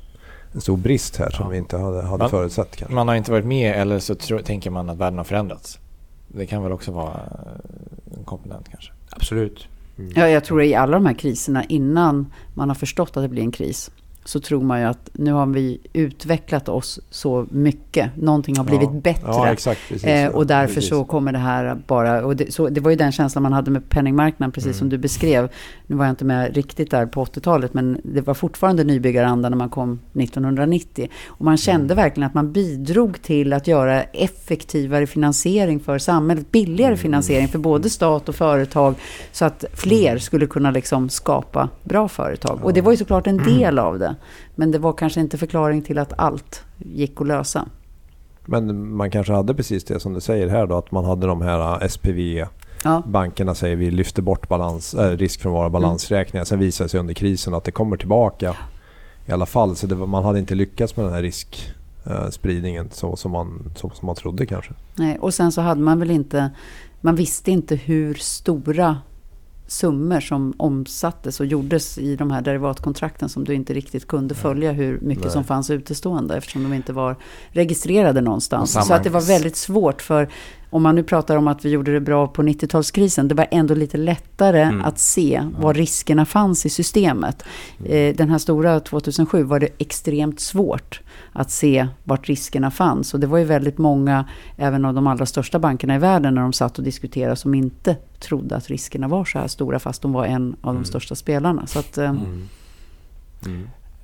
en 0.53 0.61
stor 0.61 0.77
brist 0.77 1.17
här 1.17 1.29
som 1.29 1.45
Ja. 1.45 1.49
vi 1.49 1.57
inte 1.57 1.77
hade, 1.77 2.01
hade 2.01 2.17
Man- 2.17 2.29
förutsett 2.29 2.75
kanske. 2.75 2.95
Man 2.95 3.07
har 3.07 3.15
inte 3.15 3.31
varit 3.31 3.45
med 3.45 3.75
eller 3.81 3.99
så 3.99 4.15
tro, 4.15 4.39
tänker 4.39 4.69
man 4.69 4.89
att 4.89 4.97
världen 4.97 5.17
har 5.17 5.25
förändrats. 5.25 5.79
Det 6.27 6.45
kan 6.45 6.63
väl 6.63 6.71
också 6.71 6.91
vara 6.91 7.19
en 8.17 8.23
komponent 8.25 8.69
kanske. 8.71 8.91
Absolut. 9.09 9.67
Ja, 10.15 10.27
jag 10.27 10.43
tror 10.43 10.63
i 10.63 10.75
alla 10.75 10.91
de 10.91 11.05
här 11.05 11.13
kriserna 11.13 11.63
innan 11.63 12.33
man 12.53 12.69
har 12.69 12.75
förstått 12.75 13.17
att 13.17 13.23
det 13.23 13.29
blir 13.29 13.41
en 13.43 13.51
kris 13.51 13.91
så 14.25 14.39
tror 14.39 14.61
man 14.63 14.79
ju 14.79 14.85
att 14.85 15.09
nu 15.13 15.31
har 15.31 15.45
vi 15.45 15.79
utvecklat 15.93 16.69
oss 16.69 16.99
så 17.09 17.45
mycket. 17.49 18.15
Någonting 18.17 18.57
har 18.57 18.63
blivit 18.63 18.89
Ja. 18.93 18.99
bättre. 19.03 19.21
Ja, 19.27 19.47
exakt. 19.51 19.79
Precis, 19.89 20.03
Eh, 20.07 20.29
och 20.29 20.47
därför 20.47 20.73
Precis. 20.73 20.89
så 20.89 21.03
kommer 21.03 21.31
det 21.31 21.37
här 21.37 21.77
bara... 21.87 22.25
Och 22.25 22.35
det, 22.35 22.53
så, 22.53 22.69
det 22.69 22.81
var 22.81 22.89
ju 22.91 22.97
den 22.97 23.11
känslan 23.11 23.43
man 23.43 23.53
hade 23.53 23.71
med 23.71 23.89
penningmarknaden, 23.89 24.51
precis 24.51 24.65
Mm. 24.67 24.77
som 24.79 24.89
du 24.89 24.97
beskrev. 24.97 25.49
Nu 25.87 25.95
var 25.95 26.05
jag 26.05 26.11
inte 26.11 26.25
med 26.25 26.55
riktigt 26.55 26.91
där 26.91 27.05
på 27.05 27.21
80-talet, 27.25 27.73
men 27.73 28.01
det 28.03 28.21
var 28.21 28.33
fortfarande 28.33 28.83
nybyggaranda 28.83 29.49
när 29.49 29.57
man 29.57 29.69
kom 29.69 29.99
1990. 30.13 31.09
Och 31.27 31.45
man 31.45 31.57
kände 31.57 31.93
Mm. 31.93 31.95
verkligen 32.03 32.27
att 32.27 32.33
man 32.33 32.51
bidrog 32.51 33.21
till 33.21 33.53
att 33.53 33.67
göra 33.67 34.03
effektivare 34.03 35.07
finansiering 35.07 35.79
för 35.79 35.97
samhället. 35.97 36.51
Billigare 36.51 36.91
Mm. 36.91 36.97
finansiering 36.99 37.47
för 37.47 37.59
både 37.59 37.89
stat 37.89 38.29
och 38.29 38.35
företag. 38.35 38.95
Så 39.31 39.45
att 39.45 39.65
fler 39.73 40.17
skulle 40.17 40.45
kunna 40.47 40.71
liksom 40.71 41.09
skapa 41.09 41.69
bra 41.83 42.07
företag. 42.07 42.59
Och 42.63 42.73
det 42.73 42.81
var 42.81 42.91
ju 42.91 42.97
såklart 42.97 43.27
en 43.27 43.37
del 43.37 43.79
av 43.79 43.99
det. 43.99 44.10
Men 44.55 44.71
det 44.71 44.79
var 44.79 44.93
kanske 44.93 45.19
inte 45.19 45.37
förklaring 45.37 45.81
till 45.81 45.97
att 45.97 46.13
allt 46.19 46.63
gick 46.77 47.21
att 47.21 47.27
lösa. 47.27 47.67
Men 48.45 48.95
man 48.95 49.11
kanske 49.11 49.33
hade 49.33 49.53
precis 49.53 49.83
det 49.83 49.99
som 49.99 50.13
du 50.13 50.21
säger 50.21 50.47
här 50.47 50.67
då, 50.67 50.77
att 50.77 50.91
man 50.91 51.05
hade 51.05 51.27
de 51.27 51.41
här 51.41 51.87
SPV 51.87 52.45
Ja. 52.83 53.03
Bankerna 53.05 53.55
säger 53.55 53.75
vi 53.75 53.91
lyfter 53.91 54.21
bort 54.21 54.49
balans, 54.49 54.93
äh, 54.93 55.17
risk 55.17 55.41
från 55.41 55.53
våra 55.53 55.69
balansräkningar. 55.69 56.45
Sen 56.45 56.59
visar 56.59 56.85
det 56.85 56.89
sig 56.89 56.99
under 56.99 57.13
krisen 57.13 57.53
att 57.53 57.63
det 57.63 57.71
kommer 57.71 57.97
tillbaka 57.97 58.55
i 59.25 59.31
alla 59.31 59.45
fall. 59.45 59.75
Så 59.75 59.95
var, 59.95 60.07
man 60.07 60.23
hade 60.23 60.39
inte 60.39 60.55
lyckats 60.55 60.95
med 60.97 61.05
den 61.05 61.13
här 61.13 61.21
riskspridningen 61.21 62.89
så 62.91 63.15
som 63.15 63.31
man, 63.31 63.71
så 63.75 63.89
som 63.89 64.05
man 64.05 64.15
trodde 64.15 64.45
kanske. 64.45 64.73
Nej, 64.95 65.19
och 65.19 65.33
sen 65.33 65.51
så 65.51 65.61
hade 65.61 65.81
man 65.81 65.99
väl 65.99 66.11
inte, 66.11 66.51
man 67.01 67.15
visste 67.15 67.51
inte 67.51 67.75
hur 67.75 68.13
stora 68.13 68.97
summor 69.71 70.19
som 70.19 70.53
omsattes 70.57 71.39
och 71.39 71.45
gjordes 71.45 71.97
i 71.97 72.15
de 72.15 72.31
här 72.31 72.41
derivatkontrakten 72.41 73.29
som 73.29 73.43
du 73.43 73.53
inte 73.53 73.73
riktigt 73.73 74.07
kunde 74.07 74.35
följa 74.35 74.71
hur 74.71 74.99
mycket 75.01 75.23
Nej. 75.23 75.33
som 75.33 75.43
fanns 75.43 75.69
utestående 75.69 76.37
eftersom 76.37 76.63
de 76.63 76.73
inte 76.73 76.93
var 76.93 77.15
registrerade 77.49 78.21
någonstans. 78.21 78.87
Så 78.87 78.93
att 78.93 79.03
det 79.03 79.09
var 79.09 79.21
väldigt 79.21 79.55
svårt 79.55 80.01
för 80.01 80.29
om 80.71 80.83
man 80.83 80.95
nu 80.95 81.03
pratar 81.03 81.35
om 81.35 81.47
att 81.47 81.65
vi 81.65 81.69
gjorde 81.69 81.93
det 81.93 81.99
bra 81.99 82.27
på 82.27 82.43
90-talskrisen, 82.43 83.27
det 83.27 83.35
var 83.35 83.47
ändå 83.51 83.73
lite 83.73 83.97
lättare 83.97 84.61
Mm. 84.61 84.81
att 84.85 84.99
se 84.99 85.43
var 85.59 85.73
riskerna 85.73 86.25
fanns 86.25 86.65
i 86.65 86.69
systemet. 86.69 87.43
Eh, 87.85 88.15
Den 88.15 88.29
här 88.29 88.37
stora 88.37 88.79
2007 88.79 89.43
var 89.43 89.59
det 89.59 89.69
extremt 89.77 90.39
svårt 90.39 91.01
att 91.33 91.51
se 91.51 91.87
vart 92.03 92.29
riskerna 92.29 92.71
fanns. 92.71 93.13
Och 93.13 93.19
det 93.19 93.27
var 93.27 93.37
ju 93.37 93.45
väldigt 93.45 93.77
många, 93.77 94.25
även 94.57 94.85
av 94.85 94.93
de 94.93 95.07
allra 95.07 95.25
största 95.25 95.59
bankerna 95.59 95.95
i 95.95 95.99
världen, 95.99 96.35
när 96.35 96.41
de 96.41 96.53
satt 96.53 96.77
och 96.77 96.83
diskuterade, 96.83 97.35
som 97.35 97.53
inte 97.53 97.95
trodde 98.19 98.55
att 98.55 98.67
riskerna 98.67 99.07
var 99.07 99.25
så 99.25 99.39
här 99.39 99.47
stora, 99.47 99.79
fast 99.79 100.01
de 100.01 100.13
var 100.13 100.25
en 100.25 100.55
av 100.61 100.73
de 100.75 100.83
största 100.85 101.15
spelarna. 101.15 101.67
Så 101.67 101.79
att, 101.79 101.97
eh, 101.97 102.13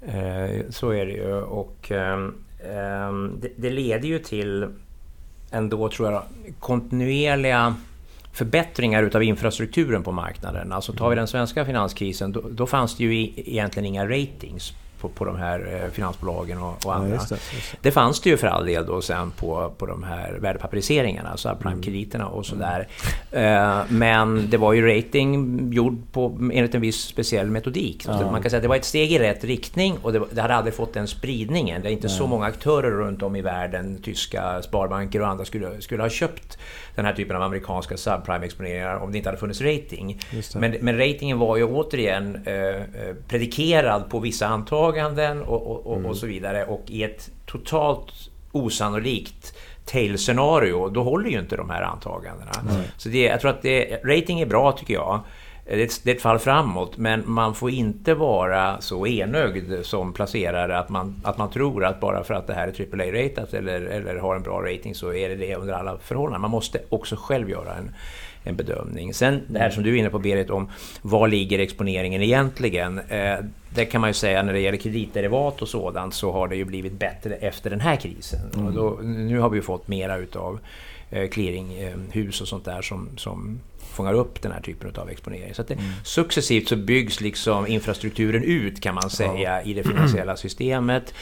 Eh, 0.02 0.62
så 0.70 0.90
är 0.92 1.06
det 1.06 1.12
ju 1.12 1.34
och 1.34 1.92
ehm, 1.92 2.34
ehm, 2.74 3.40
det, 3.42 3.50
det 3.58 3.70
leder 3.70 4.08
ju 4.08 4.20
till 4.20 4.68
ändå 5.52 5.90
tror 5.90 6.12
jag 6.12 6.24
kontinuerliga 6.60 7.76
förbättringar 8.34 9.04
utav 9.04 9.24
infrastrukturen 9.24 10.04
på 10.04 10.12
marknaden. 10.12 10.72
Alltså 10.72 10.94
tar 10.94 11.10
vi 11.10 11.16
den 11.16 11.28
svenska 11.28 11.66
finanskrisen 11.66 12.32
då, 12.32 12.42
då 12.52 12.68
fanns 12.68 12.98
det 12.98 13.04
ju 13.04 13.34
egentligen 13.36 13.86
inga 13.86 14.06
ratings 14.06 14.74
på, 15.02 15.10
på 15.10 15.26
de 15.26 15.36
här 15.36 15.82
eh, 15.84 15.92
finansbolagen 15.92 16.62
och, 16.62 16.70
och 16.70 16.78
Ja, 16.86 16.94
andra. 16.94 17.14
just 17.16 17.30
det, 17.30 17.36
just 17.36 17.72
det. 17.72 17.78
Det 17.82 17.92
fanns 17.92 18.22
det 18.22 18.30
ju 18.30 18.38
för 18.38 18.48
all 18.48 18.66
del 18.66 18.86
då 18.86 19.02
sen 19.02 19.32
på, 19.32 19.74
på 19.78 19.86
de 19.86 20.04
här 20.04 20.38
värdepapperiseringarna, 20.42 21.36
subprime-krediterna 21.36 22.26
och 22.26 22.46
sådär. 22.46 22.88
Eh, 23.32 23.80
men 23.90 24.50
det 24.50 24.58
var 24.58 24.74
ju 24.74 24.98
rating 24.98 25.60
gjord 25.74 25.98
på, 26.12 26.38
enligt 26.54 26.76
en 26.76 26.82
viss 26.82 27.02
speciell 27.02 27.50
metodik. 27.50 28.06
Ja. 28.08 28.32
Man 28.32 28.42
kan 28.42 28.50
säga 28.50 28.58
att 28.58 28.62
det 28.64 28.68
var 28.70 28.76
ett 28.76 28.86
steg 28.86 29.12
i 29.12 29.20
rätt 29.20 29.44
riktning 29.44 29.98
och 30.02 30.14
det, 30.14 30.22
det 30.32 30.42
hade 30.42 30.56
aldrig 30.56 30.74
fått 30.76 30.94
den 30.94 31.08
spridningen. 31.08 31.82
Det 31.82 31.90
är 31.90 31.94
inte 31.94 32.10
så 32.10 32.28
många 32.28 32.46
aktörer 32.46 32.92
runt 32.92 33.24
om 33.24 33.36
i 33.36 33.42
världen, 33.42 34.02
tyska 34.04 34.62
sparbanker 34.62 35.22
och 35.22 35.28
andra, 35.28 35.46
skulle, 35.46 35.82
skulle 35.82 36.04
ha 36.04 36.10
köpt 36.10 36.58
den 36.96 37.06
här 37.06 37.14
typen 37.14 37.36
av 37.36 37.42
amerikanska 37.42 37.96
subprime-exponeringar 37.96 38.96
om 39.04 39.12
det 39.12 39.18
inte 39.18 39.30
hade 39.30 39.40
funnits 39.40 39.62
rating. 39.62 40.20
Men, 40.56 40.76
men 40.82 40.98
ratingen 40.98 41.40
var 41.40 41.58
ju 41.58 41.64
återigen 41.64 42.42
eh, 42.46 42.54
eh, 42.56 42.82
predikerad 43.28 44.10
på 44.10 44.20
vissa 44.20 44.48
antaganden 44.48 44.87
och, 45.42 45.68
och, 45.68 45.88
och, 45.88 46.06
och 46.06 46.18
så 46.18 46.28
vidare. 46.28 46.66
Och 46.66 46.84
i 46.88 47.04
ett 47.04 47.30
totalt 47.46 48.14
osannolikt 48.52 49.54
tail-scenario, 49.86 50.90
då 50.90 51.04
håller 51.04 51.30
ju 51.30 51.40
inte 51.40 51.56
de 51.56 51.70
här 51.70 51.82
antagandena. 51.82 52.52
Så 52.98 53.10
det, 53.10 53.22
jag 53.22 53.42
tror 53.42 53.52
att 53.52 53.62
det, 53.62 54.04
rating 54.04 54.40
är 54.40 54.46
bra 54.46 54.72
tycker 54.72 54.94
jag. 54.94 55.20
Det 55.66 55.74
är, 55.82 55.86
ett, 55.86 56.02
det 56.04 56.12
är 56.12 56.16
ett 56.16 56.22
fall 56.22 56.40
framåt, 56.40 56.98
men 56.98 57.24
man 57.26 57.56
får 57.56 57.70
inte 57.72 58.14
vara 58.14 58.82
så 58.82 59.08
enögd 59.08 59.86
som 59.86 60.14
placerare 60.14 60.78
att 60.80 60.90
man, 60.90 61.22
att 61.24 61.38
man 61.38 61.50
tror 61.50 61.86
att 61.86 62.00
bara 62.00 62.24
för 62.24 62.34
att 62.34 62.48
det 62.48 62.54
här 62.54 62.68
är 62.68 62.72
AAA-ratat 62.72 63.54
eller, 63.54 63.82
eller 63.82 64.16
har 64.16 64.36
en 64.36 64.44
bra 64.44 64.62
rating 64.62 64.96
så 64.96 65.14
är 65.14 65.30
det 65.30 65.36
det 65.36 65.56
under 65.56 65.74
alla 65.74 65.98
förhållanden. 65.98 66.42
Man 66.42 66.52
måste 66.52 66.80
också 66.90 67.16
själv 67.16 67.50
göra 67.50 67.76
en, 67.76 67.96
en 68.48 68.56
bedömning. 68.56 69.14
Sen 69.14 69.42
det 69.48 69.60
här 69.60 69.70
som 69.70 69.84
du 69.84 69.96
är 69.96 70.00
inne 70.00 70.10
på 70.10 70.20
Berit 70.20 70.50
om 70.50 70.70
var 71.02 71.28
ligger 71.28 71.60
exponeringen 71.60 72.22
egentligen? 72.22 73.00
Eh, 73.00 73.36
det 73.70 73.86
kan 73.86 74.02
man 74.02 74.10
ju 74.10 74.14
säga 74.14 74.44
när 74.44 74.54
det 74.54 74.60
gäller 74.60 74.78
kreditderivat 74.78 75.62
och 75.62 75.68
sådant 75.68 76.14
så 76.14 76.32
har 76.32 76.48
det 76.48 76.56
ju 76.56 76.66
blivit 76.66 76.94
bättre 76.94 77.36
efter 77.36 77.70
den 77.70 77.80
här 77.80 77.96
krisen. 77.96 78.66
Och 78.66 78.74
då, 78.74 79.00
nu 79.04 79.40
har 79.40 79.50
vi 79.50 79.58
ju 79.58 79.62
fått 79.62 79.88
mera 79.88 80.18
utav 80.18 80.60
eh, 81.10 81.30
clearinghus 81.30 82.42
och 82.42 82.48
sånt 82.48 82.66
där 82.66 82.82
som, 82.82 83.10
som 83.18 83.60
fångar 83.78 84.14
upp 84.14 84.42
den 84.42 84.52
här 84.52 84.62
typen 84.62 84.92
av 84.96 85.10
exponering. 85.10 85.54
Så 85.54 85.64
det, 85.64 85.78
successivt 86.04 86.68
så 86.68 86.76
byggs 86.76 87.22
liksom 87.22 87.68
infrastrukturen 87.68 88.44
ut 88.44 88.82
kan 88.82 88.96
man 88.96 89.10
säga 89.10 89.64
i 89.64 89.74
det 89.74 89.84
finansiella 89.84 90.38
systemet. 90.38 91.14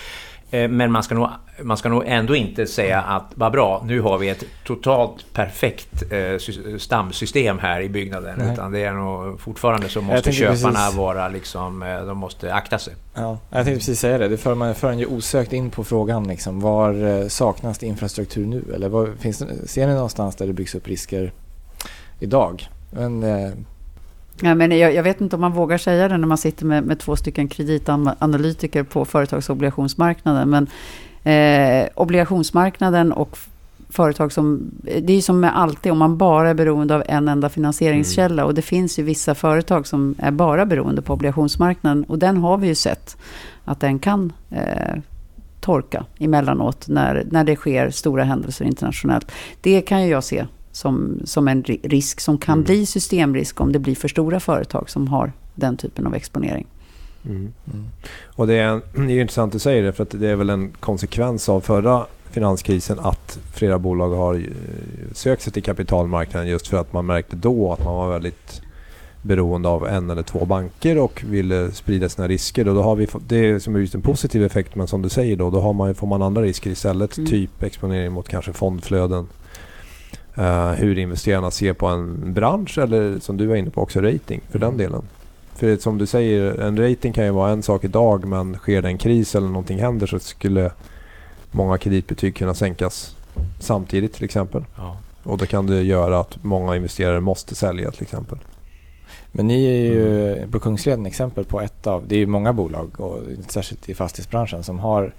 Eh, 0.64 0.70
Men 0.70 0.92
man 0.92 1.04
ska, 1.04 1.16
nog, 1.16 1.28
man 1.64 1.78
ska 1.78 1.90
nog 1.90 2.04
ändå 2.06 2.36
inte 2.36 2.66
säga 2.68 3.02
att 3.02 3.24
vad 3.36 3.52
bra, 3.52 3.84
nu 3.88 4.02
har 4.02 4.18
vi 4.18 4.30
ett 4.30 4.44
totalt 4.66 5.26
perfekt 5.34 6.04
eh, 6.12 6.38
sy- 6.40 6.80
stamsystem 6.80 7.60
här 7.60 7.82
i 7.82 7.90
byggnaden. 7.90 8.36
Nej. 8.38 8.54
Utan 8.54 8.72
det 8.72 8.84
är 8.84 8.94
nog 8.94 9.40
fortfarande 9.42 9.90
så 9.90 10.02
måste 10.02 10.32
köparna 10.32 10.54
precis- 10.72 10.96
vara 10.98 11.28
liksom, 11.28 11.84
eh, 11.84 12.06
de 12.06 12.18
måste 12.18 12.54
akta 12.54 12.78
sig. 12.80 12.94
Ja, 13.14 13.38
jag 13.50 13.66
tänkte 13.66 13.80
precis 13.80 14.00
säga 14.00 14.18
det. 14.18 14.28
Det 14.28 14.38
för, 14.38 14.56
man, 14.56 14.76
för 14.76 14.90
en 14.92 15.00
ju 15.00 15.06
osökt 15.06 15.54
in 15.54 15.70
på 15.70 15.84
frågan 15.84 16.28
liksom, 16.28 16.60
var 16.60 17.30
saknas 17.30 17.78
det 17.78 17.86
infrastruktur 17.88 18.46
nu? 18.46 18.64
Eller 18.76 18.90
var, 18.90 19.10
finns 19.20 19.38
det, 19.40 19.68
ser 19.68 19.88
ni 19.88 19.94
någonstans 19.94 20.36
där 20.36 20.48
det 20.48 20.54
byggs 20.54 20.76
upp 20.76 20.88
risker 20.88 21.32
idag? 22.20 22.68
Men, 22.92 23.24
Ja, 24.42 24.56
men 24.56 24.78
jag, 24.78 24.94
jag 24.94 25.04
vet 25.04 25.22
inte 25.22 25.36
om 25.36 25.42
man 25.42 25.52
vågar 25.52 25.78
säga 25.78 26.08
det 26.08 26.18
när 26.18 26.28
man 26.28 26.38
sitter 26.38 26.66
med, 26.66 26.84
med 26.84 27.00
två 27.00 27.16
stycken 27.16 27.48
kreditanalytiker 27.48 28.84
på 28.84 29.06
företagsobligationsmarknaden. 29.06 30.50
Men 30.50 30.68
eh, 31.24 31.90
obligationsmarknaden 31.96 33.12
och 33.12 33.38
företag 33.90 34.32
som, 34.32 34.72
det 35.02 35.14
är 35.14 35.22
som 35.22 35.40
med 35.40 35.58
alltid, 35.58 35.92
om 35.92 35.98
man 35.98 36.18
bara 36.18 36.50
är 36.50 36.54
beroende 36.54 36.96
av 36.96 37.04
en 37.08 37.28
enda 37.28 37.50
finansieringskälla. 37.50 38.46
Och 38.46 38.54
det 38.54 38.62
finns 38.62 39.00
ju 39.00 39.04
vissa 39.04 39.36
företag 39.36 39.88
som 39.88 40.16
är 40.20 40.32
bara 40.32 40.66
beroende 40.66 41.02
på 41.02 41.14
obligationsmarknaden. 41.14 42.04
Och 42.04 42.20
den 42.20 42.38
har 42.38 42.58
vi 42.58 42.68
ju 42.68 42.76
sett 42.76 43.18
att 43.66 43.80
den 43.80 44.00
kan 44.00 44.34
eh, 44.52 44.96
torka 45.60 46.06
emellanåt 46.20 46.88
när, 46.88 47.24
när 47.32 47.44
det 47.44 47.56
sker 47.56 47.90
stora 47.90 48.24
händelser 48.24 48.66
internationellt. 48.66 49.32
Det 49.62 49.82
kan 49.82 50.04
ju 50.04 50.10
jag 50.10 50.24
se 50.24 50.46
som, 50.76 51.22
som 51.24 51.48
en 51.48 51.64
ri- 51.64 51.80
risk 51.84 52.20
som 52.20 52.38
kan 52.38 52.64
bli 52.64 52.86
systemrisk 52.86 53.62
om 53.62 53.72
det 53.72 53.80
blir 53.80 53.96
för 53.96 54.08
stora 54.08 54.40
företag 54.40 54.90
som 54.90 55.08
har 55.08 55.32
den 55.56 55.78
typen 55.78 56.08
av 56.08 56.16
exponering. 56.16 56.68
Mm. 57.26 57.54
Och 58.26 58.48
det 58.48 58.54
är, 58.54 58.82
det 59.08 59.14
är 59.14 59.22
intressant 59.22 59.50
att 59.50 59.54
du 59.54 59.60
säger 59.60 59.84
det 59.84 59.94
för 59.94 60.04
att 60.04 60.10
det 60.20 60.30
är 60.30 60.36
väl 60.36 60.50
en 60.50 60.72
konsekvens 60.80 61.50
av 61.50 61.62
förra 61.62 62.06
finanskrisen 62.30 63.00
att 63.00 63.40
flera 63.54 63.80
bolag 63.80 64.10
har 64.10 64.36
eh, 64.36 64.42
sökt 65.14 65.42
sig 65.42 65.54
till 65.54 65.64
kapitalmarknaden 65.64 66.50
just 66.50 66.68
för 66.68 66.78
att 66.78 66.94
man 66.94 67.06
märkte 67.06 67.36
då 67.36 67.74
att 67.74 67.84
man 67.84 67.96
var 67.96 68.12
väldigt 68.12 68.62
beroende 69.22 69.70
av 69.70 69.88
en 69.88 70.10
eller 70.10 70.24
två 70.24 70.46
banker 70.46 70.98
och 70.98 71.24
ville 71.28 71.72
sprida 71.72 72.10
sina 72.10 72.28
risker. 72.28 72.68
Och 72.68 72.76
då 72.76 72.82
har 72.82 72.96
vi, 72.96 73.08
det 73.28 73.38
är 73.38 73.60
som 73.60 73.76
är 73.76 73.80
just 73.80 73.96
en 73.96 74.02
positiv 74.02 74.44
effekt 74.44 74.76
men 74.76 74.88
som 74.88 75.02
du 75.02 75.10
säger 75.10 75.36
då, 75.36 75.50
då 75.50 75.60
har 75.60 75.74
man, 75.74 75.96
får 75.96 76.08
man 76.08 76.22
andra 76.22 76.42
risker 76.42 76.70
istället. 76.70 77.18
Mm. 77.18 77.30
Typ 77.30 77.64
exponering 77.64 78.12
mot 78.12 78.28
kanske 78.28 78.54
fondflöden. 78.54 79.28
Eh, 80.38 80.72
hur 80.72 80.98
investerarna 80.98 81.52
ser 81.52 81.74
på 81.74 81.88
en 81.88 82.34
bransch 82.34 82.78
eller 82.78 83.20
som 83.20 83.38
du 83.38 83.46
var 83.46 83.56
inne 83.56 83.70
på 83.70 83.82
också 83.82 84.02
rating 84.02 84.42
för 84.50 84.60
den 84.60 84.78
delen. 84.78 85.02
För 85.54 85.78
som 85.78 85.98
du 85.98 86.06
säger, 86.06 86.60
en 86.62 86.78
rating 86.78 87.14
kan 87.14 87.26
ju 87.26 87.32
vara 87.32 87.52
en 87.52 87.64
sak 87.64 87.84
idag 87.84 88.26
men 88.26 88.56
sker 88.56 88.82
det 88.82 88.88
en 88.88 88.98
kris 88.98 89.36
eller 89.36 89.48
någonting 89.48 89.80
händer 89.80 90.08
så 90.08 90.20
skulle 90.20 90.72
många 91.52 91.78
kreditbetyg 91.78 92.36
kunna 92.36 92.54
sänkas 92.54 93.16
samtidigt 93.60 94.14
till 94.14 94.24
exempel. 94.24 94.66
Ja. 94.78 94.98
Och 95.24 95.38
då 95.38 95.46
kan 95.46 95.68
det 95.68 95.82
göra 95.82 96.20
att 96.20 96.44
många 96.44 96.76
investerare 96.76 97.20
måste 97.20 97.56
sälja 97.56 97.92
till 97.92 98.04
exempel. 98.04 98.38
Men 99.32 99.48
ni 99.48 99.66
är 99.66 99.94
ju 99.94 100.48
på 100.52 100.60
Kungsleden 100.60 101.06
exempel 101.06 101.46
på 101.46 101.62
ett 101.62 101.88
av, 101.88 102.08
det 102.08 102.16
är 102.16 102.20
ju 102.20 102.26
många 102.26 102.54
bolag 102.54 103.02
och 103.02 103.20
särskilt 103.48 103.90
i 103.90 103.94
fastighetsbranschen 103.94 104.64
som 104.64 104.80
har 104.80 105.14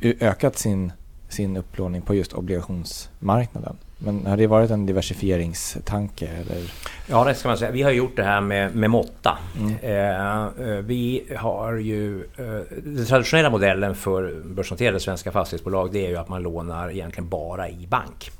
ökat 0.00 0.58
sin, 0.58 0.92
sin 1.28 1.56
upplåning 1.56 2.02
på 2.02 2.14
just 2.14 2.32
obligationsmarknaden. 2.32 3.76
Men 3.98 4.26
har 4.26 4.36
det 4.36 4.46
varit 4.46 4.70
en 4.70 4.86
diversifieringstanke 4.86 6.26
eller? 6.26 6.72
Ja, 7.06 7.24
det 7.24 7.34
ska 7.34 7.48
man 7.48 7.58
säga. 7.58 7.70
Vi 7.70 7.82
har 7.82 7.90
gjort 7.90 8.16
det 8.16 8.22
här 8.22 8.40
med, 8.40 8.74
med 8.74 8.90
måtta. 8.90 9.38
Mm. 9.58 9.74
Eh, 9.82 10.42
eh, 10.44 10.78
vi 10.78 11.24
har 11.36 11.72
ju... 11.72 12.20
Eh, 12.20 12.76
den 12.84 13.06
traditionella 13.06 13.50
modellen 13.50 13.94
för 13.94 14.42
börsnoterade 14.44 15.00
svenska 15.00 15.32
fastighetsbolag 15.32 15.92
det 15.92 16.06
är 16.06 16.08
ju 16.08 16.16
att 16.16 16.28
man 16.28 16.42
lånar 16.42 16.90
egentligen 16.90 17.28
bara 17.28 17.68
i 17.68 17.86
bank. 17.86 18.30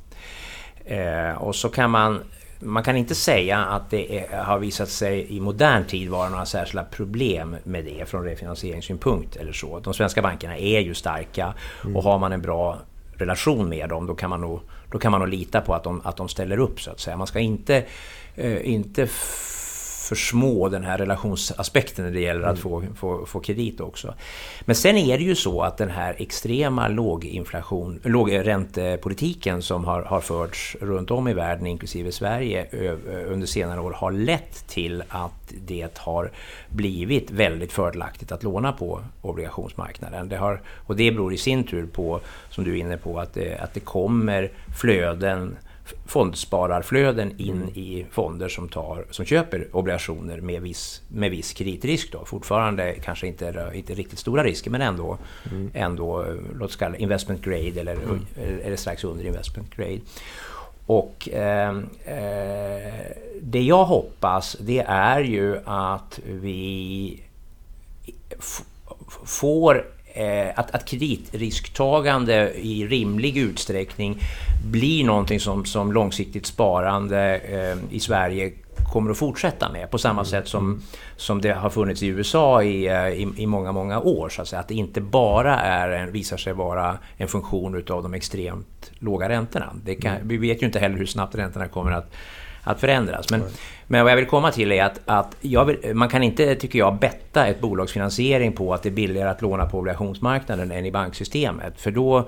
Eh, 0.85 1.43
och 1.43 1.57
så 1.57 1.69
kan 1.69 1.91
man... 1.91 2.21
Man 2.61 2.83
kan 2.83 2.97
inte 2.97 3.15
säga 3.15 3.59
att 3.59 3.91
det 3.91 4.19
är, 4.19 4.39
har 4.39 4.59
visat 4.59 4.89
sig 4.89 5.37
i 5.37 5.41
modern 5.41 5.85
tid 5.85 6.09
vara 6.09 6.29
några 6.29 6.47
särskilda 6.47 6.85
problem 6.85 7.57
med 7.65 7.85
det 7.85 8.09
från 8.09 8.25
refinansieringssynpunkt 8.25 9.37
eller 9.37 9.53
så. 9.53 9.79
De 9.79 9.95
svenska 9.95 10.23
bankerna 10.23 10.57
är 10.57 10.81
ju 10.81 10.95
starka 10.95 11.55
och 11.95 12.03
har 12.03 12.19
man 12.19 12.33
en 12.33 12.43
bra 12.43 12.79
relation 13.19 13.69
med 13.69 13.89
dem 13.89 14.07
då 14.07 14.15
kan 14.15 14.31
man 14.31 14.41
nog, 14.41 14.61
då 14.91 14.99
kan 14.99 15.12
man 15.12 15.20
nog 15.20 15.28
lita 15.28 15.61
på 15.61 15.74
att 15.74 15.84
de, 15.84 16.01
att 16.05 16.16
de 16.16 16.28
ställer 16.28 16.59
upp 16.59 16.80
så 16.80 16.91
att 16.91 17.01
säga. 17.01 17.16
Man 17.16 17.26
ska 17.26 17.39
inte, 17.39 17.84
eh, 18.36 18.68
inte 18.68 19.09
försmå 20.09 20.69
den 20.69 20.85
här 20.85 20.99
relationsaspekten 20.99 22.05
när 22.05 22.13
det 22.13 22.21
gäller 22.21 22.43
att 22.43 22.59
få, 22.59 22.83
få, 22.97 23.27
få 23.27 23.41
kredit 23.41 23.81
också. 23.81 24.15
Men 24.61 24.77
sen 24.77 24.97
är 24.97 25.19
det 25.19 25.25
ju 25.25 25.35
så 25.35 25.63
att 25.63 25.77
den 25.77 25.91
här 25.91 26.15
extrema 26.19 26.89
låginflation, 26.89 28.01
lågräntepolitiken 28.05 29.63
som 29.63 29.85
har, 29.85 30.03
har 30.03 30.21
förts 30.21 30.77
runt 30.81 31.11
om 31.11 31.29
i 31.29 31.33
världen, 31.35 31.67
inklusive 31.67 32.13
Sverige, 32.13 32.67
ö, 32.73 32.97
under 33.27 33.47
senare 33.47 33.81
år 33.81 33.91
har 33.91 34.13
lett 34.13 34.69
till 34.69 35.03
att 35.09 35.53
det 35.67 35.99
har 35.99 36.31
blivit 36.69 37.31
väldigt 37.31 37.73
fördelaktigt 37.73 38.33
att 38.33 38.43
låna 38.43 38.73
på 38.73 39.01
obligationsmarknaden. 39.23 40.29
Det 40.29 40.37
har, 40.37 40.61
och 40.87 40.97
det 40.97 41.13
beror 41.13 41.35
i 41.35 41.39
sin 41.39 41.65
tur 41.65 41.87
på, 41.87 42.21
som 42.51 42.65
du 42.65 42.73
är 42.73 42.77
inne 42.77 42.97
på, 42.97 43.21
att 43.21 43.35
det, 43.35 43.59
att 43.59 43.75
det 43.75 43.81
kommer 43.81 44.51
flöden 44.81 45.57
fondspararflöden 46.07 47.41
in 47.41 47.68
i 47.74 48.07
fonder 48.11 48.49
som, 48.49 48.68
tar, 48.68 49.05
som 49.11 49.24
köper 49.24 49.68
obligationer 49.72 50.41
med 50.41 50.62
viss, 50.62 51.03
med 51.09 51.30
viss 51.30 51.53
kreditrisk. 51.53 52.12
Då. 52.12 52.24
Fortfarande 52.24 52.93
kanske 52.93 53.26
inte, 53.26 53.70
inte 53.74 53.95
riktigt 53.95 54.18
stora 54.18 54.45
risker 54.45 54.70
men 54.70 54.82
ändå, 54.82 55.18
ändå 55.74 56.22
eh, 56.22 56.34
låt 56.59 56.70
oss 56.70 56.76
kalla 56.76 56.97
investment 56.97 57.43
grade 57.43 57.80
eller, 57.80 57.99
eller 58.36 58.76
strax 58.76 59.05
under 59.05 59.26
investment 59.26 59.76
grade. 59.76 60.01
Och 60.86 61.28
eh, 61.28 61.76
eh, 62.05 62.93
det 63.41 63.62
jag 63.62 63.84
hoppas 63.84 64.57
det 64.61 64.84
är 64.89 65.20
ju 65.20 65.59
att 65.64 66.20
vi 66.24 67.22
får 69.24 69.76
eh, 69.76 69.82
att, 70.55 70.71
att 70.75 70.85
kreditrisktagande 70.85 72.53
i 72.55 72.87
rimlig 72.87 73.37
utsträckning 73.37 74.23
blir 74.64 75.05
någonting 75.05 75.41
som, 75.41 75.64
som 75.64 75.93
långsiktigt 75.93 76.47
sparande 76.47 77.37
eh, 77.39 77.95
i 77.97 78.01
Sverige 78.01 78.53
kommer 78.93 79.11
att 79.11 79.19
fortsätta 79.19 79.73
med 79.73 79.91
på 79.91 79.99
samma 79.99 80.25
sätt 80.25 80.49
som, 80.49 80.83
som 81.16 81.41
det 81.41 81.53
har 81.53 81.71
funnits 81.71 82.03
i 82.03 82.07
USA 82.07 82.62
i, 82.62 82.87
eh, 82.87 83.09
i, 83.09 83.33
i 83.37 83.47
många, 83.47 83.73
många 83.73 84.01
år. 84.01 84.29
Så 84.29 84.43
att, 84.43 84.49
säga. 84.49 84.61
att 84.61 84.69
det 84.69 84.75
inte 84.75 85.01
bara 85.01 85.61
är 85.61 85.91
en, 85.91 86.12
visar 86.12 86.37
sig 86.37 86.53
vara 86.53 86.99
en 87.16 87.29
funktion 87.29 87.75
utav 87.75 88.03
de 88.03 88.14
extremt 88.14 88.91
låga 88.99 89.29
räntorna. 89.29 89.73
Kan, 90.01 90.16
vi 90.23 90.37
vet 90.37 90.62
ju 90.62 90.66
inte 90.66 90.79
heller 90.79 90.97
hur 90.97 91.07
snabbt 91.07 91.35
räntorna 91.35 91.69
kommer 91.69 91.93
att 91.93 92.14
att 92.69 92.81
förändras. 92.81 93.31
Men, 93.31 93.43
men 93.91 94.03
vad 94.03 94.12
jag 94.12 94.16
vill 94.16 94.26
komma 94.26 94.53
till 94.53 94.72
är 94.72 94.84
att, 94.84 95.01
att 95.05 95.36
jag 95.41 95.64
vill, 95.64 95.95
man 95.95 96.09
kan 96.09 96.22
inte, 96.22 96.55
tycker 96.55 96.78
jag, 96.78 96.99
betta 96.99 97.47
ett 97.47 97.61
bolags 97.61 97.93
finansiering 97.93 98.53
på 98.53 98.74
att 98.74 98.82
det 98.82 98.89
är 98.89 98.91
billigare 98.91 99.28
att 99.28 99.43
låna 99.43 99.66
på 99.66 99.78
obligationsmarknaden 99.78 100.70
än 100.72 100.86
i 100.86 100.91
banksystemet. 100.91 101.80
För 101.80 101.91
då, 101.91 102.18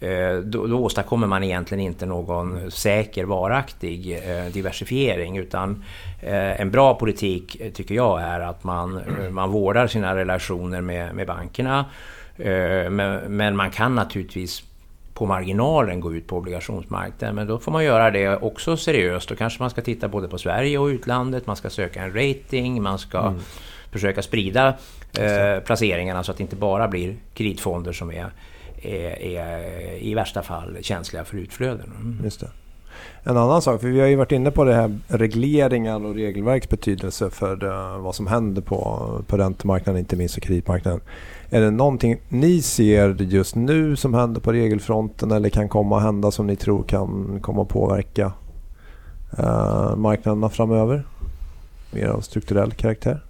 eh, 0.00 0.36
då, 0.44 0.66
då 0.66 0.78
åstadkommer 0.78 1.26
man 1.26 1.44
egentligen 1.44 1.84
inte 1.84 2.06
någon 2.06 2.70
säker, 2.70 3.24
varaktig 3.24 4.12
eh, 4.12 4.52
diversifiering. 4.52 5.36
Utan 5.36 5.84
eh, 6.20 6.60
en 6.60 6.70
bra 6.70 6.94
politik, 6.94 7.74
tycker 7.74 7.94
jag, 7.94 8.22
är 8.22 8.40
att 8.40 8.64
man, 8.64 9.00
man 9.30 9.50
vårdar 9.50 9.86
sina 9.86 10.16
relationer 10.16 10.80
med, 10.80 11.14
med 11.14 11.26
bankerna. 11.26 11.84
Men, 12.90 13.20
men 13.36 13.56
man 13.56 13.70
kan 13.70 13.94
naturligtvis 13.94 14.62
på 15.22 15.26
marginalen 15.26 16.00
gå 16.00 16.14
ut 16.14 16.26
på 16.26 16.36
obligationsmarknaden. 16.36 17.34
Men 17.34 17.46
då 17.46 17.58
får 17.58 17.72
man 17.72 17.84
göra 17.84 18.10
det 18.10 18.36
också 18.36 18.76
seriöst. 18.76 19.28
Då 19.28 19.36
kanske 19.36 19.62
man 19.62 19.70
ska 19.70 19.82
titta 19.82 20.08
både 20.08 20.28
på 20.28 20.38
Sverige 20.38 20.78
och 20.78 20.86
utlandet. 20.86 21.46
Man 21.46 21.56
ska 21.56 21.70
söka 21.70 22.02
en 22.02 22.14
rating. 22.14 22.82
Man 22.82 22.98
ska 22.98 23.34
försöka 23.90 24.22
sprida 24.22 24.68
eh, 25.18 25.60
placeringarna 25.64 26.22
så 26.22 26.30
att 26.30 26.36
det 26.36 26.42
inte 26.42 26.56
bara 26.56 26.88
blir 26.88 27.16
kreditfonder 27.34 27.92
som 27.92 28.10
är, 28.10 28.32
är, 28.82 29.22
är 29.22 30.02
i 30.02 30.14
värsta 30.14 30.42
fall 30.42 30.76
känsliga 30.80 31.24
för 31.24 31.36
utflöden. 31.36 31.92
Mm. 32.00 32.18
En 33.24 33.36
annan 33.36 33.62
sak, 33.62 33.80
för 33.80 33.88
vi 33.88 34.00
har 34.00 34.06
ju 34.06 34.16
varit 34.16 34.32
inne 34.32 34.50
på 34.50 34.64
det 34.64 34.74
här 34.74 34.98
regleringar 35.08 36.04
och 36.04 36.14
regelverks 36.14 36.68
betydelse 36.68 37.30
för 37.30 37.56
det, 37.56 37.98
vad 37.98 38.14
som 38.14 38.26
händer 38.26 38.62
på, 38.62 39.08
på 39.26 39.36
räntemarknaden, 39.36 39.98
inte 39.98 40.16
minst 40.16 40.36
och 40.36 40.42
kreditmarknaden. 40.42 41.00
Är 41.50 41.60
det 41.60 41.70
någonting 41.70 42.16
ni 42.28 42.62
ser 42.62 43.22
just 43.22 43.54
nu 43.54 43.96
som 43.96 44.14
händer 44.14 44.40
på 44.40 44.52
regelfronten 44.52 45.30
eller 45.30 45.48
kan 45.48 45.68
komma 45.68 45.96
att 45.96 46.02
hända 46.02 46.30
som 46.30 46.46
ni 46.46 46.56
tror 46.56 46.82
kan 46.82 47.38
komma 47.42 47.62
att 47.62 47.68
påverka 47.68 48.32
eh, 49.38 49.96
marknaderna 49.96 50.48
framöver? 50.48 51.06
Mer 51.90 52.06
av 52.06 52.20
strukturell 52.20 52.72
karaktär? 52.72 53.24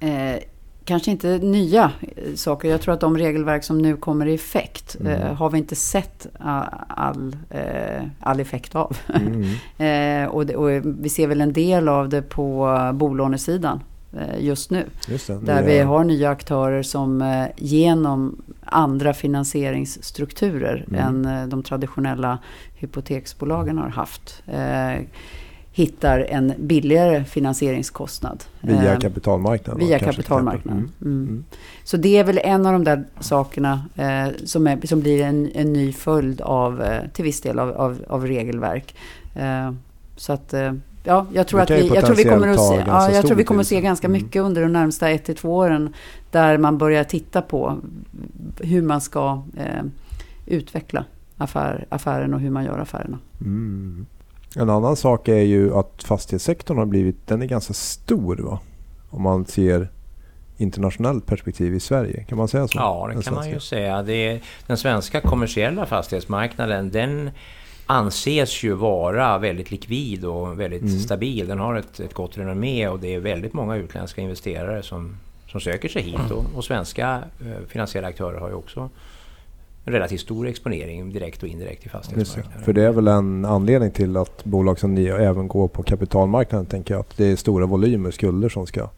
Eh, 0.00 0.36
kanske 0.90 1.10
inte 1.10 1.38
nya 1.38 1.92
eh, 2.16 2.34
saker. 2.34 2.68
Jag 2.70 2.80
tror 2.80 2.94
att 2.94 3.00
de 3.00 3.16
regelverk 3.18 3.64
som 3.64 3.78
nu 3.78 3.96
kommer 3.96 4.26
i 4.26 4.34
effekt 4.34 4.96
Mm. 5.00 5.12
eh, 5.12 5.34
har 5.34 5.50
vi 5.50 5.58
inte 5.58 5.74
sett 5.76 6.26
all, 6.88 7.36
eh, 7.50 8.02
all 8.20 8.40
effekt 8.40 8.74
av. 8.74 8.96
Mm. 9.14 9.42
eh, 10.24 10.30
och, 10.30 10.46
det, 10.46 10.56
och 10.56 10.70
vi 10.84 11.08
ser 11.08 11.26
väl 11.26 11.40
en 11.40 11.52
del 11.52 11.88
av 11.88 12.08
det 12.08 12.22
på 12.22 12.78
bolånesidan 12.94 13.80
eh, 14.18 14.44
just 14.44 14.70
nu. 14.70 14.84
Just 15.08 15.26
det, 15.26 15.38
Där 15.38 15.62
vi 15.62 15.78
har 15.78 16.04
nya 16.04 16.30
aktörer 16.30 16.82
som 16.82 17.22
eh, 17.22 17.46
genom 17.56 18.42
andra 18.64 19.14
finansieringsstrukturer 19.14 20.84
Mm. 20.88 21.26
än 21.26 21.50
de 21.50 21.62
traditionella 21.62 22.38
hypoteksbolagen 22.74 23.78
har 23.78 23.88
haft 23.88 24.42
hittar 25.80 26.18
en 26.20 26.52
billigare 26.58 27.24
finansieringskostnad. 27.24 28.44
Via 28.60 28.92
Eh, 28.92 28.98
kapitalmarknaden? 28.98 29.86
Via 29.86 29.98
kapitalmarknaden. 29.98 30.84
exempel. 30.84 31.06
Mm. 31.06 31.44
Så 31.84 31.96
det 31.96 32.16
är 32.16 32.24
väl 32.24 32.38
en 32.44 32.66
av 32.66 32.72
de 32.72 32.84
där 32.84 33.04
sakerna 33.20 33.84
eh, 33.96 34.28
som, 34.44 34.66
är, 34.66 34.86
som 34.86 35.00
blir 35.00 35.22
en, 35.22 35.50
en 35.54 35.72
ny 35.72 35.92
följd 35.92 36.40
av, 36.40 36.82
eh, 36.82 37.08
till 37.12 37.24
viss 37.24 37.40
del 37.40 37.58
av, 37.58 37.70
av, 37.70 37.98
av 38.08 38.26
regelverk. 38.26 38.94
Eh, 39.36 39.72
så 40.16 40.32
att, 40.32 40.54
eh, 40.54 40.72
ja, 41.04 41.26
jag 41.32 41.46
tror 41.46 41.60
att 41.60 41.70
vi, 41.70 41.88
jag 41.94 42.04
tror 42.06 42.16
vi 42.16 42.24
kommer 42.24 42.48
att 42.48 42.68
se, 42.68 42.84
ja, 42.86 43.10
jag 43.12 43.26
tror 43.26 43.36
vi 43.36 43.44
kommer 43.44 43.60
att 43.60 43.66
se 43.66 43.80
ganska 43.80 44.06
Mm. 44.06 44.22
mycket 44.22 44.42
under 44.42 44.62
de 44.62 44.72
närmsta 44.72 45.10
ett 45.10 45.24
till 45.24 45.36
två 45.36 45.56
åren. 45.56 45.94
Där 46.30 46.58
man 46.58 46.78
börjar 46.78 47.04
titta 47.04 47.42
på 47.42 47.78
hur 48.60 48.82
man 48.82 49.00
ska 49.00 49.42
utveckla 50.46 51.04
affär, 51.36 51.86
affären 51.88 52.34
och 52.34 52.40
hur 52.40 52.50
man 52.50 52.64
gör 52.64 52.78
affärerna. 52.78 53.18
En 54.56 54.70
annan 54.70 54.96
sak 54.96 55.28
är 55.28 55.42
ju 55.42 55.74
att 55.74 56.02
fastighetssektorn 56.02 56.78
har 56.78 56.86
blivit, 56.86 57.26
den 57.26 57.42
är 57.42 57.46
ganska 57.46 57.74
stor 57.74 58.36
va? 58.36 58.58
Om 59.10 59.22
man 59.22 59.44
ser 59.46 59.88
internationellt 60.56 61.26
perspektiv 61.26 61.74
i 61.74 61.80
Sverige, 61.80 62.24
kan 62.24 62.38
man 62.38 62.48
säga 62.48 62.68
så? 62.68 62.78
Ja, 62.78 63.06
det 63.08 63.14
Den 63.14 63.22
kan 63.22 63.34
man 63.34 63.42
svenska. 63.42 63.54
ju 63.54 63.60
säga. 63.60 63.96
Är, 63.98 64.40
den 64.66 64.76
svenska 64.76 65.20
kommersiella 65.20 65.86
fastighetsmarknaden, 65.86 66.90
den 66.90 67.30
anses 67.86 68.62
ju 68.62 68.72
vara 68.72 69.38
väldigt 69.38 69.70
likvid 69.70 70.24
och 70.24 70.60
väldigt 70.60 70.82
Mm. 70.82 70.98
stabil. 70.98 71.46
Den 71.46 71.58
har 71.58 71.74
ett, 71.74 72.00
ett 72.00 72.14
gott 72.14 72.38
renommé 72.38 72.88
och 72.88 73.00
det 73.00 73.14
är 73.14 73.20
väldigt 73.20 73.52
många 73.52 73.76
utländska 73.76 74.20
investerare 74.20 74.82
som, 74.82 75.16
som 75.48 75.60
söker 75.60 75.88
sig 75.88 76.02
hit. 76.02 76.30
Och, 76.30 76.44
och 76.56 76.64
svenska 76.64 77.22
eh, 77.40 77.66
finansiella 77.68 78.08
aktörer 78.08 78.38
har 78.40 78.48
ju 78.48 78.54
också 78.54 78.90
relativt 79.84 80.20
stor 80.20 80.46
exponering 80.48 81.12
direkt 81.12 81.42
och 81.42 81.48
indirekt 81.48 81.86
i 81.86 81.88
fastighetsmarknaden. 81.88 82.62
För 82.64 82.72
det 82.72 82.82
är 82.82 82.90
väl 82.92 83.08
en 83.08 83.44
anledning 83.44 83.90
till 83.90 84.16
att 84.16 84.44
bolag 84.44 84.78
som 84.78 84.94
ni 84.94 85.04
även 85.04 85.48
går 85.48 85.68
på 85.68 85.82
kapitalmarknaden 85.82 86.66
tänker 86.66 86.94
jag. 86.94 87.00
Att 87.00 87.16
det 87.16 87.24
är 87.26 87.36
stora 87.36 87.66
volymer 87.66 88.10
skulder 88.10 88.48
som 88.48 88.66
ska 88.66 88.88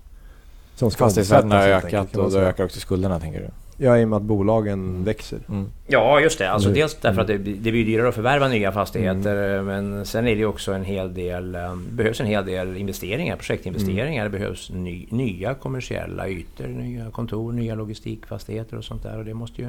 som 0.75 0.91
ska 0.91 1.05
Fastighetsvärdena 1.05 1.55
har 1.59 1.69
enkelt, 1.69 1.95
ökat 1.95 2.15
man 2.17 2.25
och 2.25 2.33
då 2.33 2.39
ökar 2.39 2.65
också 2.65 2.81
skulderna 2.81 3.21
tänker 3.21 3.41
du? 3.41 3.49
Ja, 3.85 3.99
i 3.99 4.05
och 4.05 4.09
med 4.09 4.17
att 4.17 4.23
bolagen 4.23 5.05
växer. 5.05 5.39
Mm. 5.49 5.67
Ja, 5.87 6.21
just 6.21 6.39
det. 6.39 6.51
Alltså 6.51 6.69
dels 6.71 6.95
därför 7.01 7.21
att 7.21 7.27
det, 7.27 7.39
blir- 7.39 7.57
det 7.61 7.71
blir 7.73 7.85
dyrare 7.85 8.09
att 8.09 8.15
förvärva 8.15 8.49
nya 8.49 8.73
fastigheter. 8.73 9.59
Mm. 9.59 9.67
Men 9.67 10.07
sen 10.07 10.29
är 10.29 10.37
det 10.37 10.45
också 10.47 10.73
en 10.73 10.85
hel 10.85 11.15
del, 11.15 11.55
eh, 11.55 11.77
behövs 11.77 12.21
en 12.21 12.27
hel 12.27 12.47
del 12.47 12.77
investeringar, 12.77 13.37
projektinvesteringar. 13.37 14.27
Mm. 14.27 14.33
Det 14.33 14.39
behövs 14.39 14.71
ny, 14.71 15.07
nya 15.11 15.55
kommersiella 15.55 16.29
ytor, 16.29 16.67
nya 16.67 17.11
kontor, 17.11 17.53
nya 17.53 17.75
logistikfastigheter 17.75 18.77
och 18.77 18.85
sånt 18.85 19.03
där. 19.03 19.19
Och 19.19 19.25
det 19.25 19.35
måste 19.35 19.63
ju 19.63 19.69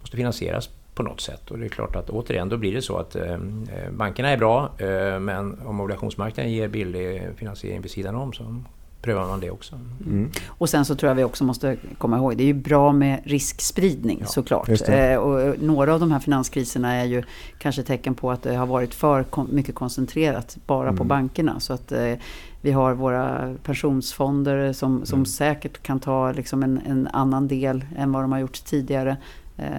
måste 0.00 0.16
finansieras 0.16 0.68
på 0.94 1.02
något 1.02 1.20
sätt. 1.20 1.50
Och 1.50 1.58
det 1.58 1.64
är 1.64 1.68
klart 1.68 1.96
att 1.96 2.10
återigen, 2.10 2.48
då 2.48 2.56
blir 2.56 2.74
det 2.74 2.82
så 2.82 2.96
att 2.96 3.16
eh, 3.16 3.38
bankerna 3.92 4.28
är 4.28 4.36
bra. 4.36 4.70
Eh, 4.78 5.20
men 5.20 5.58
om 5.66 5.80
obligationsmarknaden 5.80 6.52
ger 6.52 6.68
billig 6.68 7.22
finansiering 7.36 7.80
vid 7.80 7.90
sidan 7.90 8.14
om 8.14 8.32
så 8.32 8.56
prövar 9.02 9.26
man 9.28 9.40
det 9.40 9.50
också. 9.50 9.78
Mm. 10.06 10.30
Och 10.46 10.68
sen 10.68 10.84
så 10.84 10.94
tror 10.94 11.08
jag 11.10 11.14
vi 11.14 11.24
också 11.24 11.44
måste 11.44 11.76
komma 11.98 12.16
ihåg, 12.16 12.36
det 12.36 12.42
är 12.42 12.46
ju 12.46 12.52
bra 12.54 12.92
med 12.92 13.20
riskspridning 13.24 14.18
Ja, 14.20 14.26
såklart. 14.26 14.68
Eh, 14.88 15.14
och 15.16 15.40
eh, 15.40 15.54
några 15.60 15.94
av 15.94 16.00
de 16.00 16.12
här 16.12 16.18
finanskriserna 16.20 16.92
är 16.94 17.04
ju 17.04 17.22
kanske 17.58 17.82
tecken 17.82 18.14
på 18.14 18.30
att 18.30 18.42
det 18.42 18.54
har 18.54 18.66
varit 18.66 18.94
för 18.94 19.22
kon- 19.22 19.48
mycket 19.52 19.74
koncentrerat 19.74 20.58
bara 20.66 20.88
på 20.88 20.94
Mm. 21.02 21.08
bankerna. 21.08 21.60
Så 21.60 21.72
att 21.72 21.92
eh, 21.92 22.14
vi 22.60 22.70
har 22.72 22.94
våra 22.94 23.54
pensionsfonder 23.64 24.72
som, 24.72 25.06
som 25.06 25.16
Mm. 25.16 25.26
säkert 25.26 25.82
kan 25.82 26.00
ta 26.00 26.32
liksom 26.32 26.62
en, 26.62 26.80
en 26.86 27.06
annan 27.12 27.48
del 27.48 27.84
än 27.96 28.12
vad 28.12 28.22
de 28.22 28.32
har 28.32 28.38
gjort 28.38 28.64
tidigare 28.64 29.10
eh, 29.10 29.16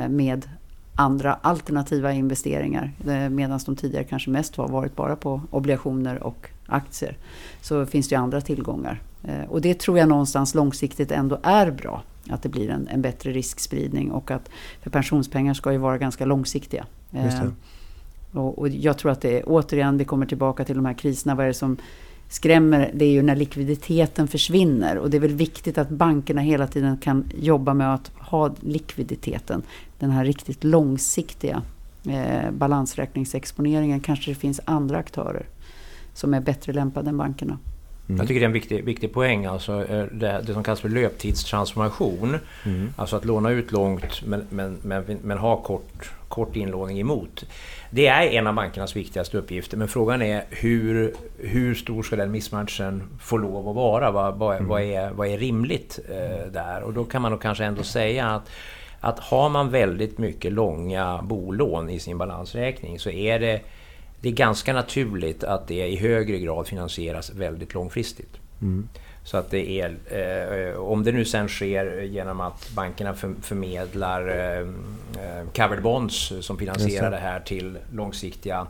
med 0.10 0.50
andra 0.96 1.34
alternativa 1.34 2.14
investeringar. 2.14 2.92
Eh, 3.08 3.30
Medan 3.30 3.60
de 3.66 3.76
tidigare 3.76 4.04
kanske 4.04 4.30
mest 4.30 4.56
har 4.56 4.68
varit 4.68 4.96
bara 4.96 5.16
på 5.16 5.42
obligationer 5.52 6.24
och 6.24 6.50
aktier. 6.66 7.18
Så 7.62 7.86
finns 7.86 8.10
det 8.10 8.16
ju 8.16 8.22
andra 8.22 8.42
tillgångar. 8.42 9.02
Eh, 9.24 9.50
Och 9.50 9.62
det 9.62 9.80
tror 9.80 9.98
jag 9.98 10.10
någonstans 10.10 10.56
långsiktigt 10.56 11.12
ändå 11.12 11.38
är 11.44 11.72
bra. 11.72 12.04
Att 12.30 12.44
det 12.44 12.50
blir 12.50 12.70
en, 12.70 12.88
en 12.88 13.02
bättre 13.02 13.32
riskspridning 13.32 14.12
och 14.12 14.32
att 14.32 14.50
för 14.82 14.90
pensionspengar 14.90 15.54
ska 15.54 15.72
ju 15.72 15.78
vara 15.78 15.98
ganska 15.98 16.26
långsiktiga. 16.26 16.86
Eh, 17.12 17.26
Och, 18.34 18.60
och 18.60 18.70
jag 18.70 18.98
tror 18.98 19.12
att 19.12 19.22
det 19.22 19.38
är, 19.40 19.44
återigen, 19.46 19.98
vi 19.98 20.06
kommer 20.06 20.26
tillbaka 20.26 20.66
till 20.66 20.76
de 20.76 20.86
här 20.86 20.94
kriserna. 20.94 21.36
Vad 21.36 21.44
är 21.44 21.48
det 21.48 21.54
som 21.54 21.78
skrämmer? 22.32 22.92
Det 22.94 23.06
är 23.06 23.12
ju 23.12 23.22
när 23.22 23.36
likviditeten 23.36 24.28
försvinner. 24.28 24.98
Och 24.98 25.10
det 25.10 25.18
är 25.18 25.22
väl 25.22 25.36
viktigt 25.36 25.78
att 25.78 25.90
bankerna 25.90 26.42
hela 26.42 26.68
tiden 26.68 26.98
kan 26.98 27.32
jobba 27.36 27.74
med 27.74 27.94
att 27.94 28.12
ha 28.18 28.56
likviditeten. 28.60 29.64
Den 30.00 30.12
här 30.12 30.26
riktigt 30.26 30.64
långsiktiga 30.64 31.62
eh, 32.10 32.52
balansräkningsexponeringen. 32.52 34.00
Kanske 34.00 34.32
det 34.32 34.36
finns 34.36 34.60
andra 34.66 34.98
aktörer 34.98 35.46
som 36.14 36.34
är 36.34 36.42
bättre 36.42 36.74
lämpade 36.74 37.10
än 37.10 37.18
bankerna. 37.18 37.58
Mm. 38.10 38.20
Jag 38.20 38.28
tycker 38.28 38.40
det 38.40 38.44
är 38.44 38.48
en 38.48 38.54
viktig, 38.54 38.86
viktig 38.86 39.14
poäng, 39.14 39.46
alltså 39.46 39.86
eh, 39.86 40.06
det, 40.12 40.44
det 40.48 40.54
som 40.54 40.64
kallas 40.64 40.80
för 40.80 40.90
löptidstransformation. 40.90 42.38
Mm. 42.66 42.94
Alltså 42.96 43.16
att 43.16 43.26
låna 43.26 43.50
ut 43.50 43.72
långt 43.72 44.22
men, 44.26 44.46
men, 44.50 44.78
men, 44.84 45.04
men 45.24 45.38
ha 45.38 45.58
kort, 45.58 46.12
kort 46.28 46.56
inlåning 46.56 47.00
emot. 47.00 47.46
Det 47.90 48.08
är 48.08 48.22
en 48.22 48.48
av 48.48 48.54
bankernas 48.54 48.96
viktigaste 48.96 49.38
uppgifter 49.38 49.78
men 49.78 49.88
frågan 49.88 50.22
är 50.22 50.44
hur, 50.50 51.14
hur 51.38 51.76
stor 51.76 52.04
ska 52.04 52.16
den 52.16 52.32
missmatchen 52.32 53.04
få 53.20 53.38
lov 53.38 53.70
att 53.70 53.76
vara? 53.76 54.12
Vad, 54.12 54.36
vad, 54.38 54.56
Mm. 54.56 54.68
vad, 54.68 54.82
är, 54.82 55.12
vad 55.12 55.28
är 55.28 55.38
rimligt 55.38 56.00
eh, 56.10 56.52
där? 56.52 56.82
Och 56.84 56.94
då 56.94 57.04
kan 57.04 57.22
man 57.22 57.32
nog 57.32 57.42
kanske 57.42 57.64
ändå 57.66 57.84
säga 57.84 58.28
att 58.30 58.50
att 59.04 59.20
har 59.20 59.50
man 59.50 59.70
väldigt 59.70 60.18
mycket 60.18 60.54
långa 60.54 61.22
bolån 61.24 61.90
i 61.90 62.00
sin 62.00 62.18
balansräkning 62.18 63.00
så 63.00 63.10
är 63.10 63.40
det, 63.40 63.62
det 64.22 64.30
är 64.30 64.34
ganska 64.34 64.74
naturligt 64.74 65.44
att 65.44 65.68
det 65.68 65.88
i 65.88 65.96
högre 65.96 66.40
grad 66.40 66.68
finansieras 66.68 67.30
väldigt 67.30 67.74
långfristigt. 67.74 68.40
Mm. 68.62 68.90
Så 69.24 69.38
att 69.38 69.52
det 69.52 69.82
är, 69.82 69.98
eh, 70.72 70.80
om 70.80 71.04
det 71.04 71.12
nu 71.12 71.26
sen 71.26 71.48
sker 71.48 72.02
genom 72.02 72.42
att 72.42 72.70
bankerna 72.76 73.14
för, 73.14 73.34
förmedlar 73.42 74.28
eh, 74.28 74.60
eh, 74.60 75.48
covered 75.56 75.84
bonds 75.84 76.34
som 76.42 76.58
finansierar 76.58 77.12
det 77.12 77.18
här 77.18 77.40
till 77.40 77.78
långsiktiga 77.94 78.68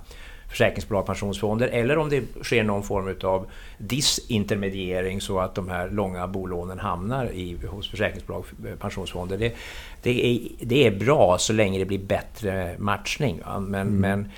försäkringsbolag, 0.49 1.05
pensionsfonder 1.05 1.67
eller 1.67 1.97
om 1.97 2.09
det 2.09 2.23
sker 2.43 2.63
någon 2.63 2.83
form 2.83 3.15
av 3.23 3.47
disintermediering 3.77 5.21
så 5.21 5.39
att 5.39 5.55
de 5.55 5.69
här 5.69 5.89
långa 5.89 6.27
bolånen 6.27 6.79
hamnar 6.79 7.25
i, 7.25 7.57
hos 7.67 7.89
försäkringsbolag, 7.89 8.45
eh, 8.65 8.75
pensionsfonder. 8.75 9.37
Det, 9.37 9.53
det, 10.01 10.25
är, 10.25 10.39
det 10.59 10.87
är 10.87 10.91
bra 10.91 11.37
så 11.37 11.53
länge 11.53 11.79
det 11.79 11.85
blir 11.85 11.99
bättre 11.99 12.75
matchning. 12.77 13.41
Men, 13.59 13.87
Mm. 13.87 13.97
men, 13.97 14.29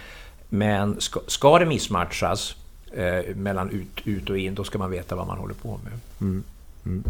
men 0.54 1.02
ska, 1.02 1.20
ska 1.28 1.60
det 1.60 1.66
missmatchas 1.66 2.56
eh, 2.94 3.36
mellan 3.36 3.70
ut, 3.70 4.02
ut 4.08 4.30
och 4.30 4.38
in, 4.38 4.56
då 4.56 4.64
ska 4.64 4.78
man 4.78 4.92
veta 4.92 5.16
vad 5.16 5.28
man 5.28 5.38
håller 5.38 5.54
på 5.54 5.80
med. 5.84 5.94
Mm. 6.22 6.44
Mm. 6.86 7.04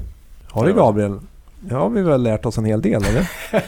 Har 0.47 0.65
du 0.65 0.73
Gabriel? 0.73 1.19
Ja, 1.69 1.77
har 1.79 1.89
vi 1.89 2.01
väl 2.01 2.23
lärt 2.23 2.45
oss 2.45 2.57
en 2.57 2.65
hel 2.65 2.81
del 2.81 3.03
eller? 3.03 3.29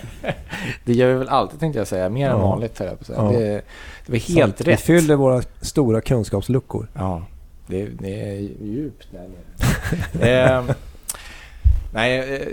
Det 0.86 0.94
gör 0.94 1.08
vi 1.08 1.14
väl 1.14 1.30
alltid 1.30 1.60
tänkte 1.60 1.80
jag 1.80 1.88
säga. 1.88 2.10
Mer 2.10 2.30
än 2.30 2.38
Ja. 2.38 2.48
vanligt 2.48 2.80
höll 2.80 2.88
jag 2.88 2.98
på 3.00 3.02
att 3.02 3.08
säga. 3.08 3.20
Ja. 3.24 3.40
Det, 3.40 3.62
det 4.06 4.12
var 4.12 4.18
helt 4.36 4.58
Så 4.58 4.64
rätt. 4.64 4.80
Vi 4.80 4.84
fyller 4.84 5.16
våra 5.16 5.42
stora 5.62 6.02
kunskapsluckor. 6.02 6.88
Ja, 6.94 7.26
det, 7.68 7.86
det 7.86 8.22
är 8.30 8.40
djupt 8.66 9.08
där 9.12 9.28
nere. 10.20 10.60
eh, 10.70 10.76
nej, 11.94 12.20
eh, 12.36 12.48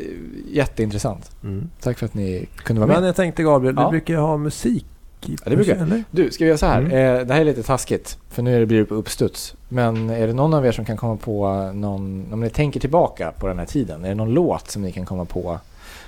jätteintressant. 0.56 1.30
Mm. 1.42 1.70
Tack 1.80 1.98
för 1.98 2.06
att 2.06 2.14
ni 2.14 2.46
kunde 2.56 2.80
vara 2.80 2.88
med. 2.88 2.96
Men 2.96 3.06
jag 3.06 3.16
tänkte 3.16 3.42
Gabriel, 3.42 3.74
du 3.74 3.82
Ja. 3.82 3.90
brukar 3.90 4.14
ju 4.14 4.20
ha 4.20 4.36
musik. 4.36 4.86
Ja, 5.26 5.50
det 5.50 5.56
brukar 5.56 5.76
jag. 5.76 6.02
Du, 6.10 6.30
ska 6.30 6.44
vi 6.44 6.48
göra 6.48 6.58
så 6.58 6.66
här? 6.66 6.80
Mm. 6.80 6.92
Eh, 6.92 7.26
det 7.26 7.34
här 7.34 7.40
är 7.40 7.44
lite 7.44 7.62
taskigt, 7.62 8.18
för 8.28 8.42
nu 8.42 8.66
blir 8.66 8.78
det 8.78 8.84
på 8.84 8.94
uppstuds. 8.94 9.54
Men 9.68 10.10
är 10.10 10.26
det 10.26 10.32
någon 10.32 10.54
av 10.54 10.66
er 10.66 10.72
som 10.72 10.84
kan 10.84 10.96
komma 10.96 11.16
på 11.16 11.70
någon, 11.74 12.32
om 12.32 12.40
ni 12.40 12.50
tänker 12.50 12.80
tillbaka 12.80 13.32
på 13.38 13.46
den 13.46 13.58
här 13.58 13.66
tiden, 13.66 14.04
är 14.04 14.08
det 14.08 14.14
någon 14.14 14.34
låt 14.34 14.70
som 14.70 14.82
ni 14.82 14.92
kan 14.92 15.06
komma 15.06 15.24
på 15.24 15.58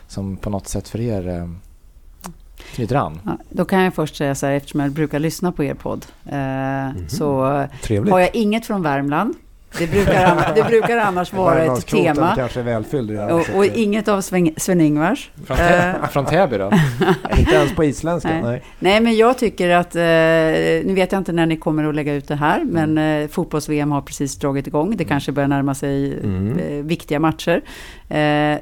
som 0.09 0.37
på 0.37 0.51
något 0.51 0.69
sätt 0.69 0.89
för 0.89 1.01
er 1.01 1.29
eh, 1.29 1.49
knyter 2.75 2.97
an? 2.97 3.21
Ja, 3.25 3.39
då 3.51 3.65
kan 3.65 3.81
jag 3.81 3.95
först 3.95 4.17
säga 4.17 4.35
så 4.35 4.47
här, 4.47 4.53
eftersom 4.53 4.81
jag 4.81 4.91
brukar 4.91 5.19
lyssna 5.19 5.53
på 5.53 5.65
er 5.65 5.75
podd, 5.75 6.07
eh, 6.27 7.07
så 7.09 7.65
Trevligt. 7.83 8.13
har 8.13 8.21
jag 8.21 8.35
inget 8.35 8.67
från 8.67 8.83
Värmland. 8.83 9.35
Det 9.79 9.87
brukar, 9.87 10.25
anna- 10.25 10.55
det 10.55 10.63
brukar 10.63 10.97
annars 10.99 11.33
vara 11.33 11.65
ett 11.65 11.87
tema. 11.87 12.33
kanske 12.37 12.61
är 12.61 12.65
välfylld 12.65 13.11
redan. 13.11 13.31
Och, 13.31 13.47
och 13.57 13.65
inget 13.65 14.09
av 14.09 14.21
Sven- 14.21 14.55
Sven-Ingvars. 14.57 15.31
Från, 15.47 15.57
Eh, 15.59 15.95
från 16.11 16.25
Täby 16.25 16.59
då? 16.59 16.71
Inte 17.39 17.55
ens 17.55 17.73
på 17.75 17.85
isländska? 17.85 18.31
Nej. 18.31 18.43
Nej. 18.43 18.63
Nej, 18.79 19.01
men 19.01 19.17
jag 19.17 19.39
tycker 19.39 19.71
att, 19.71 19.97
eh, 19.97 20.03
nu 20.87 20.93
vet 20.95 21.13
jag 21.13 21.21
inte 21.21 21.33
när 21.33 21.47
ni 21.47 21.57
kommer 21.57 21.85
att 21.85 21.95
lägga 21.95 22.15
ut 22.15 22.29
det 22.29 22.35
här, 22.37 22.65
men 22.65 22.99
eh, 22.99 23.29
fotbolls-VM 23.29 23.93
har 23.93 24.01
precis 24.03 24.37
dragit 24.37 24.67
igång. 24.67 24.97
Det 24.97 25.05
kanske 25.05 25.33
börjar 25.33 25.49
närma 25.49 25.75
sig 25.75 26.13
Mm. 26.19 26.59
eh, 26.59 26.85
viktiga 26.85 27.21
matcher. 27.21 27.63
Eh, 28.09 28.59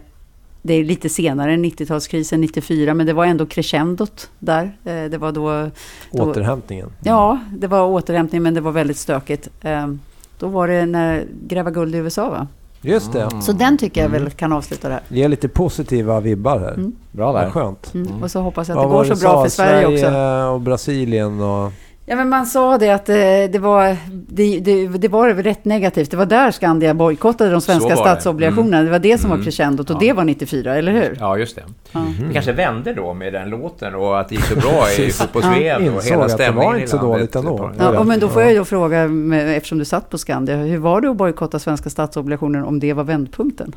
det 0.64 0.74
är 0.74 0.84
lite 0.84 1.08
senare 1.08 1.52
än 1.52 1.64
90-talskrisen, 1.64 2.36
94, 2.36 2.94
men 2.94 3.06
det 3.06 3.12
var 3.12 3.24
ändå 3.26 3.46
crescendot 3.46 4.30
där. 4.38 4.72
Det 5.08 5.18
var 5.18 5.32
då, 5.32 5.70
då 6.10 6.22
Återhämtningen. 6.24 6.92
Ja, 7.04 7.40
det 7.56 7.66
var 7.66 7.86
återhämtning, 7.86 8.42
men 8.42 8.54
det 8.54 8.60
var 8.60 8.72
väldigt 8.72 8.96
stökigt. 8.96 9.48
Då 10.42 10.48
var 10.48 10.68
det 10.68 10.86
när 10.86 11.24
gräva 11.46 11.70
guld 11.70 11.94
i 11.94 11.98
USA, 11.98 12.30
va? 12.30 12.46
Just 12.80 13.12
det. 13.12 13.28
Så 13.42 13.52
den 13.52 13.78
tycker 13.78 14.00
jag 14.00 14.08
Mm. 14.10 14.22
väl 14.22 14.30
kan 14.32 14.52
avsluta 14.52 14.88
det 14.88 14.94
här. 14.94 15.02
Ger 15.08 15.28
lite 15.28 15.48
positiva 15.48 16.20
vibbar 16.20 16.58
här. 16.58 16.72
Mm. 16.74 16.92
Bra 17.12 17.32
Vad 17.32 17.42
där. 17.42 17.50
skönt. 17.50 17.94
Mm. 17.94 18.22
Och 18.22 18.30
så 18.30 18.40
hoppas 18.40 18.68
jag 18.68 18.78
att 18.78 18.84
Vad 18.90 19.04
det 19.04 19.08
går 19.08 19.14
så 19.14 19.20
bra 19.26 19.42
för 19.42 19.50
Sverige 19.50 19.86
också. 19.86 19.98
Sverige 19.98 20.44
och 20.44 20.60
Brasilien 20.60 21.40
och... 21.40 21.72
Ja, 22.06 22.16
men 22.16 22.28
man 22.28 22.46
sa 22.46 22.78
det 22.78 22.90
att 22.90 23.08
eh, 23.08 23.14
det 23.52 23.58
var, 23.60 23.96
det, 24.28 24.60
det, 24.60 24.86
det 24.86 25.08
var 25.08 25.28
rätt 25.34 25.64
negativt. 25.64 26.10
Det 26.10 26.16
var 26.16 26.26
där 26.26 26.50
Skandia 26.50 26.94
bojkottade 26.94 27.50
de 27.50 27.60
svenska 27.60 27.90
Så 27.90 27.96
var 27.96 28.04
det. 28.04 28.10
statsobligationerna. 28.10 28.82
Det 28.82 28.90
var 28.90 28.98
det 28.98 29.18
som 29.18 29.30
var 29.30 29.36
Mm. 29.36 29.44
crescendot 29.44 29.90
och 29.90 29.96
Ja. 29.96 30.00
det 30.00 30.12
var 30.12 30.24
94, 30.24 30.74
eller 30.76 30.92
hur? 30.92 31.16
Ja, 31.20 31.36
just 31.38 31.56
det. 31.56 31.62
Ja. 31.92 32.00
Det 32.28 32.32
kanske 32.32 32.52
vände 32.52 32.94
då 32.94 33.14
med 33.14 33.32
den 33.32 33.50
låten 33.50 33.94
och 33.94 34.20
att 34.20 34.28
det 34.28 34.34
gick 34.34 34.44
så 34.44 34.54
bra 34.56 34.84
i 34.98 35.10
fotbolls-VM 35.12 35.82
och 35.82 35.86
Insåg 35.88 36.02
hela 36.10 36.22
att 36.22 36.28
det 36.28 36.34
stämningen 36.34 36.70
var 36.72 36.76
inte 36.78 36.90
så 36.90 36.96
dåligt 36.96 37.36
ändå. 37.36 37.70
Ja, 37.78 37.98
och 37.98 38.06
men 38.06 38.20
då 38.20 38.28
får 38.28 38.42
jag 38.42 38.50
ju 38.52 38.58
då 38.58 38.64
fråga, 38.64 39.02
eftersom 39.56 39.78
du 39.78 39.84
satt 39.84 40.10
på 40.10 40.18
Skandia, 40.18 40.56
hur 40.56 40.78
var 40.78 41.00
det 41.00 41.10
att 41.10 41.16
bojkotta 41.16 41.58
svenska 41.58 41.90
statsobligationer 41.90 42.64
om 42.64 42.80
det 42.80 42.92
var 42.92 43.04
vändpunkten? 43.04 43.74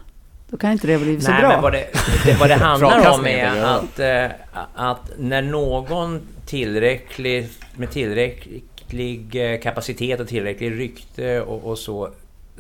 Då 0.50 0.58
kan 0.58 0.72
inte 0.72 0.88
det 0.88 0.98
bli 0.98 1.22
så 1.22 1.32
Nej, 1.32 1.40
bra. 1.42 1.50
men 1.50 1.62
vad 1.62 1.72
det, 1.74 1.86
det, 2.26 2.34
vad 2.40 2.50
det 2.50 2.56
handlar 2.56 3.20
om 3.20 3.26
är 3.28 3.64
att, 3.64 4.00
eh, 4.00 4.32
att 4.76 5.12
när 5.18 5.42
någon 5.42 6.20
tillräcklig, 6.46 7.48
med 7.76 7.92
tillräcklig 7.92 9.36
eh, 9.36 9.60
kapacitet 9.60 10.20
och 10.20 10.28
tillräcklig 10.28 10.80
rykte 10.80 11.42
och, 11.42 11.64
och 11.64 11.78
så 11.78 12.10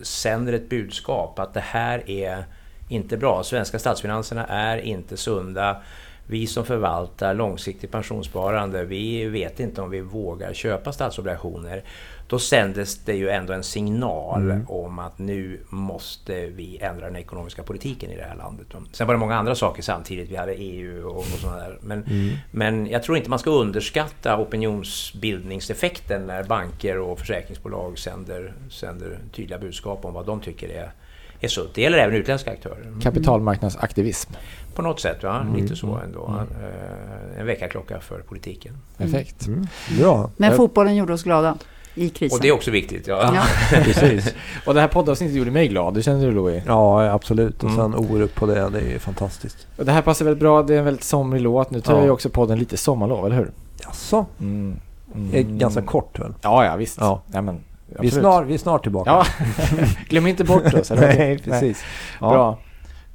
sänder 0.01 0.53
ett 0.53 0.69
budskap 0.69 1.39
att 1.39 1.53
det 1.53 1.59
här 1.59 2.09
är 2.09 2.45
inte 2.89 3.17
bra. 3.17 3.43
Svenska 3.43 3.79
statsfinanserna 3.79 4.45
är 4.45 4.77
inte 4.77 5.17
sunda. 5.17 5.81
Vi 6.27 6.47
som 6.47 6.65
förvaltar 6.65 7.33
långsiktigt 7.33 7.91
pensionssparande, 7.91 8.85
vi 8.85 9.25
vet 9.25 9.59
inte 9.59 9.81
om 9.81 9.89
vi 9.89 10.01
vågar 10.01 10.53
köpa 10.53 10.91
statsobligationer. 10.91 11.83
Då 12.27 12.39
sändes 12.39 12.97
det 12.97 13.13
ju 13.15 13.29
ändå 13.29 13.53
en 13.53 13.63
signal 13.63 14.41
Mm. 14.41 14.65
om 14.69 14.99
att 14.99 15.19
nu 15.19 15.59
måste 15.69 16.45
vi 16.45 16.77
ändra 16.81 17.05
den 17.05 17.15
ekonomiska 17.15 17.63
politiken 17.63 18.11
i 18.11 18.15
det 18.15 18.23
här 18.23 18.35
landet. 18.35 18.67
Sen 18.91 19.07
var 19.07 19.13
det 19.13 19.19
många 19.19 19.35
andra 19.35 19.55
saker 19.55 19.81
samtidigt. 19.83 20.29
Vi 20.31 20.35
hade 20.35 20.53
EU 20.53 21.07
och, 21.07 21.17
och 21.17 21.23
sådana 21.25 21.57
där. 21.59 21.77
Men, 21.81 22.03
Mm. 22.03 22.35
men 22.51 22.87
jag 22.87 23.03
tror 23.03 23.17
inte 23.17 23.29
man 23.29 23.39
ska 23.39 23.49
underskatta 23.49 24.37
opinionsbildningseffekten 24.39 26.27
när 26.27 26.43
banker 26.43 26.97
och 26.99 27.19
försäkringsbolag 27.19 27.99
sänder, 27.99 28.53
sänder 28.69 29.19
tydliga 29.31 29.59
budskap 29.59 30.05
om 30.05 30.13
vad 30.13 30.25
de 30.25 30.39
tycker 30.41 30.69
är, 30.69 30.91
är 31.39 31.47
sunt. 31.47 31.69
Det 31.73 31.81
gäller 31.81 31.97
även 31.97 32.15
utländska 32.15 32.51
aktörer. 32.51 32.81
Mm. 32.81 33.01
Kapitalmarknadsaktivism. 33.01 34.33
På 34.75 34.81
något 34.81 34.99
sätt, 34.99 35.23
va? 35.23 35.41
Mm. 35.41 35.55
lite 35.55 35.75
så 35.75 35.97
ändå. 35.97 36.33
Eh, 36.61 37.39
En 37.39 37.45
väckarklocka 37.45 37.99
för 37.99 38.19
politiken. 38.19 38.77
Perfekt. 38.97 39.47
Mm. 39.47 39.67
Bra. 39.99 40.29
Men 40.37 40.51
Eh, 40.51 40.57
fotbollen 40.57 40.95
gjorde 40.95 41.13
oss 41.13 41.23
glada 41.23 41.57
i 41.95 42.09
krisen. 42.09 42.35
Och 42.37 42.41
det 42.41 42.47
är 42.47 42.51
också 42.51 42.71
viktigt. 42.71 43.07
Ja. 43.07 43.31
Ja. 43.35 43.43
Precis. 43.83 44.33
Och 44.65 44.73
det 44.73 44.81
här 44.81 44.87
poddavsnittet 44.87 45.35
gjorde 45.35 45.51
mig 45.51 45.67
glad, 45.67 45.93
det 45.93 46.01
känner 46.03 46.25
du 46.25 46.31
Louis? 46.31 46.63
Ja, 46.67 47.11
absolut. 47.11 47.63
Och 47.63 47.69
Mm. 47.69 47.75
sen 47.93 47.95
Orup 47.95 48.35
på 48.35 48.45
det, 48.45 48.69
det 48.69 48.79
är 48.79 48.89
ju 48.89 48.99
fantastiskt. 48.99 49.67
Och 49.77 49.85
det 49.85 49.91
här 49.91 50.01
passar 50.01 50.25
väldigt 50.25 50.39
bra, 50.39 50.63
det 50.63 50.73
är 50.75 50.79
en 50.79 50.85
väldigt 50.85 51.03
somrig 51.03 51.41
låt. 51.41 51.71
Nu 51.71 51.81
tar 51.81 51.97
Ja. 51.97 52.03
ju 52.03 52.09
också 52.09 52.29
podden 52.29 52.59
lite 52.59 52.77
sommarlov, 52.77 53.25
eller 53.25 53.35
hur? 53.35 53.51
Jaså? 53.83 54.25
Mm. 54.39 54.75
Det 55.13 55.39
är 55.39 55.43
ganska 55.43 55.81
kort 55.81 56.19
väl? 56.19 56.33
Ja, 56.41 56.65
ja 56.65 56.75
visst. 56.75 56.97
Ja. 56.99 57.21
Ja, 57.33 57.41
men, 57.41 57.59
Vi 57.99 58.07
är, 58.07 58.11
snar, 58.11 58.43
vi 58.43 58.53
är 58.53 58.57
snart 58.57 58.81
tillbaka. 58.83 59.09
Ja, 59.11 59.25
glöm 60.09 60.27
inte 60.27 60.43
bort 60.43 60.73
oss. 60.73 60.91
Nej, 60.95 61.39
precis. 61.43 61.83
Ja. 62.21 62.29
Bra. 62.29 62.57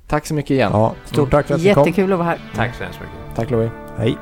Tack 0.09 0.27
så 0.27 0.35
mycket 0.35 0.51
igen. 0.51 0.71
Ja, 0.75 0.95
stort 1.05 1.31
tack 1.31 1.47
för 1.47 1.55
att 1.55 1.63
ni 1.63 1.75
kom. 1.75 1.85
Jättekul 1.85 2.13
att 2.13 2.19
vara 2.19 2.29
här. 2.29 2.39
Tack 2.57 2.75
så 2.75 2.85
hemskt 2.85 3.01
mycket. 3.01 3.37
Tack 3.37 3.51
Louis. 3.51 3.71
Hej. 3.99 4.17